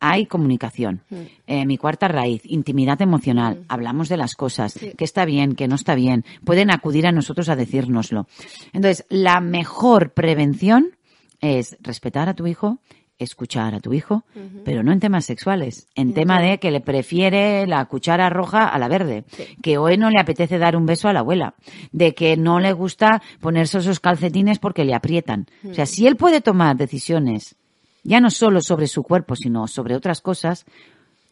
hay 0.00 0.26
comunicación. 0.26 1.02
Mm. 1.10 1.16
Eh, 1.46 1.66
mi 1.66 1.76
cuarta 1.76 2.08
raíz, 2.08 2.42
intimidad 2.44 3.00
emocional. 3.02 3.60
Mm. 3.60 3.64
Hablamos 3.68 4.08
de 4.08 4.16
las 4.16 4.34
cosas, 4.34 4.74
que 4.74 5.04
está 5.04 5.24
bien, 5.24 5.54
que 5.54 5.68
no 5.68 5.76
está 5.76 5.94
bien. 5.94 6.24
Pueden 6.44 6.70
acudir 6.70 7.06
a 7.06 7.12
nosotros 7.12 7.48
a 7.48 7.56
decírnoslo. 7.56 8.26
Entonces, 8.72 9.06
la 9.08 9.40
mejor 9.40 10.12
prevención 10.12 10.96
es 11.40 11.76
respetar 11.80 12.28
a 12.28 12.34
tu 12.34 12.46
hijo, 12.46 12.80
escuchar 13.20 13.74
a 13.74 13.80
tu 13.80 13.92
hijo, 13.92 14.24
pero 14.64 14.82
no 14.82 14.92
en 14.92 15.00
temas 15.00 15.26
sexuales, 15.26 15.86
en 15.94 16.14
tema 16.14 16.40
de 16.40 16.58
que 16.58 16.70
le 16.70 16.80
prefiere 16.80 17.66
la 17.66 17.84
cuchara 17.84 18.30
roja 18.30 18.66
a 18.66 18.78
la 18.78 18.88
verde, 18.88 19.24
que 19.62 19.76
hoy 19.76 19.98
no 19.98 20.10
le 20.10 20.18
apetece 20.18 20.58
dar 20.58 20.74
un 20.74 20.86
beso 20.86 21.06
a 21.08 21.12
la 21.12 21.20
abuela, 21.20 21.54
de 21.92 22.14
que 22.14 22.38
no 22.38 22.60
le 22.60 22.72
gusta 22.72 23.22
ponerse 23.40 23.78
esos 23.78 24.00
calcetines 24.00 24.58
porque 24.58 24.84
le 24.84 24.94
aprietan. 24.94 25.46
O 25.68 25.74
sea, 25.74 25.84
si 25.84 26.06
él 26.06 26.16
puede 26.16 26.40
tomar 26.40 26.76
decisiones 26.76 27.56
ya 28.02 28.20
no 28.20 28.30
solo 28.30 28.60
sobre 28.60 28.86
su 28.86 29.02
cuerpo, 29.02 29.36
sino 29.36 29.66
sobre 29.66 29.94
otras 29.94 30.20
cosas, 30.20 30.64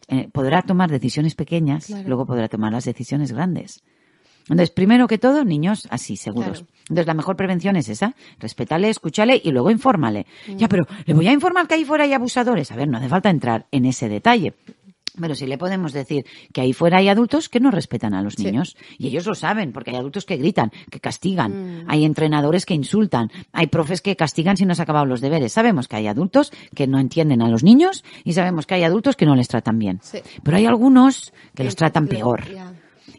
eh, 0.07 0.29
podrá 0.31 0.61
tomar 0.61 0.89
decisiones 0.89 1.35
pequeñas, 1.35 1.89
luego 2.05 2.25
podrá 2.25 2.47
tomar 2.47 2.71
las 2.71 2.85
decisiones 2.85 3.31
grandes. 3.31 3.83
Entonces, 4.43 4.71
primero 4.71 5.07
que 5.07 5.19
todo, 5.19 5.45
niños 5.45 5.87
así, 5.91 6.17
seguros. 6.17 6.65
Entonces, 6.83 7.05
la 7.05 7.13
mejor 7.13 7.35
prevención 7.35 7.75
es 7.75 7.87
esa, 7.87 8.15
respétale, 8.39 8.89
escúchale 8.89 9.39
y 9.43 9.51
luego 9.51 9.69
infórmale. 9.69 10.25
Ya, 10.57 10.67
pero 10.67 10.87
¿le 11.05 11.13
voy 11.13 11.27
a 11.27 11.31
informar 11.31 11.67
que 11.67 11.75
ahí 11.75 11.85
fuera 11.85 12.05
hay 12.05 12.13
abusadores? 12.13 12.71
A 12.71 12.75
ver, 12.75 12.87
no 12.87 12.97
hace 12.97 13.09
falta 13.09 13.29
entrar 13.29 13.67
en 13.71 13.85
ese 13.85 14.09
detalle. 14.09 14.55
Pero 15.19 15.35
sí 15.35 15.45
le 15.45 15.57
podemos 15.57 15.93
decir 15.93 16.25
que 16.53 16.61
ahí 16.61 16.73
fuera 16.73 16.97
hay 16.97 17.09
adultos 17.09 17.49
que 17.49 17.59
no 17.59 17.71
respetan 17.71 18.13
a 18.13 18.21
los 18.21 18.39
niños. 18.39 18.75
Y 18.97 19.07
ellos 19.07 19.25
lo 19.25 19.35
saben, 19.35 19.71
porque 19.71 19.91
hay 19.91 19.97
adultos 19.97 20.25
que 20.25 20.37
gritan, 20.37 20.71
que 20.89 20.99
castigan. 20.99 21.83
Mm. 21.83 21.85
Hay 21.87 22.05
entrenadores 22.05 22.65
que 22.65 22.73
insultan. 22.73 23.31
Hay 23.51 23.67
profes 23.67 24.01
que 24.01 24.15
castigan 24.15 24.57
si 24.57 24.65
no 24.65 24.75
se 24.75 24.81
han 24.81 24.83
acabado 24.83 25.05
los 25.05 25.21
deberes. 25.21 25.53
Sabemos 25.53 25.87
que 25.87 25.95
hay 25.95 26.07
adultos 26.07 26.51
que 26.75 26.87
no 26.87 26.99
entienden 26.99 27.41
a 27.41 27.49
los 27.49 27.63
niños 27.63 28.03
y 28.23 28.33
sabemos 28.33 28.65
que 28.65 28.75
hay 28.75 28.83
adultos 28.83 29.15
que 29.15 29.25
no 29.25 29.35
les 29.35 29.47
tratan 29.47 29.79
bien. 29.79 30.01
Pero 30.43 30.57
hay 30.57 30.65
algunos 30.65 31.33
que 31.55 31.63
los 31.63 31.75
tratan 31.75 32.07
peor. 32.07 32.43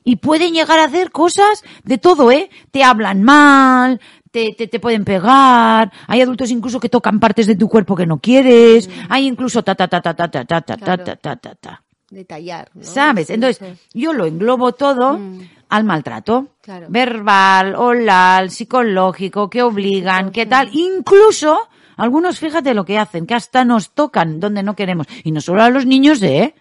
Y 0.04 0.16
pueden 0.16 0.54
llegar 0.54 0.78
a 0.78 0.84
hacer 0.84 1.10
cosas 1.10 1.62
de 1.84 1.98
todo, 1.98 2.32
¿eh? 2.32 2.48
Te 2.70 2.82
hablan 2.82 3.22
mal, 3.22 4.00
te, 4.30 4.54
te, 4.56 4.68
te, 4.68 4.80
pueden 4.80 5.04
pegar, 5.04 5.92
hay 6.06 6.20
adultos 6.22 6.50
incluso 6.50 6.80
que 6.80 6.88
tocan 6.88 7.18
partes 7.18 7.46
de 7.46 7.56
tu 7.56 7.68
cuerpo 7.68 7.96
que 7.96 8.06
no 8.06 8.18
quieres, 8.18 8.88
mm. 8.88 8.92
hay 9.08 9.26
incluso 9.26 9.62
ta 9.62 9.74
ta 9.74 9.88
ta 9.88 10.00
ta 10.00 10.14
ta 10.14 10.28
ta 10.28 10.44
ta 10.44 10.60
ta 10.62 10.76
ta 10.76 10.96
ta 10.96 11.36
ta 11.36 11.54
ta 11.54 11.82
detallar. 12.10 12.70
¿Sabes? 12.82 13.30
Entonces, 13.30 13.78
yo 13.94 14.12
lo 14.12 14.26
englobo 14.26 14.72
todo 14.72 15.18
mm. 15.18 15.40
al 15.68 15.84
maltrato. 15.84 16.48
Verbal, 16.88 17.74
oral, 17.76 18.50
psicológico, 18.50 19.48
que 19.48 19.62
obligan, 19.62 20.30
que 20.30 20.46
tal. 20.46 20.68
Incluso, 20.72 21.68
algunos, 21.96 22.38
fíjate 22.38 22.74
lo 22.74 22.84
que 22.84 22.98
hacen, 22.98 23.26
que 23.26 23.34
hasta 23.34 23.64
nos 23.64 23.90
tocan 23.92 24.40
donde 24.40 24.62
no 24.62 24.74
queremos. 24.74 25.06
Y 25.24 25.32
no 25.32 25.40
solo 25.40 25.62
a 25.62 25.70
los 25.70 25.86
niños, 25.86 26.22
¿eh? 26.22 26.54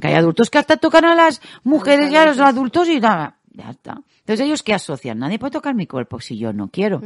Que 0.00 0.08
hay 0.08 0.14
adultos 0.14 0.50
que 0.50 0.58
hasta 0.58 0.76
tocan 0.78 1.04
a 1.04 1.14
las 1.14 1.40
mujeres 1.64 2.10
y 2.10 2.16
a 2.16 2.26
los 2.26 2.38
adultos 2.38 2.88
y 2.88 2.98
nada. 2.98 3.36
Ya 3.52 3.70
está. 3.70 4.00
Entonces, 4.22 4.46
¿ellos 4.46 4.62
qué 4.62 4.72
asocian? 4.72 5.18
Nadie 5.18 5.40
puede 5.40 5.50
tocar 5.50 5.74
mi 5.74 5.88
cuerpo 5.88 6.20
si 6.20 6.38
yo 6.38 6.52
no 6.52 6.68
quiero. 6.68 7.02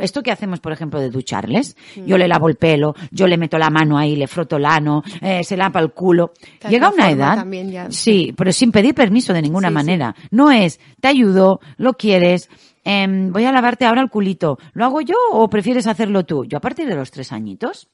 Esto 0.00 0.20
que 0.20 0.32
hacemos, 0.32 0.58
por 0.58 0.72
ejemplo, 0.72 0.98
de 0.98 1.08
ducharles, 1.08 1.76
yo 2.06 2.18
le 2.18 2.26
lavo 2.26 2.48
el 2.48 2.56
pelo, 2.56 2.96
yo 3.12 3.28
le 3.28 3.36
meto 3.36 3.56
la 3.56 3.70
mano 3.70 3.96
ahí, 3.96 4.16
le 4.16 4.26
froto 4.26 4.56
el 4.56 4.64
ano, 4.66 5.04
eh, 5.20 5.44
se 5.44 5.56
lava 5.56 5.78
el 5.78 5.92
culo. 5.92 6.32
Llega 6.68 6.90
una 6.90 7.08
edad, 7.08 7.46
sí, 7.90 8.34
pero 8.36 8.52
sin 8.52 8.72
pedir 8.72 8.94
permiso 8.94 9.32
de 9.32 9.42
ninguna 9.42 9.70
manera. 9.70 10.16
No 10.32 10.50
es, 10.50 10.80
te 11.00 11.06
ayudo, 11.06 11.60
lo 11.76 11.94
quieres, 11.94 12.50
em, 12.82 13.32
voy 13.32 13.44
a 13.44 13.52
lavarte 13.52 13.84
ahora 13.84 14.02
el 14.02 14.10
culito. 14.10 14.58
¿Lo 14.72 14.84
hago 14.84 15.02
yo 15.02 15.16
o 15.30 15.48
prefieres 15.48 15.86
hacerlo 15.86 16.24
tú? 16.24 16.46
Yo 16.46 16.58
a 16.58 16.60
partir 16.60 16.88
de 16.88 16.96
los 16.96 17.12
tres 17.12 17.30
añitos, 17.30 17.86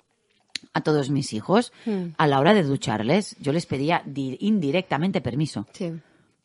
a 0.72 0.80
todos 0.80 1.10
mis 1.10 1.34
hijos, 1.34 1.74
hmm. 1.84 2.14
a 2.16 2.26
la 2.26 2.40
hora 2.40 2.54
de 2.54 2.62
ducharles, 2.62 3.36
yo 3.38 3.52
les 3.52 3.66
pedía 3.66 4.02
indirectamente 4.06 5.20
permiso. 5.20 5.66
Sí 5.72 5.92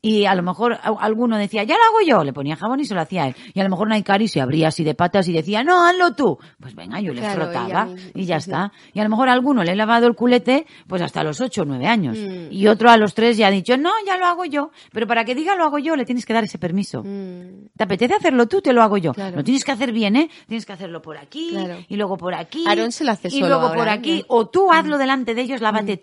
y 0.06 0.26
a 0.28 0.36
lo 0.36 0.44
mejor 0.44 0.78
alguno 1.00 1.36
decía, 1.36 1.64
ya 1.64 1.74
lo 1.78 1.84
hago 1.84 2.08
yo, 2.08 2.24
le 2.24 2.32
ponía 2.32 2.56
jabón 2.56 2.80
y 2.80 2.86
se 2.86 2.94
lo 2.94 3.02
hacía 3.02 3.26
él. 3.26 3.36
Y 3.56 3.60
a 3.60 3.64
lo 3.64 3.72
mejor 3.72 3.90
Naikari 3.90 4.28
se 4.28 4.40
abría 4.40 4.68
así 4.68 4.84
de 4.84 4.94
patas 4.94 5.28
y 5.28 5.34
decía, 5.34 5.64
no, 5.64 5.84
hazlo 5.84 6.14
tú. 6.14 6.38
Pues 6.60 6.76
venga, 6.76 7.02
yo 7.02 7.12
le 7.12 7.28
frotaba 7.28 7.90
y, 8.14 8.26
ya 8.26 8.36
está. 8.36 8.72
Y 8.94 9.00
a 9.00 9.04
lo 9.04 9.10
mejor 9.10 9.30
a 9.30 9.34
alguno 9.34 9.64
le 9.64 9.72
he 9.72 9.76
lavado 9.76 10.06
el 10.06 10.14
culete, 10.14 10.68
pues 10.86 11.02
hasta 11.02 11.24
los 11.24 11.42
ocho 11.42 11.64
o 11.64 11.66
nueve 11.66 11.88
años. 11.88 12.20
Mm. 12.20 12.52
Y 12.52 12.68
otro 12.68 12.92
a 12.92 12.98
los 12.98 13.16
tres 13.16 13.36
ya 13.36 13.48
ha 13.48 13.52
dicho, 13.52 13.78
no, 13.78 13.90
ya 14.06 14.16
lo 14.18 14.28
hago 14.28 14.46
yo. 14.46 14.70
Pero 14.92 15.08
para 15.08 15.26
que 15.26 15.34
diga 15.34 15.56
lo 15.56 15.64
hago 15.64 15.80
yo, 15.80 15.96
le 15.96 16.06
tienes 16.06 16.28
que 16.28 16.34
dar 16.34 16.44
ese 16.44 16.60
permiso. 16.60 17.02
Mm. 17.04 17.70
¿Te 17.76 17.84
apetece 17.84 18.14
hacerlo 18.14 18.48
tú? 18.48 18.62
Te 18.62 18.74
lo 18.74 18.84
hago 18.84 18.98
yo. 18.98 19.12
Lo 19.34 19.44
tienes 19.44 19.64
que 19.64 19.72
hacer 19.72 19.92
bien, 19.92 20.18
¿eh? 20.18 20.30
Tienes 20.48 20.68
que 20.68 20.74
hacerlo 20.74 21.02
por 21.02 21.18
aquí, 21.18 21.58
y 21.88 21.96
luego 21.96 22.16
por 22.16 22.36
aquí. 22.36 22.64
se 22.92 23.04
lo 23.04 23.12
hace 23.12 23.30
y 23.32 23.40
luego 23.40 23.74
por 23.74 23.90
aquí. 23.90 24.24
O 24.28 24.48
tú 24.50 24.72
hazlo 24.72 25.00
delante 25.00 25.34
de 25.34 25.42
ellos, 25.42 25.62
lávate 25.62 25.96
mm. 25.96 26.00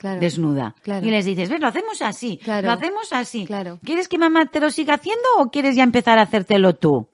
Desnuda. 0.00 0.74
Y 0.84 1.10
les 1.10 1.24
dices, 1.24 1.48
ves, 1.48 1.60
lo 1.60 1.68
hacemos 1.68 2.02
así, 2.02 2.40
lo 2.46 2.70
hacemos 2.70 3.12
así. 3.12 3.48
¿Quieres 3.82 4.08
que 4.08 4.18
mamá 4.18 4.46
te 4.46 4.60
lo 4.60 4.70
siga 4.70 4.94
haciendo 4.94 5.26
o 5.38 5.50
quieres 5.50 5.76
ya 5.76 5.82
empezar 5.82 6.18
a 6.18 6.22
hacértelo 6.22 6.74
tú? 6.74 7.08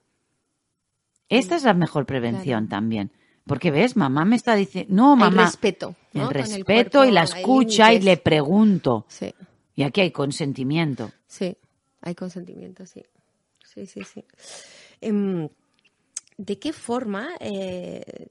Esta 1.29 1.55
es 1.55 1.63
la 1.63 1.73
mejor 1.73 2.05
prevención 2.05 2.67
también. 2.67 3.11
Porque 3.45 3.71
ves, 3.71 3.97
mamá 3.97 4.23
me 4.23 4.35
está 4.35 4.55
diciendo, 4.55 4.93
no, 4.93 5.15
mamá. 5.15 5.41
El 5.41 5.47
respeto. 5.47 5.95
El 6.13 6.29
respeto 6.29 7.03
y 7.03 7.11
la 7.11 7.23
escucha 7.23 7.91
y 7.91 7.99
le 7.99 8.17
pregunto. 8.17 9.05
Sí. 9.09 9.33
Y 9.75 9.83
aquí 9.83 10.01
hay 10.01 10.11
consentimiento. 10.11 11.11
Sí, 11.27 11.57
hay 12.01 12.15
consentimiento, 12.15 12.85
sí. 12.85 13.03
Sí, 13.65 13.85
sí, 13.85 14.03
sí. 14.03 14.23
Em, 15.01 15.49
¿De 16.37 16.57
qué 16.59 16.73
forma, 16.73 17.29
eh, 17.39 18.27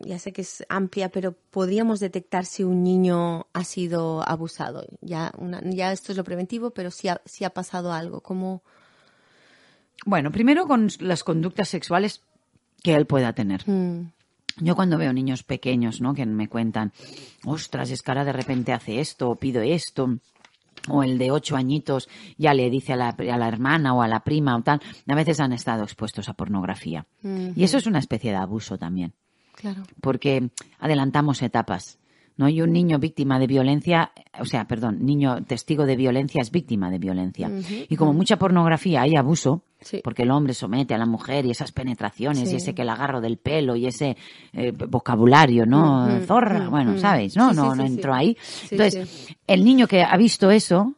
ya 0.00 0.18
sé 0.18 0.32
que 0.32 0.42
es 0.42 0.64
amplia, 0.68 1.10
pero 1.10 1.32
podríamos 1.50 2.00
detectar 2.00 2.44
si 2.44 2.64
un 2.64 2.82
niño 2.82 3.46
ha 3.52 3.64
sido 3.64 4.26
abusado? 4.26 4.86
Ya, 5.00 5.32
ya 5.64 5.92
esto 5.92 6.12
es 6.12 6.18
lo 6.18 6.24
preventivo, 6.24 6.70
pero 6.70 6.90
si 6.90 7.08
ha, 7.08 7.20
si 7.24 7.44
ha 7.44 7.50
pasado 7.50 7.92
algo, 7.92 8.20
¿cómo? 8.20 8.62
Bueno, 10.06 10.32
primero 10.32 10.66
con 10.66 10.88
las 11.00 11.24
conductas 11.24 11.68
sexuales 11.68 12.22
que 12.82 12.94
él 12.94 13.06
pueda 13.06 13.32
tener. 13.32 13.68
Mm. 13.68 14.12
Yo 14.58 14.76
cuando 14.76 14.98
veo 14.98 15.12
niños 15.12 15.42
pequeños, 15.42 16.00
¿no? 16.00 16.14
Que 16.14 16.26
me 16.26 16.48
cuentan, 16.48 16.92
ostras, 17.44 17.90
es 17.90 18.02
que 18.02 18.10
ahora 18.10 18.24
de 18.24 18.32
repente 18.32 18.72
hace 18.72 19.00
esto, 19.00 19.30
o 19.30 19.36
pido 19.36 19.62
esto, 19.62 20.18
o 20.88 21.02
el 21.02 21.18
de 21.18 21.30
ocho 21.30 21.56
añitos 21.56 22.08
ya 22.36 22.54
le 22.54 22.70
dice 22.70 22.92
a 22.92 22.96
la, 22.96 23.08
a 23.08 23.36
la, 23.38 23.48
hermana 23.48 23.94
o 23.94 24.02
a 24.02 24.08
la 24.08 24.20
prima 24.20 24.56
o 24.56 24.62
tal, 24.62 24.80
a 25.06 25.14
veces 25.14 25.40
han 25.40 25.52
estado 25.52 25.84
expuestos 25.84 26.28
a 26.28 26.34
pornografía. 26.34 27.06
Y 27.22 27.64
eso 27.64 27.78
es 27.78 27.86
una 27.86 27.98
especie 27.98 28.30
de 28.30 28.36
abuso 28.36 28.78
también. 28.78 29.12
Claro. 29.54 29.82
Porque 30.00 30.50
adelantamos 30.78 31.42
etapas. 31.42 31.98
¿No? 32.36 32.48
Y 32.48 32.60
un 32.62 32.72
niño 32.72 32.98
víctima 32.98 33.38
de 33.38 33.46
violencia, 33.46 34.12
o 34.38 34.44
sea, 34.44 34.66
perdón, 34.66 35.04
niño 35.04 35.44
testigo 35.44 35.86
de 35.86 35.96
violencia 35.96 36.40
es 36.40 36.50
víctima 36.50 36.90
de 36.90 36.98
violencia. 36.98 37.50
Y 37.88 37.96
como 37.96 38.12
mucha 38.12 38.38
pornografía 38.38 39.02
hay 39.02 39.16
abuso, 39.16 39.62
porque 40.04 40.22
el 40.22 40.30
hombre 40.30 40.54
somete 40.54 40.94
a 40.94 40.98
la 40.98 41.06
mujer 41.06 41.44
y 41.46 41.50
esas 41.50 41.72
penetraciones 41.72 42.52
y 42.52 42.56
ese 42.56 42.74
que 42.74 42.84
la 42.84 42.94
agarro 42.94 43.20
del 43.20 43.38
pelo 43.38 43.76
y 43.76 43.86
ese 43.86 44.16
eh, 44.52 44.72
vocabulario, 44.72 45.66
¿no? 45.66 46.20
Zorra, 46.26 46.68
bueno, 46.68 46.98
¿sabes? 46.98 47.36
No, 47.36 47.52
no, 47.52 47.74
no 47.74 47.84
entró 47.84 48.14
ahí. 48.14 48.36
Entonces, 48.70 49.34
el 49.46 49.64
niño 49.64 49.86
que 49.86 50.02
ha 50.02 50.16
visto 50.16 50.50
eso, 50.50 50.94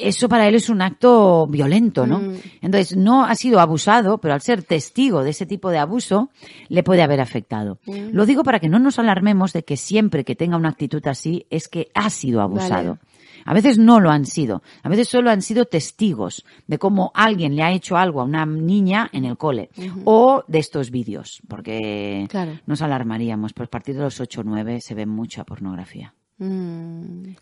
eso 0.00 0.28
para 0.28 0.48
él 0.48 0.54
es 0.54 0.68
un 0.68 0.82
acto 0.82 1.46
violento, 1.46 2.06
¿no? 2.06 2.20
Mm. 2.20 2.34
Entonces, 2.60 2.96
no 2.96 3.24
ha 3.24 3.34
sido 3.34 3.60
abusado, 3.60 4.18
pero 4.18 4.34
al 4.34 4.40
ser 4.40 4.62
testigo 4.62 5.22
de 5.22 5.30
ese 5.30 5.46
tipo 5.46 5.70
de 5.70 5.78
abuso, 5.78 6.30
le 6.68 6.82
puede 6.82 7.02
haber 7.02 7.20
afectado. 7.20 7.78
Mm. 7.86 8.10
Lo 8.12 8.26
digo 8.26 8.42
para 8.42 8.60
que 8.60 8.68
no 8.68 8.78
nos 8.78 8.98
alarmemos 8.98 9.52
de 9.52 9.64
que 9.64 9.76
siempre 9.76 10.24
que 10.24 10.36
tenga 10.36 10.56
una 10.56 10.70
actitud 10.70 11.06
así 11.06 11.46
es 11.50 11.68
que 11.68 11.88
ha 11.94 12.10
sido 12.10 12.40
abusado. 12.40 12.98
A 13.44 13.52
veces 13.52 13.78
no 13.78 14.00
lo 14.00 14.10
han 14.10 14.24
sido. 14.24 14.62
A 14.82 14.88
veces 14.88 15.08
solo 15.08 15.30
han 15.30 15.42
sido 15.42 15.66
testigos 15.66 16.44
de 16.66 16.78
cómo 16.78 17.12
alguien 17.14 17.56
le 17.56 17.62
ha 17.62 17.72
hecho 17.72 17.96
algo 17.96 18.20
a 18.20 18.24
una 18.24 18.46
niña 18.46 19.10
en 19.12 19.24
el 19.24 19.36
cole. 19.36 19.70
O 20.04 20.44
de 20.48 20.58
estos 20.58 20.90
vídeos, 20.90 21.42
porque 21.48 22.26
nos 22.66 22.82
alarmaríamos. 22.82 23.52
Pues 23.52 23.66
a 23.66 23.70
partir 23.70 23.96
de 23.96 24.02
los 24.02 24.20
8 24.20 24.40
o 24.40 24.44
9 24.44 24.80
se 24.80 24.94
ve 24.94 25.06
mucha 25.06 25.44
pornografía. 25.44 26.14
Mm, 26.38 27.34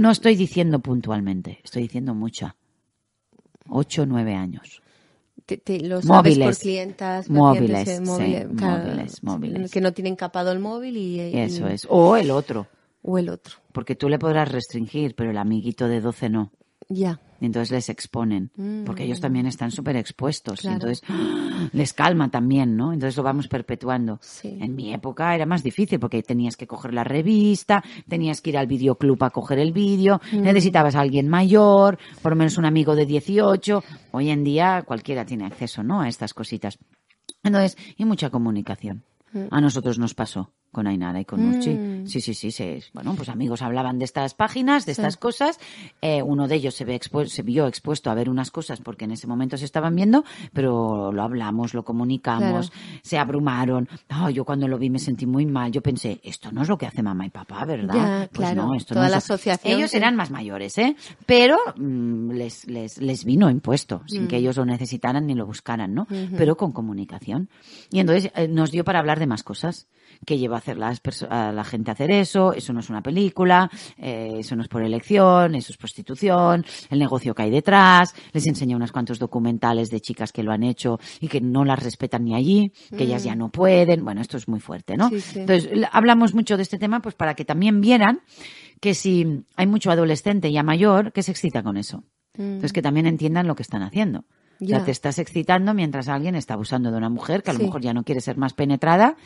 no, 0.00 0.10
estoy, 0.10 0.36
diciendo 0.36 0.80
puntualmente, 0.80 1.60
estoy 1.64 1.82
diciendo 1.82 2.14
mucha. 2.14 2.56
8 3.68 4.02
o 4.02 4.06
9 4.06 4.34
años. 4.34 4.82
móviles, 6.04 6.58
clientas, 6.58 7.30
móviles, 7.30 8.00
móviles, 8.00 9.22
móviles, 9.22 9.70
que 9.70 9.80
no 9.80 9.92
tienen 9.92 10.16
capado 10.16 10.52
el 10.52 10.58
móvil 10.58 10.96
y, 10.96 11.20
eso 11.20 11.68
es. 11.68 11.86
O 11.88 12.16
el 12.16 12.30
otro. 12.30 12.66
O 13.02 13.18
el 13.18 13.28
otro. 13.28 13.56
Porque 13.72 13.94
tú 13.94 14.08
le 14.08 14.18
podrás 14.18 14.50
restringir 14.50 15.14
pero 15.14 15.30
el 15.30 15.38
amiguito 15.38 15.88
de 15.88 16.00
12 16.00 16.28
no 16.28 16.52
ya 16.88 17.20
y 17.40 17.46
entonces 17.46 17.70
les 17.70 17.88
exponen, 17.88 18.50
porque 18.84 19.04
ellos 19.04 19.20
también 19.20 19.46
mm. 19.46 19.48
están 19.48 19.70
súper 19.70 19.96
expuestos. 19.96 20.64
Y 20.64 20.68
entonces 20.68 21.02
les 21.72 21.92
calma 21.92 22.30
también, 22.30 22.76
¿no? 22.76 22.92
Entonces 22.92 23.16
lo 23.16 23.22
vamos 23.22 23.48
perpetuando. 23.48 24.20
En 24.42 24.74
mi 24.74 24.92
época 24.92 25.34
era 25.34 25.46
más 25.46 25.62
difícil 25.62 26.00
porque 26.00 26.22
tenías 26.22 26.56
que 26.56 26.66
coger 26.66 26.94
la 26.94 27.04
revista, 27.04 27.84
tenías 28.08 28.40
que 28.40 28.50
ir 28.50 28.58
al 28.58 28.66
videoclub 28.66 29.22
a 29.22 29.30
coger 29.30 29.60
el 29.60 29.72
vídeo, 29.72 30.20
mm. 30.32 30.42
necesitabas 30.42 30.96
a 30.96 31.00
alguien 31.00 31.28
mayor, 31.28 31.98
por 32.22 32.32
lo 32.32 32.36
menos 32.36 32.58
un 32.58 32.64
amigo 32.64 32.96
de 32.96 33.06
18. 33.06 33.84
Hoy 34.10 34.30
en 34.30 34.42
día 34.42 34.82
cualquiera 34.84 35.24
tiene 35.24 35.46
acceso, 35.46 35.82
¿no? 35.82 36.00
A 36.00 36.08
estas 36.08 36.34
cositas. 36.34 36.78
Entonces, 37.44 37.76
y 37.96 38.04
mucha 38.04 38.30
comunicación. 38.30 39.04
Mm. 39.32 39.46
A 39.50 39.60
nosotros 39.60 39.98
nos 39.98 40.14
pasó 40.14 40.52
con 40.72 40.86
Ainara 40.86 41.20
y 41.20 41.24
con 41.24 41.44
Urchi. 41.46 41.70
Mm. 41.70 42.06
Sí, 42.06 42.20
sí, 42.20 42.34
sí, 42.34 42.50
sí. 42.50 42.80
Bueno, 42.92 43.14
pues 43.14 43.28
amigos 43.28 43.62
hablaban 43.62 43.98
de 43.98 44.04
estas 44.04 44.34
páginas, 44.34 44.86
de 44.86 44.92
estas 44.92 45.16
cosas. 45.16 45.58
Eh, 46.02 46.22
uno 46.22 46.46
de 46.46 46.56
ellos 46.56 46.74
se, 46.74 46.84
ve 46.84 47.00
se 47.26 47.42
vio 47.42 47.66
expuesto 47.66 48.10
a 48.10 48.14
ver 48.14 48.28
unas 48.28 48.50
cosas 48.50 48.80
porque 48.80 49.04
en 49.04 49.12
ese 49.12 49.26
momento 49.26 49.56
se 49.56 49.64
estaban 49.64 49.94
viendo, 49.96 50.24
pero 50.52 51.10
lo 51.12 51.22
hablamos, 51.22 51.74
lo 51.74 51.84
comunicamos, 51.84 52.72
se 53.02 53.18
abrumaron. 53.18 53.88
yo 54.32 54.44
cuando 54.44 54.68
lo 54.68 54.78
vi 54.78 54.90
me 54.90 54.98
sentí 54.98 55.26
muy 55.26 55.46
mal. 55.46 55.72
Yo 55.72 55.82
pensé, 55.82 56.20
esto 56.22 56.52
no 56.52 56.62
es 56.62 56.68
lo 56.68 56.76
que 56.76 56.86
hace 56.86 57.02
mamá 57.02 57.26
y 57.26 57.30
papá, 57.30 57.64
¿verdad? 57.64 58.28
pues 58.32 58.54
no, 58.54 58.74
esto 58.74 58.94
Toda 58.94 59.06
no 59.06 59.10
la 59.10 59.18
asociación. 59.18 59.78
Ellos 59.78 59.94
eran 59.94 60.16
más 60.16 60.30
mayores, 60.30 60.76
¿eh? 60.78 60.96
Pero 61.26 61.56
mm, 61.76 62.30
les, 62.32 62.66
les, 62.66 62.98
les 62.98 63.24
vino 63.24 63.50
impuesto, 63.50 64.02
sin 64.06 64.28
que 64.28 64.36
ellos 64.36 64.56
lo 64.56 64.64
necesitaran 64.64 65.26
ni 65.26 65.34
lo 65.34 65.46
buscaran, 65.46 65.94
¿no? 65.94 66.06
Pero 66.36 66.56
con 66.56 66.72
comunicación. 66.72 67.48
Y 67.90 68.00
entonces 68.00 68.30
eh, 68.34 68.48
nos 68.48 68.70
dio 68.70 68.84
para 68.84 68.98
hablar 68.98 69.18
de 69.18 69.26
más 69.26 69.42
cosas 69.42 69.88
que 70.26 70.38
lleva 70.38 70.56
a 70.56 70.58
hacer 70.58 70.76
las 70.76 71.00
a 71.28 71.52
la 71.52 71.64
gente 71.64 71.90
a 71.90 71.94
hacer 71.94 72.10
eso, 72.10 72.52
eso 72.52 72.72
no 72.72 72.80
es 72.80 72.90
una 72.90 73.02
película, 73.02 73.70
eh, 73.96 74.36
eso 74.38 74.56
no 74.56 74.62
es 74.62 74.68
por 74.68 74.82
elección, 74.82 75.54
eso 75.54 75.72
es 75.72 75.78
prostitución, 75.78 76.64
el 76.90 76.98
negocio 76.98 77.34
que 77.34 77.42
hay 77.42 77.50
detrás, 77.50 78.14
les 78.32 78.46
enseña 78.46 78.76
unos 78.76 78.92
cuantos 78.92 79.18
documentales 79.18 79.90
de 79.90 80.00
chicas 80.00 80.32
que 80.32 80.42
lo 80.42 80.52
han 80.52 80.62
hecho 80.62 80.98
y 81.20 81.28
que 81.28 81.40
no 81.40 81.64
las 81.64 81.82
respetan 81.82 82.24
ni 82.24 82.34
allí, 82.34 82.72
que 82.96 83.04
ellas 83.04 83.24
ya 83.24 83.34
mm. 83.34 83.38
no 83.38 83.48
pueden, 83.50 84.04
bueno, 84.04 84.20
esto 84.20 84.36
es 84.36 84.48
muy 84.48 84.60
fuerte, 84.60 84.96
¿no? 84.96 85.10
Entonces, 85.34 85.68
hablamos 85.92 86.34
mucho 86.34 86.56
de 86.56 86.62
este 86.62 86.78
tema 86.78 87.00
pues 87.00 87.14
para 87.14 87.34
que 87.34 87.44
también 87.44 87.80
vieran 87.80 88.20
que 88.80 88.94
si 88.94 89.44
hay 89.56 89.66
mucho 89.66 89.90
adolescente 89.90 90.52
ya 90.52 90.62
mayor 90.62 91.12
que 91.12 91.22
se 91.22 91.32
excita 91.32 91.62
con 91.62 91.76
eso. 91.76 92.04
Mm. 92.36 92.42
Entonces, 92.42 92.72
que 92.72 92.82
también 92.82 93.06
entiendan 93.06 93.46
lo 93.46 93.54
que 93.54 93.62
están 93.62 93.82
haciendo. 93.82 94.24
Ya. 94.60 94.84
te 94.84 94.90
estás 94.90 95.18
excitando 95.18 95.74
mientras 95.74 96.08
alguien 96.08 96.34
está 96.34 96.54
abusando 96.54 96.90
de 96.90 96.96
una 96.96 97.08
mujer 97.08 97.42
que 97.42 97.50
a 97.50 97.54
lo 97.54 97.60
mejor 97.60 97.80
ya 97.80 97.92
no 97.92 98.02
quiere 98.02 98.20
ser 98.20 98.36
más 98.36 98.54
penetrada, 98.54 99.16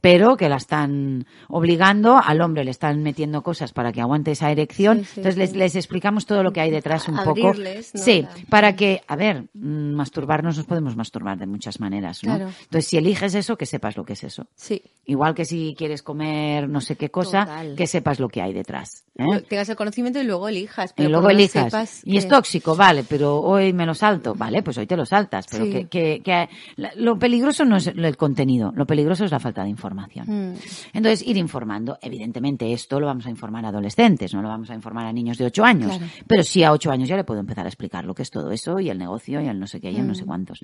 pero 0.00 0.36
que 0.36 0.48
la 0.48 0.56
están 0.56 1.26
obligando, 1.48 2.16
al 2.16 2.40
hombre 2.40 2.64
le 2.64 2.70
están 2.70 3.02
metiendo 3.02 3.42
cosas 3.42 3.72
para 3.72 3.92
que 3.92 4.00
aguante 4.00 4.32
esa 4.32 4.50
erección. 4.50 4.98
Entonces 4.98 5.36
les, 5.36 5.54
les, 5.54 5.76
explicamos 5.76 6.26
todo 6.26 6.42
lo 6.42 6.52
que 6.52 6.60
hay 6.60 6.70
detrás 6.70 7.08
un 7.08 7.16
poco. 7.22 7.52
Sí, 7.94 8.26
para 8.48 8.74
que, 8.76 9.02
a 9.06 9.16
ver, 9.16 9.44
mm, 9.54 9.92
masturbarnos 9.92 10.56
nos 10.56 10.66
podemos 10.66 10.96
masturbar 10.96 11.38
de 11.38 11.46
muchas 11.46 11.80
maneras, 11.80 12.24
¿no? 12.24 12.34
Entonces 12.34 12.86
si 12.86 12.96
eliges 12.96 13.34
eso, 13.34 13.56
que 13.56 13.66
sepas 13.66 13.96
lo 13.96 14.04
que 14.04 14.14
es 14.14 14.24
eso. 14.24 14.46
Sí. 14.54 14.82
Igual 15.04 15.34
que 15.34 15.44
si 15.44 15.74
quieres 15.76 16.02
comer 16.02 16.68
no 16.68 16.80
sé 16.80 16.96
qué 16.96 17.10
cosa, 17.10 17.64
que 17.76 17.86
sepas 17.86 18.20
lo 18.20 18.28
que 18.28 18.40
hay 18.40 18.52
detrás. 18.52 19.04
¿eh? 19.16 19.40
Tengas 19.48 19.68
el 19.68 19.76
conocimiento 19.76 20.20
y 20.20 20.24
luego 20.24 20.48
elijas. 20.48 20.94
y 20.96 21.04
luego 21.04 21.30
elijas. 21.30 22.02
Y 22.04 22.16
es 22.16 22.28
tóxico, 22.28 22.76
vale, 22.76 23.04
pero 23.08 23.40
hoy 23.40 23.72
me 23.72 23.86
lo 23.86 23.94
salto, 23.94 24.34
vale, 24.34 24.62
pues 24.62 24.78
hoy 24.80 24.86
te 24.86 24.96
lo 24.96 25.06
saltas, 25.06 25.46
pero 25.50 25.64
que, 25.88 26.20
que, 26.20 26.48
lo 26.96 27.18
peligroso 27.18 27.64
no 27.64 27.76
es 27.76 27.86
el 27.86 28.16
contenido, 28.16 28.72
lo 28.74 28.86
peligroso 28.86 29.24
es 29.24 29.30
la 29.30 29.40
falta 29.40 29.62
de 29.62 29.70
información. 29.70 30.26
Mm. 30.26 30.54
Entonces, 30.92 31.26
ir 31.26 31.36
informando. 31.36 31.98
Evidentemente, 32.00 32.72
esto 32.72 33.00
lo 33.00 33.06
vamos 33.06 33.26
a 33.26 33.30
informar 33.30 33.64
a 33.64 33.68
adolescentes, 33.68 34.34
no 34.34 34.42
lo 34.42 34.48
vamos 34.48 34.70
a 34.70 34.74
informar 34.74 35.06
a 35.06 35.12
niños 35.12 35.38
de 35.38 35.46
8 35.46 35.64
años, 35.64 36.00
pero 36.26 36.42
sí 36.42 36.62
a 36.62 36.72
8 36.72 36.90
años 36.90 37.08
ya 37.08 37.16
le 37.16 37.24
puedo 37.24 37.40
empezar 37.40 37.66
a 37.66 37.68
explicar 37.68 38.04
lo 38.04 38.14
que 38.14 38.22
es 38.22 38.30
todo 38.30 38.50
eso 38.50 38.80
y 38.80 38.90
el 38.90 38.98
negocio 38.98 39.40
y 39.40 39.46
el 39.46 39.58
no 39.58 39.66
sé 39.66 39.80
qué 39.80 39.90
y 39.90 39.96
el 39.96 40.06
no 40.06 40.14
sé 40.14 40.24
mm. 40.24 40.26
cuántos. 40.26 40.60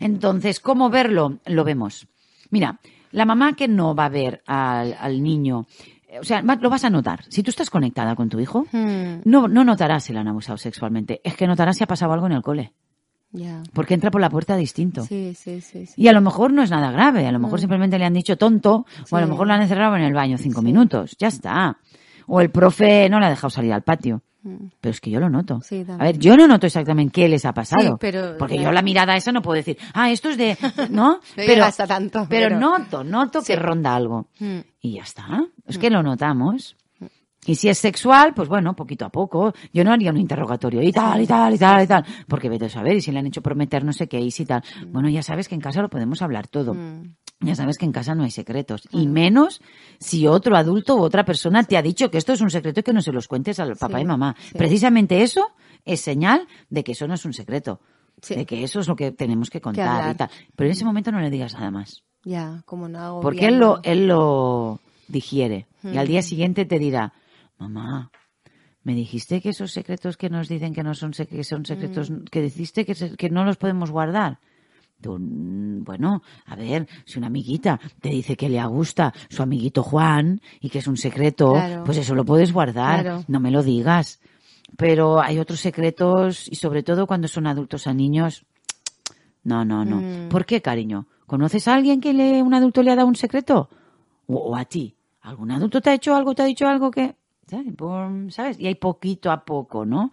Entonces, 0.00 0.60
¿cómo 0.60 0.90
verlo? 0.90 1.38
Lo 1.46 1.64
vemos. 1.64 2.06
Mira, 2.50 2.78
la 3.12 3.24
mamá 3.24 3.54
que 3.54 3.68
no 3.68 3.94
va 3.94 4.06
a 4.06 4.10
ver 4.10 4.42
al, 4.46 4.96
al 4.98 5.22
niño 5.22 5.66
o 6.20 6.24
sea, 6.24 6.42
lo 6.42 6.70
vas 6.70 6.84
a 6.84 6.90
notar. 6.90 7.24
Si 7.28 7.42
tú 7.42 7.50
estás 7.50 7.70
conectada 7.70 8.14
con 8.14 8.28
tu 8.28 8.40
hijo, 8.40 8.66
mm. 8.70 9.22
no, 9.24 9.48
no 9.48 9.64
notarás 9.64 10.04
si 10.04 10.12
le 10.12 10.20
han 10.20 10.28
abusado 10.28 10.58
sexualmente. 10.58 11.20
Es 11.24 11.36
que 11.36 11.46
notarás 11.46 11.76
si 11.76 11.84
ha 11.84 11.88
pasado 11.88 12.12
algo 12.12 12.26
en 12.26 12.32
el 12.32 12.42
cole. 12.42 12.72
Porque 13.72 13.94
entra 13.94 14.10
por 14.10 14.20
la 14.20 14.30
puerta 14.30 14.56
distinto. 14.56 15.02
Sí, 15.02 15.34
sí, 15.34 15.60
sí, 15.60 15.86
Y 15.96 16.08
a 16.08 16.12
lo 16.12 16.20
mejor 16.20 16.52
no 16.52 16.62
es 16.62 16.70
nada 16.70 16.90
grave, 16.90 17.26
a 17.26 17.32
lo 17.32 17.40
mejor 17.40 17.58
mm. 17.58 17.60
simplemente 17.60 17.98
le 17.98 18.04
han 18.04 18.14
dicho 18.14 18.36
tonto, 18.36 18.86
o 19.10 19.16
a 19.16 19.20
lo 19.20 19.26
mejor 19.26 19.46
lo 19.46 19.54
han 19.54 19.62
encerrado 19.62 19.96
en 19.96 20.02
el 20.02 20.14
baño 20.14 20.38
cinco 20.38 20.62
minutos, 20.62 21.16
ya 21.18 21.28
está. 21.28 21.78
O 22.26 22.40
el 22.40 22.50
profe 22.50 23.08
no 23.10 23.20
le 23.20 23.26
ha 23.26 23.30
dejado 23.30 23.50
salir 23.50 23.72
al 23.72 23.82
patio. 23.82 24.22
Mm. 24.44 24.66
Pero 24.80 24.90
es 24.90 25.00
que 25.00 25.10
yo 25.10 25.20
lo 25.20 25.30
noto. 25.30 25.60
a 25.98 26.04
ver, 26.04 26.18
yo 26.18 26.36
no 26.36 26.46
noto 26.46 26.66
exactamente 26.66 27.12
qué 27.12 27.28
les 27.28 27.44
ha 27.44 27.52
pasado. 27.52 27.96
pero, 27.98 28.36
porque 28.38 28.62
yo 28.62 28.70
la 28.70 28.82
mirada 28.82 29.16
esa 29.16 29.32
no 29.32 29.42
puedo 29.42 29.56
decir, 29.56 29.78
ah, 29.94 30.10
esto 30.10 30.28
es 30.28 30.36
de, 30.36 30.56
¿no? 30.90 31.20
pero, 31.34 31.66
tanto, 31.88 32.26
pero, 32.28 32.58
noto, 32.58 33.02
noto 33.02 33.42
que 33.42 33.56
ronda 33.56 33.94
algo. 33.94 34.28
Mm. 34.38 34.58
Y 34.80 34.94
ya 34.94 35.02
está. 35.02 35.44
Es 35.66 35.78
que 35.78 35.90
lo 35.90 36.02
notamos. 36.02 36.76
Y 37.46 37.54
si 37.56 37.68
es 37.68 37.78
sexual, 37.78 38.32
pues 38.34 38.48
bueno, 38.48 38.74
poquito 38.74 39.04
a 39.04 39.10
poco. 39.10 39.52
Yo 39.72 39.84
no 39.84 39.92
haría 39.92 40.10
un 40.10 40.18
interrogatorio 40.18 40.82
y 40.82 40.92
tal, 40.92 41.22
y 41.22 41.26
tal, 41.26 41.54
y 41.54 41.58
tal, 41.58 41.84
y 41.84 41.86
tal. 41.86 42.04
Porque 42.28 42.48
vete 42.48 42.66
a 42.66 42.68
saber, 42.68 42.96
y 42.96 43.00
si 43.00 43.12
le 43.12 43.18
han 43.18 43.26
hecho 43.26 43.42
prometer 43.42 43.84
no 43.84 43.92
sé 43.92 44.08
qué, 44.08 44.20
y 44.20 44.30
si 44.30 44.44
tal. 44.44 44.62
Mm. 44.86 44.92
Bueno, 44.92 45.08
ya 45.08 45.22
sabes 45.22 45.48
que 45.48 45.54
en 45.54 45.60
casa 45.60 45.82
lo 45.82 45.88
podemos 45.88 46.22
hablar 46.22 46.48
todo. 46.48 46.74
Mm. 46.74 47.14
Ya 47.40 47.54
sabes 47.54 47.76
que 47.76 47.84
en 47.84 47.92
casa 47.92 48.14
no 48.14 48.24
hay 48.24 48.30
secretos. 48.30 48.88
Y 48.90 49.06
menos 49.06 49.60
si 49.98 50.26
otro 50.26 50.56
adulto 50.56 50.96
u 50.96 51.00
otra 51.00 51.24
persona 51.24 51.64
te 51.64 51.76
ha 51.76 51.82
dicho 51.82 52.10
que 52.10 52.18
esto 52.18 52.32
es 52.32 52.40
un 52.40 52.50
secreto 52.50 52.80
y 52.80 52.82
que 52.82 52.92
no 52.92 53.02
se 53.02 53.12
los 53.12 53.28
cuentes 53.28 53.60
al 53.60 53.76
papá 53.76 54.00
y 54.00 54.04
mamá. 54.04 54.34
Precisamente 54.56 55.22
eso 55.22 55.48
es 55.84 56.00
señal 56.00 56.46
de 56.70 56.84
que 56.84 56.92
eso 56.92 57.06
no 57.06 57.14
es 57.14 57.24
un 57.24 57.32
secreto. 57.32 57.80
De 58.28 58.46
que 58.46 58.64
eso 58.64 58.80
es 58.80 58.88
lo 58.88 58.96
que 58.96 59.10
tenemos 59.10 59.50
que 59.50 59.60
contar 59.60 60.12
y 60.12 60.16
tal. 60.16 60.30
Pero 60.56 60.68
en 60.68 60.72
ese 60.72 60.84
momento 60.84 61.12
no 61.12 61.20
le 61.20 61.28
digas 61.28 61.52
nada 61.54 61.70
más. 61.70 62.02
Ya, 62.24 62.62
como 62.64 62.88
no 62.88 62.98
hago. 63.00 63.20
Porque 63.20 63.48
él 63.48 63.58
lo, 63.58 63.80
él 63.82 64.06
lo 64.06 64.80
digiere. 65.08 65.66
Y 65.82 65.98
al 65.98 66.06
día 66.06 66.20
mm. 66.20 66.24
siguiente 66.24 66.64
te 66.64 66.78
dirá, 66.78 67.12
mamá, 67.58 68.10
me 68.82 68.94
dijiste 68.94 69.40
que 69.40 69.50
esos 69.50 69.72
secretos 69.72 70.16
que 70.16 70.28
nos 70.28 70.48
dicen 70.48 70.74
que 70.74 70.82
no 70.82 70.94
son, 70.94 71.12
que 71.12 71.44
son 71.44 71.64
secretos, 71.64 72.10
mm. 72.10 72.24
que 72.24 72.42
dijiste 72.42 72.84
que, 72.84 72.94
que 73.16 73.30
no 73.30 73.44
los 73.44 73.56
podemos 73.56 73.90
guardar. 73.90 74.38
Mm, 75.06 75.84
bueno, 75.84 76.22
a 76.46 76.56
ver, 76.56 76.88
si 77.04 77.18
una 77.18 77.26
amiguita 77.28 77.80
te 78.00 78.08
dice 78.10 78.36
que 78.36 78.48
le 78.48 78.64
gusta 78.66 79.12
su 79.28 79.42
amiguito 79.42 79.82
Juan 79.82 80.40
y 80.60 80.70
que 80.70 80.78
es 80.78 80.86
un 80.86 80.96
secreto, 80.96 81.54
pues 81.84 81.98
eso 81.98 82.14
lo 82.14 82.24
puedes 82.24 82.52
guardar, 82.52 83.24
no 83.28 83.40
me 83.40 83.50
lo 83.50 83.62
digas. 83.62 84.20
Pero 84.76 85.20
hay 85.20 85.38
otros 85.38 85.60
secretos 85.60 86.48
y 86.50 86.56
sobre 86.56 86.82
todo 86.82 87.06
cuando 87.06 87.28
son 87.28 87.46
adultos 87.46 87.86
a 87.86 87.94
niños, 87.94 88.44
no, 89.44 89.64
no, 89.64 89.84
no. 89.84 89.96
Mm. 89.96 90.28
¿Por 90.28 90.46
qué, 90.46 90.62
cariño? 90.62 91.06
¿Conoces 91.26 91.68
a 91.68 91.74
alguien 91.74 92.00
que 92.00 92.12
le, 92.12 92.42
un 92.42 92.54
adulto 92.54 92.82
le 92.82 92.90
ha 92.90 92.96
dado 92.96 93.08
un 93.08 93.16
secreto? 93.16 93.68
o 94.26 94.56
a 94.56 94.64
ti? 94.64 94.96
¿Algún 95.20 95.50
adulto 95.50 95.82
te 95.82 95.90
ha 95.90 95.94
hecho 95.94 96.14
algo, 96.14 96.34
te 96.34 96.42
ha 96.42 96.46
dicho 96.46 96.66
algo 96.66 96.90
que... 96.90 97.14
¿sabes? 98.30 98.58
Y 98.58 98.66
hay 98.66 98.74
poquito 98.74 99.30
a 99.30 99.44
poco, 99.44 99.84
¿no? 99.84 100.10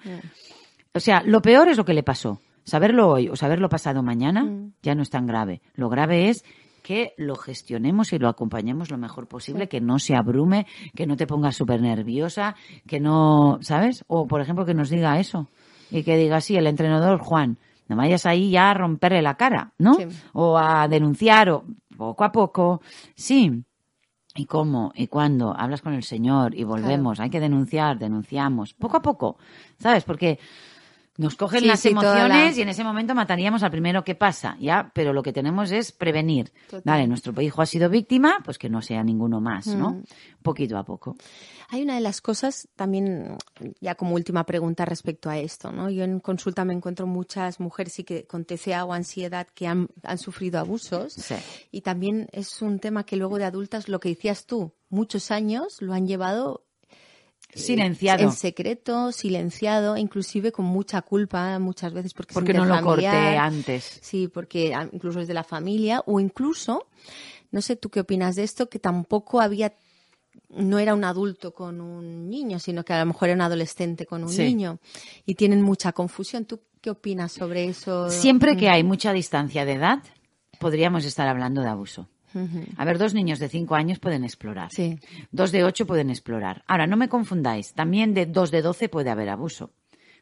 O 0.93 0.99
sea, 0.99 1.23
lo 1.25 1.41
peor 1.41 1.69
es 1.69 1.77
lo 1.77 1.85
que 1.85 1.93
le 1.93 2.03
pasó. 2.03 2.39
Saberlo 2.63 3.09
hoy 3.09 3.29
o 3.29 3.35
saberlo 3.35 3.69
pasado 3.69 4.03
mañana 4.03 4.43
mm. 4.43 4.73
ya 4.81 4.95
no 4.95 5.01
es 5.01 5.09
tan 5.09 5.25
grave. 5.25 5.61
Lo 5.73 5.89
grave 5.89 6.29
es 6.29 6.43
que 6.83 7.13
lo 7.17 7.35
gestionemos 7.35 8.11
y 8.13 8.19
lo 8.19 8.27
acompañemos 8.27 8.89
lo 8.89 8.97
mejor 8.97 9.27
posible, 9.27 9.69
que 9.69 9.81
no 9.81 9.99
se 9.99 10.15
abrume, 10.15 10.65
que 10.95 11.05
no 11.05 11.15
te 11.15 11.27
pongas 11.27 11.55
súper 11.55 11.81
nerviosa, 11.81 12.55
que 12.87 12.99
no, 12.99 13.59
¿sabes? 13.61 14.03
O, 14.07 14.27
por 14.27 14.41
ejemplo, 14.41 14.65
que 14.65 14.73
nos 14.73 14.89
diga 14.89 15.19
eso 15.19 15.47
y 15.89 16.03
que 16.03 16.17
diga, 16.17 16.41
sí, 16.41 16.55
el 16.55 16.67
entrenador 16.67 17.19
Juan, 17.19 17.57
no 17.87 17.95
vayas 17.95 18.25
ahí 18.25 18.51
ya 18.51 18.71
a 18.71 18.73
romperle 18.73 19.21
la 19.21 19.35
cara, 19.35 19.73
¿no? 19.77 19.97
O 20.33 20.57
a 20.57 20.87
denunciar, 20.87 21.49
o 21.49 21.65
poco 21.97 22.23
a 22.23 22.31
poco, 22.31 22.81
sí 23.15 23.63
y 24.35 24.45
cómo 24.45 24.91
y 24.95 25.07
cuándo 25.07 25.53
hablas 25.57 25.81
con 25.81 25.93
el 25.93 26.03
Señor 26.03 26.55
y 26.55 26.63
volvemos, 26.63 27.19
hay 27.19 27.29
que 27.29 27.39
denunciar, 27.39 27.99
denunciamos, 27.99 28.73
poco 28.73 28.97
a 28.97 29.01
poco, 29.01 29.37
¿sabes? 29.79 30.03
Porque 30.03 30.39
Nos 31.17 31.35
cogen 31.35 31.59
Sí, 31.59 31.65
las 31.67 31.81
sí, 31.81 31.89
emociones 31.89 32.53
la- 32.55 32.59
y 32.59 32.61
en 32.61 32.69
ese 32.69 32.85
momento 32.85 33.13
mataríamos 33.13 33.61
al 33.63 33.69
primero 33.69 34.03
que 34.03 34.15
pasa, 34.15 34.55
¿ya? 34.59 34.89
Pero 34.93 35.11
lo 35.11 35.21
que 35.21 35.33
tenemos 35.33 35.69
es 35.71 35.91
prevenir. 35.91 36.51
Total. 36.67 36.81
Vale, 36.85 37.05
nuestro 37.05 37.39
hijo 37.41 37.61
ha 37.61 37.65
sido 37.65 37.89
víctima, 37.89 38.37
pues 38.45 38.57
que 38.57 38.69
no 38.69 38.81
sea 38.81 39.03
ninguno 39.03 39.41
más, 39.41 39.67
¿no? 39.67 39.89
Mm. 39.91 40.03
Poquito 40.41 40.77
a 40.77 40.83
poco. 40.83 41.17
Hay 41.73 41.83
una 41.83 41.95
de 41.95 42.01
las 42.01 42.19
cosas 42.19 42.67
también, 42.75 43.37
ya 43.79 43.95
como 43.95 44.15
última 44.15 44.45
pregunta 44.45 44.83
respecto 44.83 45.29
a 45.29 45.39
esto, 45.39 45.71
¿no? 45.71 45.89
Yo 45.89 46.03
en 46.03 46.19
consulta 46.19 46.65
me 46.65 46.73
encuentro 46.73 47.07
muchas 47.07 47.61
mujeres 47.61 47.93
sí 47.93 48.03
que 48.03 48.25
con 48.27 48.43
TCA 48.43 48.83
o 48.83 48.91
ansiedad 48.91 49.47
que 49.55 49.67
han, 49.67 49.87
han 50.03 50.17
sufrido 50.17 50.59
abusos 50.59 51.13
Sí. 51.13 51.35
y 51.71 51.79
también 51.79 52.27
es 52.33 52.61
un 52.61 52.79
tema 52.79 53.05
que 53.05 53.15
luego 53.15 53.37
de 53.37 53.45
adultas, 53.45 53.87
lo 53.87 54.01
que 54.01 54.09
decías 54.09 54.45
tú, 54.45 54.73
muchos 54.89 55.31
años 55.31 55.81
lo 55.81 55.93
han 55.93 56.07
llevado 56.07 56.65
Silenciado. 57.53 58.23
en 58.23 58.31
secreto, 58.33 59.11
silenciado, 59.13 59.95
inclusive 59.97 60.51
con 60.51 60.65
mucha 60.65 61.01
culpa 61.01 61.57
muchas 61.59 61.93
veces 61.93 62.13
porque, 62.13 62.33
Porque 62.33 62.53
no 62.53 62.65
lo 62.65 62.81
corté 62.81 63.07
antes. 63.07 63.99
Sí, 64.01 64.27
porque 64.27 64.73
ah, 64.73 64.89
incluso 64.91 65.21
es 65.21 65.27
de 65.29 65.33
la 65.33 65.43
familia 65.45 66.01
o 66.05 66.19
incluso, 66.19 66.87
no 67.51 67.61
sé 67.61 67.75
tú 67.77 67.89
qué 67.89 68.01
opinas 68.01 68.35
de 68.35 68.43
esto, 68.43 68.69
que 68.69 68.79
tampoco 68.79 69.41
había, 69.41 69.73
no 70.55 70.79
era 70.79 70.93
un 70.93 71.03
adulto 71.03 71.53
con 71.53 71.81
un 71.81 72.29
niño, 72.29 72.59
sino 72.59 72.83
que 72.83 72.93
a 72.93 72.99
lo 72.99 73.05
mejor 73.05 73.29
era 73.29 73.35
un 73.35 73.41
adolescente 73.41 74.05
con 74.05 74.23
un 74.23 74.29
Sí. 74.29 74.43
niño 74.43 74.79
y 75.25 75.35
tienen 75.35 75.61
mucha 75.61 75.91
confusión. 75.93 76.45
¿Tú 76.45 76.59
qué 76.81 76.89
opinas 76.89 77.31
sobre 77.31 77.65
eso? 77.65 78.09
Siempre 78.09 78.57
que 78.57 78.69
hay 78.69 78.83
mucha 78.83 79.13
distancia 79.13 79.65
de 79.65 79.73
edad, 79.73 80.03
podríamos 80.59 81.05
estar 81.05 81.27
hablando 81.27 81.61
de 81.61 81.69
abuso. 81.69 82.07
A 82.77 82.85
ver, 82.85 82.97
dos 82.97 83.13
niños 83.13 83.39
de 83.39 83.49
cinco 83.49 83.75
años 83.75 83.99
pueden 83.99 84.23
explorar. 84.23 84.71
Sí. 84.71 84.97
Dos 85.31 85.51
de 85.51 85.65
ocho 85.65 85.85
pueden 85.85 86.09
explorar. 86.09 86.63
Ahora, 86.65 86.87
no 86.87 86.95
me 86.95 87.09
confundáis. 87.09 87.73
También 87.73 88.13
de 88.13 88.25
dos 88.25 88.51
de 88.51 88.61
doce 88.61 88.87
puede 88.87 89.09
haber 89.09 89.27
abuso. 89.29 89.71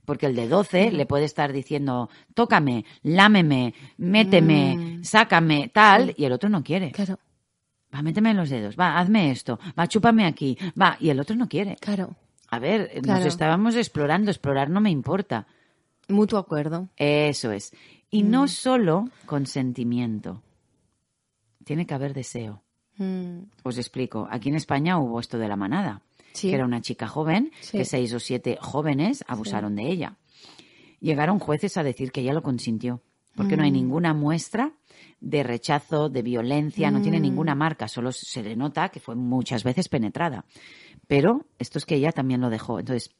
Porque 0.05 0.25
el 0.25 0.35
de 0.35 0.47
12 0.47 0.91
le 0.91 1.05
puede 1.05 1.25
estar 1.25 1.53
diciendo, 1.53 2.09
tócame, 2.33 2.83
lámeme, 3.03 3.75
méteme, 3.97 4.99
sácame, 5.03 5.69
tal, 5.71 6.15
y 6.17 6.25
el 6.25 6.31
otro 6.31 6.49
no 6.49 6.63
quiere. 6.63 6.91
Claro, 6.91 7.19
Va, 7.93 8.01
méteme 8.03 8.31
en 8.31 8.37
los 8.37 8.49
dedos, 8.49 8.75
va, 8.79 8.99
hazme 8.99 9.31
esto, 9.31 9.59
va, 9.77 9.87
chúpame 9.87 10.25
aquí, 10.25 10.57
va, 10.79 10.95
y 10.99 11.09
el 11.09 11.19
otro 11.19 11.35
no 11.35 11.47
quiere. 11.47 11.75
claro. 11.79 12.15
A 12.51 12.57
ver, 12.57 13.01
nos 13.05 13.23
estábamos 13.25 13.75
explorando, 13.75 14.31
explorar 14.31 14.71
no 14.71 14.81
me 14.81 14.89
importa. 14.89 15.45
Mutuo 16.07 16.39
acuerdo. 16.39 16.89
Eso 16.97 17.51
es. 17.51 17.71
Y 18.09 18.23
no 18.23 18.47
solo 18.47 19.07
consentimiento. 19.27 20.41
Tiene 21.63 21.85
que 21.85 21.93
haber 21.93 22.15
deseo. 22.15 22.63
Mm, 22.97 23.41
Os 23.61 23.77
explico. 23.77 24.27
Aquí 24.31 24.49
en 24.49 24.55
España 24.55 24.97
hubo 24.97 25.19
esto 25.19 25.37
de 25.37 25.47
la 25.47 25.55
manada, 25.55 26.01
Sí. 26.33 26.49
que 26.49 26.55
era 26.55 26.65
una 26.65 26.81
chica 26.81 27.07
joven, 27.07 27.51
Sí. 27.61 27.77
que 27.77 27.85
seis 27.85 28.11
o 28.15 28.19
siete 28.19 28.57
jóvenes 28.59 29.23
abusaron 29.27 29.75
de 29.75 29.83
ella. 29.87 30.17
Llegaron 30.99 31.37
jueces 31.37 31.77
a 31.77 31.83
decir 31.83 32.11
que 32.11 32.21
ella 32.21 32.33
lo 32.33 32.41
consintió, 32.41 33.03
porque 33.35 33.57
no 33.57 33.63
hay 33.63 33.71
ninguna 33.71 34.15
muestra 34.15 34.73
de 35.21 35.43
rechazo, 35.43 36.09
de 36.09 36.21
violencia, 36.21 36.91
no 36.91 37.01
tiene 37.01 37.19
ninguna 37.19 37.55
marca, 37.55 37.87
solo 37.87 38.11
se 38.11 38.41
le 38.41 38.55
nota 38.55 38.89
que 38.89 38.99
fue 38.99 39.15
muchas 39.15 39.63
veces 39.63 39.89
penetrada. 39.89 40.45
Pero 41.07 41.45
esto 41.57 41.77
es 41.77 41.85
que 41.85 41.95
ella 41.95 42.11
también 42.11 42.41
lo 42.41 42.49
dejó. 42.49 42.79
Entonces, 42.79 43.11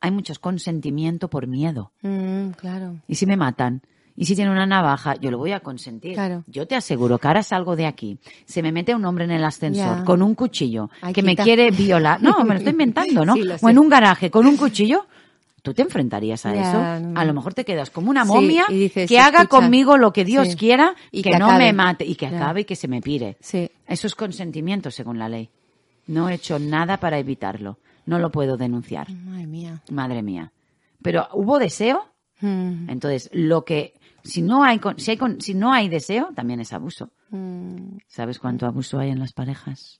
hay 0.00 0.10
mucho 0.10 0.32
consentimiento 0.40 1.28
por 1.28 1.46
miedo. 1.46 1.92
mm, 2.02 2.50
claro. 2.50 3.00
¿Y 3.06 3.16
si 3.16 3.26
me 3.26 3.36
matan? 3.36 3.82
¿Y 4.16 4.26
si 4.26 4.34
tiene 4.34 4.50
una 4.50 4.66
navaja? 4.66 5.14
Yo 5.16 5.30
lo 5.30 5.38
voy 5.38 5.52
a 5.52 5.60
consentir. 5.60 6.14
Claro. 6.14 6.44
Yo 6.46 6.66
te 6.66 6.74
aseguro 6.74 7.18
que 7.18 7.26
ahora 7.28 7.42
salgo 7.42 7.74
de 7.76 7.86
aquí. 7.86 8.18
Se 8.44 8.62
me 8.62 8.70
mete 8.72 8.94
un 8.94 9.04
hombre 9.04 9.24
en 9.24 9.30
el 9.30 9.44
ascensor 9.44 10.04
con 10.04 10.20
un 10.20 10.34
cuchillo 10.34 10.90
Ay, 11.00 11.14
que 11.14 11.22
me 11.22 11.36
quiere 11.36 11.70
violar. 11.70 12.22
No, 12.22 12.44
me 12.44 12.54
lo 12.54 12.58
estoy 12.58 12.72
inventando, 12.72 13.24
¿no? 13.26 13.34
Sí, 13.34 13.42
o 13.62 13.68
en 13.68 13.78
un 13.78 13.88
garaje 13.88 14.30
con 14.30 14.46
un 14.46 14.56
cuchillo. 14.56 15.06
¿Tú 15.62 15.74
te 15.74 15.82
enfrentarías 15.82 16.46
a 16.46 16.54
eso? 16.54 17.00
no. 17.06 17.18
A 17.20 17.24
lo 17.24 17.34
mejor 17.34 17.54
te 17.54 17.64
quedas 17.64 17.90
como 17.90 18.10
una 18.10 18.24
momia 18.24 18.64
dices, 18.68 19.08
que 19.08 19.18
haga 19.18 19.42
escucha, 19.42 19.60
conmigo 19.60 19.96
lo 19.98 20.12
que 20.12 20.24
Dios 20.24 20.48
sí, 20.48 20.56
quiera 20.56 20.94
y 21.10 21.22
que, 21.22 21.30
que 21.32 21.38
no 21.38 21.46
acabe. 21.46 21.64
me 21.66 21.72
mate 21.72 22.04
y 22.04 22.14
que 22.14 22.26
acabe 22.26 22.62
y 22.62 22.64
que 22.64 22.76
se 22.76 22.88
me 22.88 23.00
pire. 23.00 23.36
Sí. 23.40 23.70
Eso 23.86 24.06
es 24.06 24.14
consentimiento 24.14 24.90
según 24.90 25.18
la 25.18 25.28
ley. 25.28 25.50
No 26.06 26.28
he 26.28 26.34
hecho 26.34 26.58
nada 26.58 26.96
para 26.98 27.18
evitarlo. 27.18 27.78
No 28.06 28.18
lo 28.18 28.30
puedo 28.30 28.56
denunciar. 28.56 29.10
Madre 29.12 29.46
mía. 29.46 29.82
Madre 29.90 30.22
mía. 30.22 30.52
Pero 31.02 31.28
¿hubo 31.34 31.58
deseo? 31.58 32.06
Mm, 32.40 32.88
Entonces, 32.88 33.28
lo 33.32 33.64
que 33.64 33.94
si 34.24 34.42
no 34.42 34.64
hay 34.64 34.80
si 34.96 35.10
hay 35.12 35.18
si 35.38 35.54
no 35.54 35.72
hay 35.72 35.88
deseo, 35.88 36.30
también 36.34 36.60
es 36.60 36.72
abuso. 36.72 37.10
mm, 37.30 37.98
¿Sabes 38.08 38.38
cuánto 38.38 38.66
abuso 38.66 38.98
hay 38.98 39.10
en 39.10 39.18
las 39.18 39.32
parejas? 39.32 39.99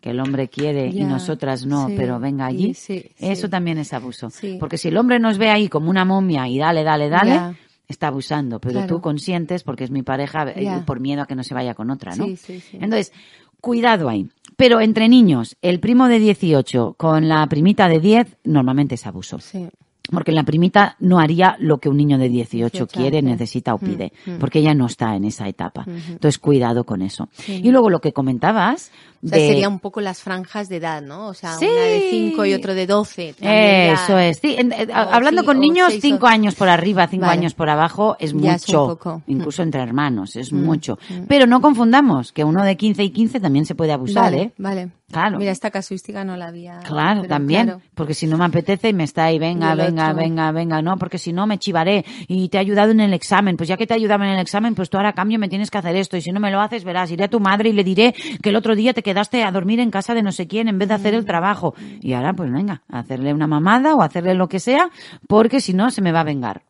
Que 0.00 0.10
el 0.10 0.20
hombre 0.20 0.48
quiere 0.48 0.86
y 0.88 1.04
nosotras 1.04 1.66
no, 1.66 1.88
sí, 1.88 1.94
pero 1.96 2.18
venga 2.18 2.46
allí. 2.46 2.72
sí, 2.74 3.04
Eso 3.18 3.46
sí. 3.46 3.50
también 3.50 3.76
es 3.78 3.92
abuso. 3.92 4.30
Sí. 4.30 4.56
Porque 4.58 4.78
si 4.78 4.88
el 4.88 4.96
hombre 4.96 5.18
nos 5.18 5.36
ve 5.36 5.50
ahí 5.50 5.68
como 5.68 5.90
una 5.90 6.04
momia 6.06 6.48
y 6.48 6.56
dale, 6.58 6.82
dale, 6.84 7.08
dale, 7.10 7.30
Ya. 7.30 7.54
está 7.86 8.06
abusando. 8.08 8.60
Pero 8.60 8.74
Claro. 8.80 8.86
tú 8.96 9.00
consientes 9.02 9.62
porque 9.62 9.84
es 9.84 9.90
mi 9.90 10.02
pareja 10.02 10.50
eh, 10.52 10.64
Ya. 10.64 10.84
por 10.86 11.00
miedo 11.00 11.22
a 11.22 11.26
que 11.26 11.34
no 11.34 11.44
se 11.44 11.52
vaya 11.54 11.74
con 11.74 11.90
otra, 11.90 12.16
¿no? 12.16 12.24
Sí, 12.24 12.36
sí, 12.36 12.60
sí. 12.60 12.78
Entonces, 12.80 13.12
cuidado 13.60 14.08
ahí. 14.08 14.26
Pero 14.56 14.80
entre 14.80 15.08
niños, 15.08 15.56
el 15.60 15.80
primo 15.80 16.08
de 16.08 16.18
18 16.18 16.94
con 16.96 17.28
la 17.28 17.46
primita 17.46 17.88
de 17.88 18.00
10, 18.00 18.36
normalmente 18.44 18.94
es 18.94 19.06
abuso. 19.06 19.38
sí. 19.38 19.68
Porque 20.10 20.32
la 20.32 20.42
primita 20.42 20.96
no 20.98 21.20
haría 21.20 21.54
lo 21.60 21.78
que 21.78 21.88
un 21.88 21.96
niño 21.96 22.18
de 22.18 22.28
18 22.28 22.86
18 22.86 22.86
quiere, 22.88 23.22
necesita 23.22 23.74
o 23.74 23.78
Mm, 23.78 23.80
pide, 23.86 24.12
mm. 24.26 24.38
porque 24.40 24.58
ella 24.58 24.74
no 24.74 24.86
está 24.86 25.14
en 25.14 25.24
esa 25.24 25.46
etapa. 25.46 25.84
Entonces, 25.86 26.38
cuidado 26.38 26.82
con 26.82 27.00
eso. 27.02 27.28
Y 27.46 27.70
luego 27.70 27.90
lo 27.90 28.00
que 28.00 28.12
comentabas 28.12 28.90
O 29.22 29.28
sea, 29.28 29.38
de... 29.38 29.48
sería 29.48 29.68
un 29.68 29.80
poco 29.80 30.00
las 30.00 30.20
franjas 30.22 30.68
de 30.68 30.76
edad, 30.76 31.02
¿no? 31.02 31.28
O 31.28 31.34
sea, 31.34 31.52
Sí. 31.58 31.66
una 31.66 31.80
de 31.82 32.06
5 32.10 32.44
y 32.46 32.54
otro 32.54 32.74
de 32.74 32.86
12. 32.86 33.34
también 33.38 33.54
ya- 33.86 33.92
Eso 34.04 34.18
es. 34.18 34.38
Sí, 34.38 34.54
en- 34.58 34.72
eh, 34.72 34.86
o 34.90 34.94
hablando 34.94 35.42
sí, 35.42 35.46
con 35.46 35.60
niños, 35.60 35.88
seis 35.90 36.00
cinco 36.02 36.26
o- 36.26 36.28
años 36.28 36.54
por 36.54 36.68
arriba, 36.68 37.06
cinco 37.06 37.26
Vale. 37.26 37.38
años 37.38 37.54
por 37.54 37.68
abajo, 37.68 38.16
es 38.18 38.32
Ya 38.32 38.54
es 38.54 38.66
mucho. 38.68 38.86
poco. 38.86 39.22
Incluso 39.26 39.62
entre 39.62 39.82
hermanos, 39.82 40.36
es 40.36 40.52
mucho. 40.52 40.98
Pero 41.28 41.46
no 41.46 41.60
confundamos 41.60 42.32
que 42.32 42.44
uno 42.44 42.64
de 42.64 42.76
15 42.76 43.02
y 43.04 43.10
15 43.10 43.40
también 43.40 43.66
se 43.66 43.74
puede 43.74 43.92
abusar, 43.92 44.24
Vale, 44.24 44.42
¿eh? 44.42 44.52
vale. 44.58 44.88
Claro. 45.10 45.38
Mira, 45.38 45.50
esta 45.50 45.72
casuística 45.72 46.22
no 46.24 46.36
la 46.36 46.46
había. 46.46 46.78
Claro, 46.86 47.24
también, 47.24 47.64
claro. 47.64 47.80
porque 47.96 48.14
si 48.14 48.28
no 48.28 48.38
me 48.38 48.44
apetece 48.44 48.90
y 48.90 48.92
me 48.92 49.02
está 49.02 49.24
ahí, 49.24 49.40
venga, 49.40 49.74
venga, 49.74 50.04
otro. 50.10 50.16
venga, 50.18 50.52
venga, 50.52 50.82
no, 50.82 50.96
porque 50.98 51.18
si 51.18 51.32
no 51.32 51.48
me 51.48 51.58
chivaré 51.58 52.04
y 52.28 52.48
te 52.48 52.58
he 52.58 52.60
ayudado 52.60 52.92
en 52.92 53.00
el 53.00 53.12
examen, 53.12 53.56
pues 53.56 53.68
ya 53.68 53.76
que 53.76 53.88
te 53.88 53.94
he 53.94 53.96
ayudado 53.96 54.22
en 54.22 54.30
el 54.30 54.38
examen, 54.38 54.76
pues 54.76 54.88
tú 54.88 54.98
ahora 54.98 55.08
a 55.08 55.12
cambio 55.12 55.40
me 55.40 55.48
tienes 55.48 55.68
que 55.68 55.78
hacer 55.78 55.96
esto 55.96 56.16
y 56.16 56.20
si 56.22 56.30
no 56.30 56.38
me 56.38 56.52
lo 56.52 56.60
haces, 56.60 56.84
verás, 56.84 57.10
iré 57.10 57.24
a 57.24 57.28
tu 57.28 57.40
madre 57.40 57.70
y 57.70 57.72
le 57.72 57.82
diré 57.82 58.14
que 58.40 58.50
el 58.50 58.56
otro 58.56 58.76
día 58.76 58.94
te 58.94 59.02
quedaste 59.10 59.42
a 59.42 59.50
dormir 59.50 59.80
en 59.80 59.90
casa 59.90 60.14
de 60.14 60.22
no 60.22 60.30
sé 60.30 60.46
quién 60.46 60.68
en 60.68 60.78
vez 60.78 60.88
de 60.88 60.94
hacer 60.94 61.14
el 61.14 61.24
trabajo. 61.24 61.74
Y 62.00 62.12
ahora, 62.12 62.32
pues 62.32 62.52
venga, 62.52 62.84
hacerle 62.88 63.34
una 63.34 63.48
mamada 63.48 63.96
o 63.96 64.02
hacerle 64.02 64.34
lo 64.34 64.48
que 64.48 64.60
sea, 64.60 64.88
porque 65.26 65.60
si 65.60 65.74
no 65.74 65.90
se 65.90 66.00
me 66.00 66.12
va 66.12 66.20
a 66.20 66.24
vengar. 66.24 66.62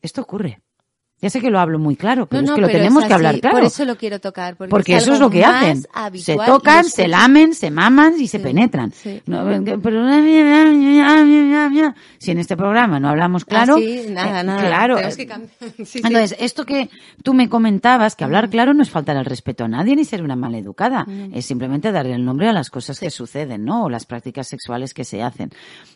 Esto 0.00 0.22
ocurre. 0.22 0.62
Ya 1.22 1.30
sé 1.30 1.40
que 1.40 1.50
lo 1.50 1.58
hablo 1.58 1.78
muy 1.78 1.96
claro, 1.96 2.26
pero 2.26 2.42
No, 2.42 2.44
es 2.44 2.50
no, 2.50 2.54
que 2.56 2.60
lo 2.60 2.68
tenemos 2.68 3.04
que 3.06 3.12
hablar 3.14 3.40
claro. 3.40 3.56
Por 3.56 3.64
eso 3.66 3.84
lo 3.86 3.96
quiero 3.96 4.20
tocar. 4.20 4.54
Porque, 4.56 4.70
Porque 4.70 4.96
eso 4.96 5.14
es 5.14 5.20
lo 5.20 5.30
que 5.30 5.44
hacen. 5.46 5.86
Se 6.14 6.36
tocan, 6.36 6.84
se 6.84 7.08
lamen, 7.08 7.54
se 7.54 7.70
maman 7.70 8.14
y 8.20 8.28
se 8.28 8.38
penetran. 8.38 8.92
sí. 8.92 9.22
No, 9.24 9.44
pero 9.82 10.06
si 12.18 12.30
en 12.30 12.38
este 12.38 12.56
programa 12.56 13.00
no 13.00 13.08
hablamos 13.08 13.44
claro, 13.44 13.76
Ah, 13.76 13.80
sí, 13.80 14.06
nada, 14.10 14.40
eh, 14.40 14.44
nada. 14.44 14.66
claro. 14.66 14.96
Que. 14.96 15.22
Entonces, 15.94 16.36
esto 16.38 16.64
que 16.64 16.90
tú 17.22 17.34
me 17.34 17.48
comentabas, 17.48 18.14
que 18.14 18.24
hablar 18.24 18.50
claro 18.50 18.74
no 18.74 18.82
es 18.82 18.90
faltar 18.90 19.16
el 19.16 19.24
respeto 19.24 19.64
a 19.64 19.68
nadie 19.68 19.96
ni 19.96 20.04
ser 20.04 20.22
una 20.22 20.36
maleducada, 20.36 21.06
es 21.32 21.46
simplemente 21.46 21.92
darle 21.92 22.14
el 22.14 22.24
nombre 22.24 22.48
a 22.48 22.52
las 22.52 22.70
cosas 22.70 23.00
que 23.00 23.10
suceden, 23.10 23.64
¿no? 23.64 23.84
O 23.84 23.88
las 23.90 24.06
prácticas 24.06 24.48
sexuales 24.48 24.94
que 24.94 25.04
se 25.04 25.22
hacen. 25.22 25.50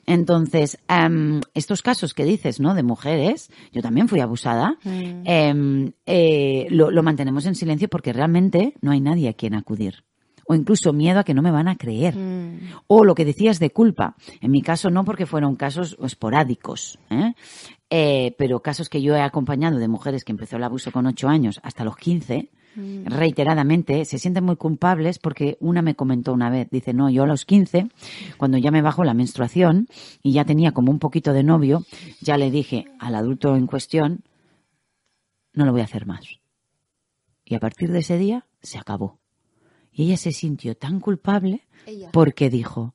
Entonces, 0.06 0.78
em, 0.88 1.40
estos 1.54 1.82
casos 1.82 2.14
que 2.14 2.24
dices, 2.24 2.60
¿no? 2.60 2.74
De 2.74 2.82
mujeres, 2.82 3.50
yo 3.72 3.82
también 3.82 4.08
fui 4.08 4.20
abusada, 4.20 4.76
em, 5.24 5.92
eh, 6.06 6.66
lo, 6.70 6.90
lo 6.90 7.02
mantenemos 7.02 7.46
en 7.46 7.54
silencio 7.54 7.88
porque 7.88 8.12
realmente 8.12 8.74
no 8.80 8.92
hay 8.92 9.00
nadie 9.00 9.28
a 9.28 9.34
quien 9.34 9.54
acudir. 9.54 10.04
O 10.46 10.54
incluso 10.54 10.92
miedo 10.92 11.20
a 11.20 11.24
que 11.24 11.32
no 11.32 11.42
me 11.42 11.52
van 11.52 11.68
a 11.68 11.76
creer. 11.76 12.16
O 12.88 13.04
lo 13.04 13.14
que 13.14 13.24
decías 13.24 13.60
de 13.60 13.70
culpa. 13.70 14.16
En 14.40 14.50
mi 14.50 14.62
caso 14.62 14.90
no 14.90 15.04
porque 15.04 15.24
fueron 15.24 15.54
casos 15.54 15.96
esporádicos. 16.02 16.98
¿eh? 17.08 17.34
Eh, 17.88 18.34
pero 18.36 18.60
casos 18.60 18.88
que 18.88 19.00
yo 19.00 19.14
he 19.14 19.20
acompañado 19.20 19.78
de 19.78 19.86
mujeres 19.86 20.24
que 20.24 20.32
empezó 20.32 20.56
el 20.56 20.64
abuso 20.64 20.90
con 20.90 21.06
8 21.06 21.28
años 21.28 21.60
hasta 21.62 21.84
los 21.84 21.96
15, 21.96 22.50
reiteradamente, 23.04 24.04
se 24.04 24.18
sienten 24.18 24.44
muy 24.44 24.56
culpables 24.56 25.18
porque 25.18 25.56
una 25.60 25.82
me 25.82 25.94
comentó 25.94 26.32
una 26.32 26.50
vez, 26.50 26.68
dice, 26.70 26.94
no, 26.94 27.10
yo 27.10 27.24
a 27.24 27.26
los 27.26 27.44
15, 27.44 27.88
cuando 28.36 28.58
ya 28.58 28.70
me 28.70 28.82
bajó 28.82 29.04
la 29.04 29.14
menstruación 29.14 29.88
y 30.22 30.32
ya 30.32 30.44
tenía 30.44 30.72
como 30.72 30.90
un 30.90 30.98
poquito 30.98 31.32
de 31.32 31.42
novio, 31.42 31.84
ya 32.20 32.36
le 32.36 32.50
dije 32.50 32.86
al 32.98 33.14
adulto 33.14 33.56
en 33.56 33.66
cuestión, 33.66 34.22
no 35.52 35.64
lo 35.64 35.72
voy 35.72 35.80
a 35.80 35.84
hacer 35.84 36.06
más. 36.06 36.20
Y 37.44 37.54
a 37.54 37.60
partir 37.60 37.90
de 37.90 38.00
ese 38.00 38.16
día 38.18 38.46
se 38.62 38.78
acabó. 38.78 39.18
Y 39.92 40.04
ella 40.04 40.16
se 40.16 40.32
sintió 40.32 40.76
tan 40.76 41.00
culpable 41.00 41.66
Ella. 41.86 42.10
porque 42.12 42.48
dijo, 42.50 42.94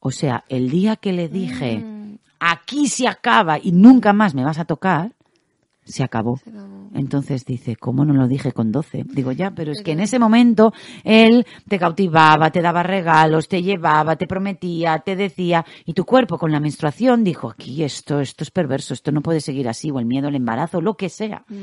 o 0.00 0.10
sea, 0.12 0.44
el 0.48 0.70
día 0.70 0.96
que 0.96 1.12
le 1.12 1.28
dije, 1.28 1.78
Mm. 1.78 2.18
aquí 2.38 2.86
se 2.88 3.08
acaba 3.08 3.58
y 3.58 3.72
nunca 3.72 4.12
más 4.12 4.34
me 4.34 4.44
vas 4.44 4.58
a 4.58 4.64
tocar, 4.64 5.16
se 5.88 6.04
acabó. 6.04 6.40
Entonces 6.94 7.44
dice, 7.44 7.76
¿cómo 7.76 8.04
no 8.04 8.14
lo 8.14 8.28
dije 8.28 8.52
con 8.52 8.72
12? 8.72 9.04
Digo, 9.08 9.32
ya, 9.32 9.50
pero 9.50 9.72
es 9.72 9.82
que 9.82 9.92
en 9.92 10.00
ese 10.00 10.18
momento 10.18 10.72
él 11.04 11.46
te 11.68 11.78
cautivaba, 11.78 12.50
te 12.50 12.62
daba 12.62 12.82
regalos, 12.82 13.48
te 13.48 13.62
llevaba, 13.62 14.16
te 14.16 14.26
prometía, 14.26 14.98
te 14.98 15.16
decía, 15.16 15.64
y 15.84 15.94
tu 15.94 16.04
cuerpo 16.04 16.38
con 16.38 16.52
la 16.52 16.60
menstruación 16.60 17.24
dijo, 17.24 17.50
aquí 17.50 17.82
esto, 17.82 18.20
esto 18.20 18.44
es 18.44 18.50
perverso, 18.50 18.94
esto 18.94 19.12
no 19.12 19.22
puede 19.22 19.40
seguir 19.40 19.68
así, 19.68 19.90
o 19.90 19.98
el 19.98 20.06
miedo, 20.06 20.28
el 20.28 20.34
embarazo, 20.34 20.80
lo 20.80 20.94
que 20.94 21.08
sea. 21.08 21.44
Mm. 21.48 21.56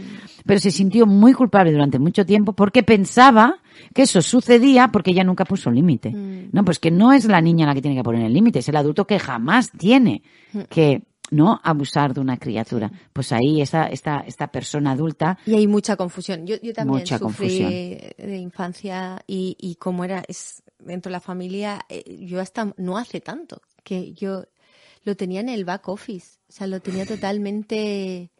Pero 0.45 0.59
se 0.59 0.71
sintió 0.71 1.05
muy 1.05 1.33
culpable 1.33 1.71
durante 1.71 1.99
mucho 1.99 2.25
tiempo 2.25 2.53
porque 2.53 2.83
pensaba 2.83 3.59
que 3.93 4.03
eso 4.03 4.21
sucedía 4.21 4.89
porque 4.89 5.11
ella 5.11 5.23
nunca 5.23 5.45
puso 5.45 5.71
límite. 5.71 6.11
Mm. 6.11 6.49
No, 6.51 6.63
pues 6.63 6.79
que 6.79 6.91
no 6.91 7.13
es 7.13 7.25
la 7.25 7.41
niña 7.41 7.65
la 7.65 7.73
que 7.73 7.81
tiene 7.81 7.97
que 7.97 8.03
poner 8.03 8.25
el 8.25 8.33
límite, 8.33 8.59
es 8.59 8.69
el 8.69 8.75
adulto 8.75 9.05
que 9.05 9.19
jamás 9.19 9.71
tiene 9.71 10.23
mm. 10.53 10.61
que 10.69 11.03
¿no? 11.31 11.59
Abusar 11.63 12.13
de 12.13 12.21
una 12.21 12.37
criatura. 12.37 12.91
Pues 13.13 13.31
ahí 13.31 13.61
esta, 13.61 13.87
esta, 13.87 14.19
esta 14.19 14.47
persona 14.47 14.91
adulta. 14.91 15.37
Y 15.45 15.55
hay 15.55 15.67
mucha 15.67 15.95
confusión. 15.95 16.45
Yo, 16.45 16.55
yo 16.61 16.73
también 16.73 16.99
mucha 16.99 17.17
sufrí 17.17 17.59
de 18.17 18.37
infancia 18.37 19.23
y, 19.27 19.55
y 19.59 19.75
como 19.75 20.03
era 20.03 20.23
es, 20.27 20.63
dentro 20.79 21.09
de 21.09 21.13
la 21.13 21.19
familia, 21.19 21.85
eh, 21.89 22.03
yo 22.21 22.39
hasta 22.39 22.73
no 22.77 22.97
hace 22.97 23.21
tanto 23.21 23.61
que 23.83 24.13
yo 24.13 24.45
lo 25.03 25.15
tenía 25.15 25.39
en 25.39 25.49
el 25.49 25.65
back 25.65 25.87
office. 25.87 26.39
O 26.49 26.51
sea, 26.51 26.67
lo 26.67 26.79
tenía 26.81 27.05
totalmente. 27.05 28.31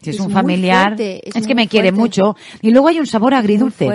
Si 0.00 0.10
es, 0.10 0.18
un 0.18 0.32
familiar, 0.32 0.96
es, 0.98 1.46
que 1.46 1.54
me 1.54 1.68
quiere 1.68 1.92
mucho. 1.92 2.34
Y 2.60 2.70
luego 2.70 2.88
hay 2.88 2.98
un 2.98 3.06
sabor 3.06 3.34
agridulce. 3.34 3.88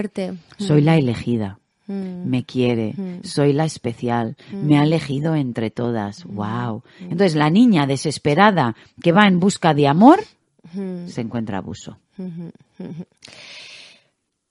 Soy 0.57 0.81
la 0.81 0.95
elegida. 0.95 1.59
Mm. 1.87 2.29
me 2.29 2.43
quiere, 2.43 2.93
mm. 2.97 3.23
soy 3.23 3.53
la 3.53 3.63
especial, 3.63 4.35
me 4.51 4.77
ha 4.77 4.81
mm. 4.81 4.85
elegido 4.85 5.35
entre 5.35 5.71
todas. 5.71 6.25
Wow. 6.25 6.83
Entonces 6.99 7.35
la 7.35 7.49
niña 7.49 7.87
desesperada 7.87 8.75
que 9.01 9.13
va 9.13 9.25
en 9.25 9.39
busca 9.39 9.73
de 9.73 9.87
amor 9.87 10.19
se 11.07 11.21
encuentra 11.21 11.59
abuso. 11.59 11.97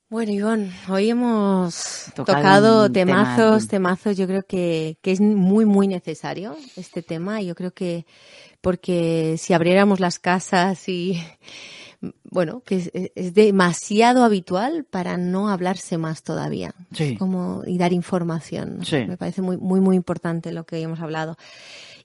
Bueno, 0.09 0.33
Ivonne, 0.33 0.73
hoy 0.89 1.11
hemos 1.11 2.13
tocado, 2.15 2.91
temazos, 2.91 3.69
temazos. 3.69 4.17
Yo 4.17 4.27
creo 4.27 4.45
que, 4.45 4.99
que 5.03 5.11
es 5.11 5.21
muy, 5.21 5.67
muy 5.67 5.89
necesario 5.89 6.57
este 6.77 7.03
tema. 7.03 7.43
Yo 7.43 7.55
creo 7.55 7.73
que 7.73 8.07
porque 8.61 9.37
si 9.37 9.53
abriéramos 9.53 10.01
las 10.01 10.19
casas 10.19 10.89
y 10.89 11.21
bueno, 12.37 12.63
que 12.67 13.11
es, 13.15 13.33
demasiado 13.33 14.23
habitual 14.23 14.85
para 14.85 15.17
no 15.17 15.49
hablarse 15.49 15.97
más 15.97 16.23
todavía. 16.23 16.75
Como, 17.19 17.63
y 17.67 17.79
dar 17.79 17.95
información. 17.95 18.81
Me 18.93 19.17
parece 19.17 19.41
muy, 19.41 19.57
muy, 19.57 19.81
muy 19.81 19.97
importante 19.97 20.53
lo 20.53 20.67
que 20.67 20.83
hemos 20.83 21.01
hablado. 21.01 21.39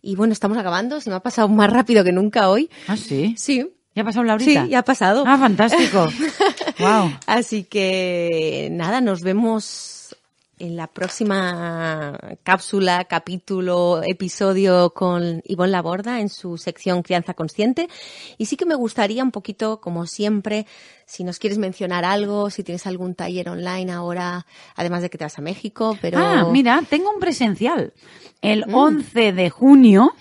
Y 0.02 0.16
bueno, 0.16 0.32
estamos 0.32 0.58
acabando. 0.58 1.02
Se 1.02 1.10
me 1.10 1.18
ha 1.18 1.20
pasado 1.20 1.50
más 1.50 1.70
rápido 1.70 2.06
que 2.06 2.14
nunca 2.14 2.50
hoy. 2.50 2.70
¿Ah, 2.88 2.96
sí? 2.96 3.36
Sí. 3.38 3.70
¿Ya 3.94 4.04
ha 4.04 4.06
pasado 4.06 4.24
la 4.24 4.36
horita? 4.36 4.64
Sí, 4.64 4.70
ya 4.70 4.80
ha 4.80 4.84
pasado. 4.86 5.26
Ah, 5.28 5.38
fantástico. 5.38 6.08
wow. 6.80 7.12
Así 7.28 7.66
que 7.66 8.70
nada, 8.72 9.02
nos 9.02 9.24
vemos 9.24 10.01
en 10.62 10.76
la 10.76 10.86
próxima 10.86 12.18
cápsula, 12.44 13.06
capítulo, 13.06 14.02
episodio 14.06 14.92
con 14.94 15.42
Ivonne 15.46 15.72
Laborda 15.72 16.20
en 16.20 16.30
su 16.30 16.58
sección 16.58 17.02
Crianza 17.02 17.34
Consciente. 17.34 17.90
Y 18.38 18.46
sí 18.46 18.58
que 18.58 18.68
me 18.68 18.76
gustaría 18.76 19.24
un 19.24 19.32
poquito, 19.32 19.82
como 19.82 20.06
siempre, 20.06 20.68
si 21.12 21.26
nos 21.26 21.40
quieres 21.40 21.60
mencionar 21.60 22.06
algo, 22.06 22.50
si 22.50 22.64
tienes 22.64 22.88
algún 22.88 23.16
taller 23.16 23.50
online 23.50 23.92
ahora, 23.92 24.46
además 24.78 25.02
de 25.02 25.10
que 25.10 25.18
te 25.18 25.26
vas 25.26 25.38
a 25.38 25.42
México, 25.42 25.98
pero... 26.02 26.18
Ah, 26.18 26.48
mira, 26.50 26.82
tengo 26.90 27.12
un 27.14 27.20
presencial. 27.20 27.92
El 28.42 28.64
11 28.72 29.32
mm. 29.32 29.36
de 29.36 29.50
junio, 29.52 30.14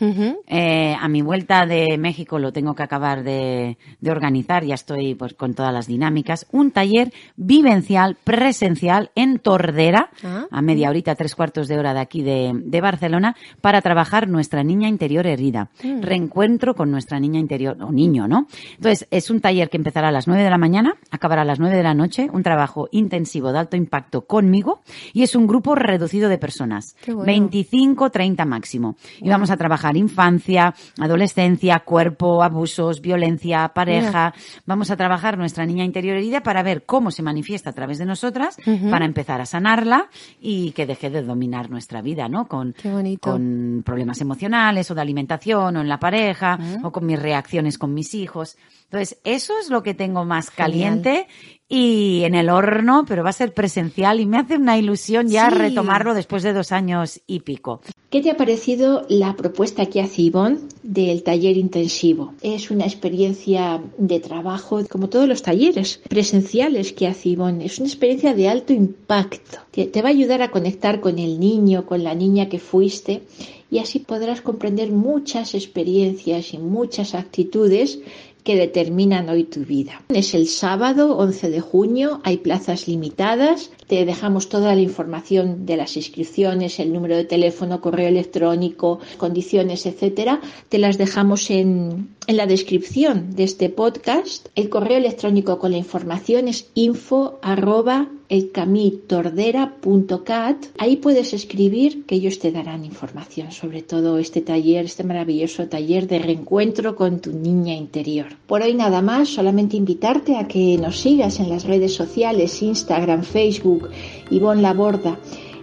eh, 0.46 0.94
a 1.00 1.08
mi 1.08 1.22
vuelta 1.22 1.64
de 1.64 1.96
México 1.96 2.38
lo 2.38 2.52
tengo 2.52 2.74
que 2.74 2.82
acabar 2.82 3.22
de, 3.22 3.78
de, 3.98 4.10
organizar, 4.10 4.62
ya 4.64 4.74
estoy 4.74 5.14
pues 5.14 5.32
con 5.34 5.54
todas 5.54 5.72
las 5.72 5.86
dinámicas, 5.86 6.46
un 6.50 6.70
taller 6.70 7.12
vivencial, 7.36 8.18
presencial 8.22 9.10
en 9.14 9.38
Tordera, 9.38 10.10
ah. 10.22 10.46
a 10.50 10.60
media 10.60 10.90
horita, 10.90 11.14
tres 11.14 11.34
cuartos 11.34 11.66
de 11.66 11.78
hora 11.78 11.94
de 11.94 12.00
aquí 12.00 12.22
de, 12.22 12.52
de 12.52 12.80
Barcelona, 12.82 13.36
para 13.62 13.80
trabajar 13.80 14.28
nuestra 14.28 14.64
niña 14.64 14.88
interior 14.88 15.26
herida. 15.26 15.70
Mm. 15.82 16.02
Reencuentro 16.02 16.74
con 16.74 16.90
nuestra 16.90 17.20
niña 17.20 17.38
interior, 17.40 17.78
o 17.80 17.90
niño, 17.90 18.28
¿no? 18.28 18.48
Entonces, 18.74 19.06
es 19.10 19.30
un 19.30 19.40
taller 19.40 19.70
que 19.70 19.78
empezará 19.78 20.08
a 20.08 20.12
las 20.12 20.26
nueve 20.26 20.42
de 20.42 20.50
la 20.50 20.58
mañana, 20.58 20.79
acabará 21.10 21.42
a 21.42 21.44
las 21.44 21.58
nueve 21.58 21.76
de 21.76 21.82
la 21.82 21.94
noche, 21.94 22.28
un 22.32 22.42
trabajo 22.42 22.88
intensivo 22.92 23.52
de 23.52 23.58
alto 23.58 23.76
impacto 23.76 24.22
conmigo, 24.26 24.80
y 25.12 25.22
es 25.22 25.34
un 25.34 25.46
grupo 25.46 25.74
reducido 25.74 26.28
de 26.28 26.38
personas. 26.38 26.96
25 27.06 28.10
30 28.10 28.44
máximo. 28.44 28.96
Y 29.20 29.28
vamos 29.28 29.50
a 29.50 29.56
trabajar 29.56 29.96
infancia, 29.96 30.74
adolescencia, 30.98 31.80
cuerpo, 31.80 32.42
abusos, 32.42 33.00
violencia, 33.00 33.68
pareja. 33.74 34.34
Vamos 34.66 34.90
a 34.90 34.96
trabajar 34.96 35.38
nuestra 35.38 35.66
niña 35.66 35.84
interior 35.84 36.16
herida 36.16 36.42
para 36.42 36.62
ver 36.62 36.84
cómo 36.84 37.10
se 37.10 37.22
manifiesta 37.22 37.70
a 37.70 37.72
través 37.72 37.98
de 37.98 38.06
nosotras, 38.06 38.56
para 38.90 39.04
empezar 39.04 39.40
a 39.40 39.46
sanarla 39.46 40.08
y 40.40 40.72
que 40.72 40.86
deje 40.86 41.10
de 41.10 41.22
dominar 41.22 41.70
nuestra 41.70 42.02
vida, 42.02 42.28
¿no? 42.28 42.46
Con, 42.46 42.74
con 43.20 43.82
problemas 43.84 44.20
emocionales 44.20 44.90
o 44.90 44.94
de 44.94 45.00
alimentación 45.00 45.76
o 45.76 45.80
en 45.80 45.88
la 45.88 45.98
pareja 45.98 46.58
o 46.82 46.90
con 46.90 47.06
mis 47.06 47.20
reacciones 47.20 47.78
con 47.78 47.94
mis 47.94 48.14
hijos. 48.14 48.56
Entonces, 48.84 49.20
eso 49.22 49.52
es 49.60 49.70
lo 49.70 49.82
que 49.84 49.94
tengo 49.94 50.24
más 50.24 50.50
caliente 50.70 51.26
y 51.72 52.24
en 52.24 52.34
el 52.34 52.50
horno, 52.50 53.04
pero 53.06 53.22
va 53.22 53.30
a 53.30 53.32
ser 53.32 53.54
presencial 53.54 54.18
y 54.18 54.26
me 54.26 54.38
hace 54.38 54.56
una 54.56 54.76
ilusión 54.76 55.28
ya 55.28 55.50
retomarlo 55.50 56.14
después 56.14 56.42
de 56.42 56.52
dos 56.52 56.72
años 56.72 57.20
y 57.28 57.40
pico. 57.40 57.80
¿Qué 58.10 58.20
te 58.20 58.30
ha 58.30 58.36
parecido 58.36 59.06
la 59.08 59.36
propuesta 59.36 59.86
que 59.86 60.00
hace 60.00 60.22
Ivonne 60.22 60.58
del 60.82 61.22
taller 61.22 61.56
intensivo? 61.56 62.34
Es 62.42 62.72
una 62.72 62.86
experiencia 62.86 63.80
de 63.98 64.18
trabajo, 64.18 64.84
como 64.90 65.08
todos 65.08 65.28
los 65.28 65.42
talleres 65.42 66.00
presenciales 66.08 66.92
que 66.92 67.06
hace 67.06 67.28
Ivonne. 67.28 67.64
Es 67.64 67.78
una 67.78 67.86
experiencia 67.86 68.34
de 68.34 68.48
alto 68.48 68.72
impacto. 68.72 69.58
Te 69.70 70.02
va 70.02 70.08
a 70.08 70.12
ayudar 70.12 70.42
a 70.42 70.50
conectar 70.50 71.00
con 71.00 71.20
el 71.20 71.38
niño, 71.38 71.86
con 71.86 72.02
la 72.02 72.16
niña 72.16 72.48
que 72.48 72.58
fuiste 72.58 73.22
y 73.70 73.78
así 73.78 74.00
podrás 74.00 74.40
comprender 74.40 74.90
muchas 74.90 75.54
experiencias 75.54 76.52
y 76.52 76.58
muchas 76.58 77.14
actitudes 77.14 78.00
que 78.44 78.56
determinan 78.56 79.28
hoy 79.28 79.44
tu 79.44 79.60
vida. 79.60 80.02
Es 80.08 80.34
el 80.34 80.46
sábado 80.46 81.16
11 81.16 81.50
de 81.50 81.60
junio, 81.60 82.20
hay 82.24 82.38
plazas 82.38 82.88
limitadas, 82.88 83.70
te 83.86 84.04
dejamos 84.04 84.48
toda 84.48 84.74
la 84.74 84.80
información 84.80 85.66
de 85.66 85.76
las 85.76 85.96
inscripciones, 85.96 86.78
el 86.78 86.92
número 86.92 87.16
de 87.16 87.24
teléfono, 87.24 87.80
correo 87.80 88.08
electrónico, 88.08 89.00
condiciones, 89.18 89.86
etcétera, 89.86 90.40
te 90.68 90.78
las 90.78 90.98
dejamos 90.98 91.50
en, 91.50 92.08
en 92.26 92.36
la 92.36 92.46
descripción 92.46 93.34
de 93.34 93.44
este 93.44 93.68
podcast. 93.68 94.48
El 94.54 94.68
correo 94.68 94.98
electrónico 94.98 95.58
con 95.58 95.72
la 95.72 95.78
información 95.78 96.48
es 96.48 96.70
info 96.74 97.38
arroba 97.42 98.08
elcamitordera.cat. 98.30 100.56
Ahí 100.78 100.96
puedes 100.96 101.34
escribir 101.34 102.06
que 102.06 102.14
ellos 102.14 102.38
te 102.38 102.52
darán 102.52 102.86
información 102.86 103.52
sobre 103.52 103.82
todo 103.82 104.16
este 104.18 104.40
taller, 104.40 104.86
este 104.86 105.04
maravilloso 105.04 105.68
taller 105.68 106.06
de 106.06 106.20
reencuentro 106.20 106.96
con 106.96 107.20
tu 107.20 107.32
niña 107.32 107.74
interior. 107.74 108.28
Por 108.46 108.62
hoy 108.62 108.72
nada 108.74 109.02
más, 109.02 109.28
solamente 109.28 109.76
invitarte 109.76 110.36
a 110.36 110.48
que 110.48 110.78
nos 110.78 111.00
sigas 111.00 111.38
en 111.40 111.50
las 111.50 111.64
redes 111.64 111.92
sociales, 111.92 112.62
Instagram, 112.62 113.24
Facebook, 113.24 113.90
Ivonne 114.30 114.62
Laborda, 114.62 115.18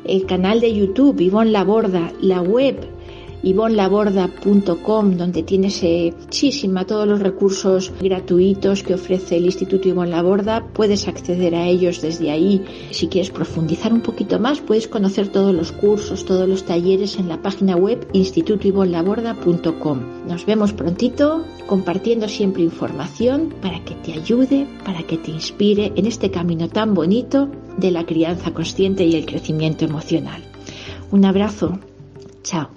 el 0.06 0.26
canal 0.26 0.60
de 0.60 0.74
YouTube, 0.74 1.22
Ivonne 1.22 1.52
Laborda, 1.52 2.12
la 2.22 2.42
web 2.42 2.97
ivonlaborda.com, 3.48 5.18
donde 5.18 5.44
tienes 5.44 5.84
muchísima 6.20 6.86
todos 6.86 7.08
los 7.08 7.20
recursos 7.20 7.92
gratuitos 8.02 8.84
que 8.84 8.94
ofrece 8.94 9.38
el 9.38 9.46
Instituto 9.46 9.88
Ivonne 9.88 10.12
Laborda. 10.12 10.66
Puedes 10.74 11.08
acceder 11.08 11.56
a 11.56 11.68
ellos 11.68 12.02
desde 12.02 12.32
ahí. 12.32 12.64
Si 12.92 13.08
quieres 13.08 13.32
profundizar 13.32 13.94
un 13.94 14.02
poquito 14.02 14.40
más, 14.40 14.60
puedes 14.60 14.88
conocer 14.88 15.30
todos 15.30 15.54
los 15.54 15.72
cursos, 15.72 16.26
todos 16.26 16.48
los 16.48 16.66
talleres 16.66 17.18
en 17.18 17.30
la 17.30 17.42
página 17.42 17.76
web 17.76 18.08
institutoivonlaborda.com. 18.14 20.28
Nos 20.28 20.46
vemos 20.46 20.74
prontito 20.74 21.44
compartiendo 21.68 22.28
siempre 22.28 22.64
información 22.64 23.54
para 23.62 23.84
que 23.84 23.96
te 23.96 24.14
ayude, 24.14 24.68
para 24.84 25.04
que 25.04 25.18
te 25.18 25.32
inspire 25.32 25.94
en 25.96 26.06
este 26.06 26.32
camino 26.32 26.70
tan 26.70 26.94
bonito 26.94 27.50
de 27.78 27.92
la 27.92 28.06
crianza 28.06 28.54
consciente 28.54 29.06
y 29.06 29.16
el 29.16 29.26
crecimiento 29.26 29.86
emocional. 29.86 30.44
Un 31.12 31.26
abrazo. 31.26 31.80
Chao. 32.44 32.77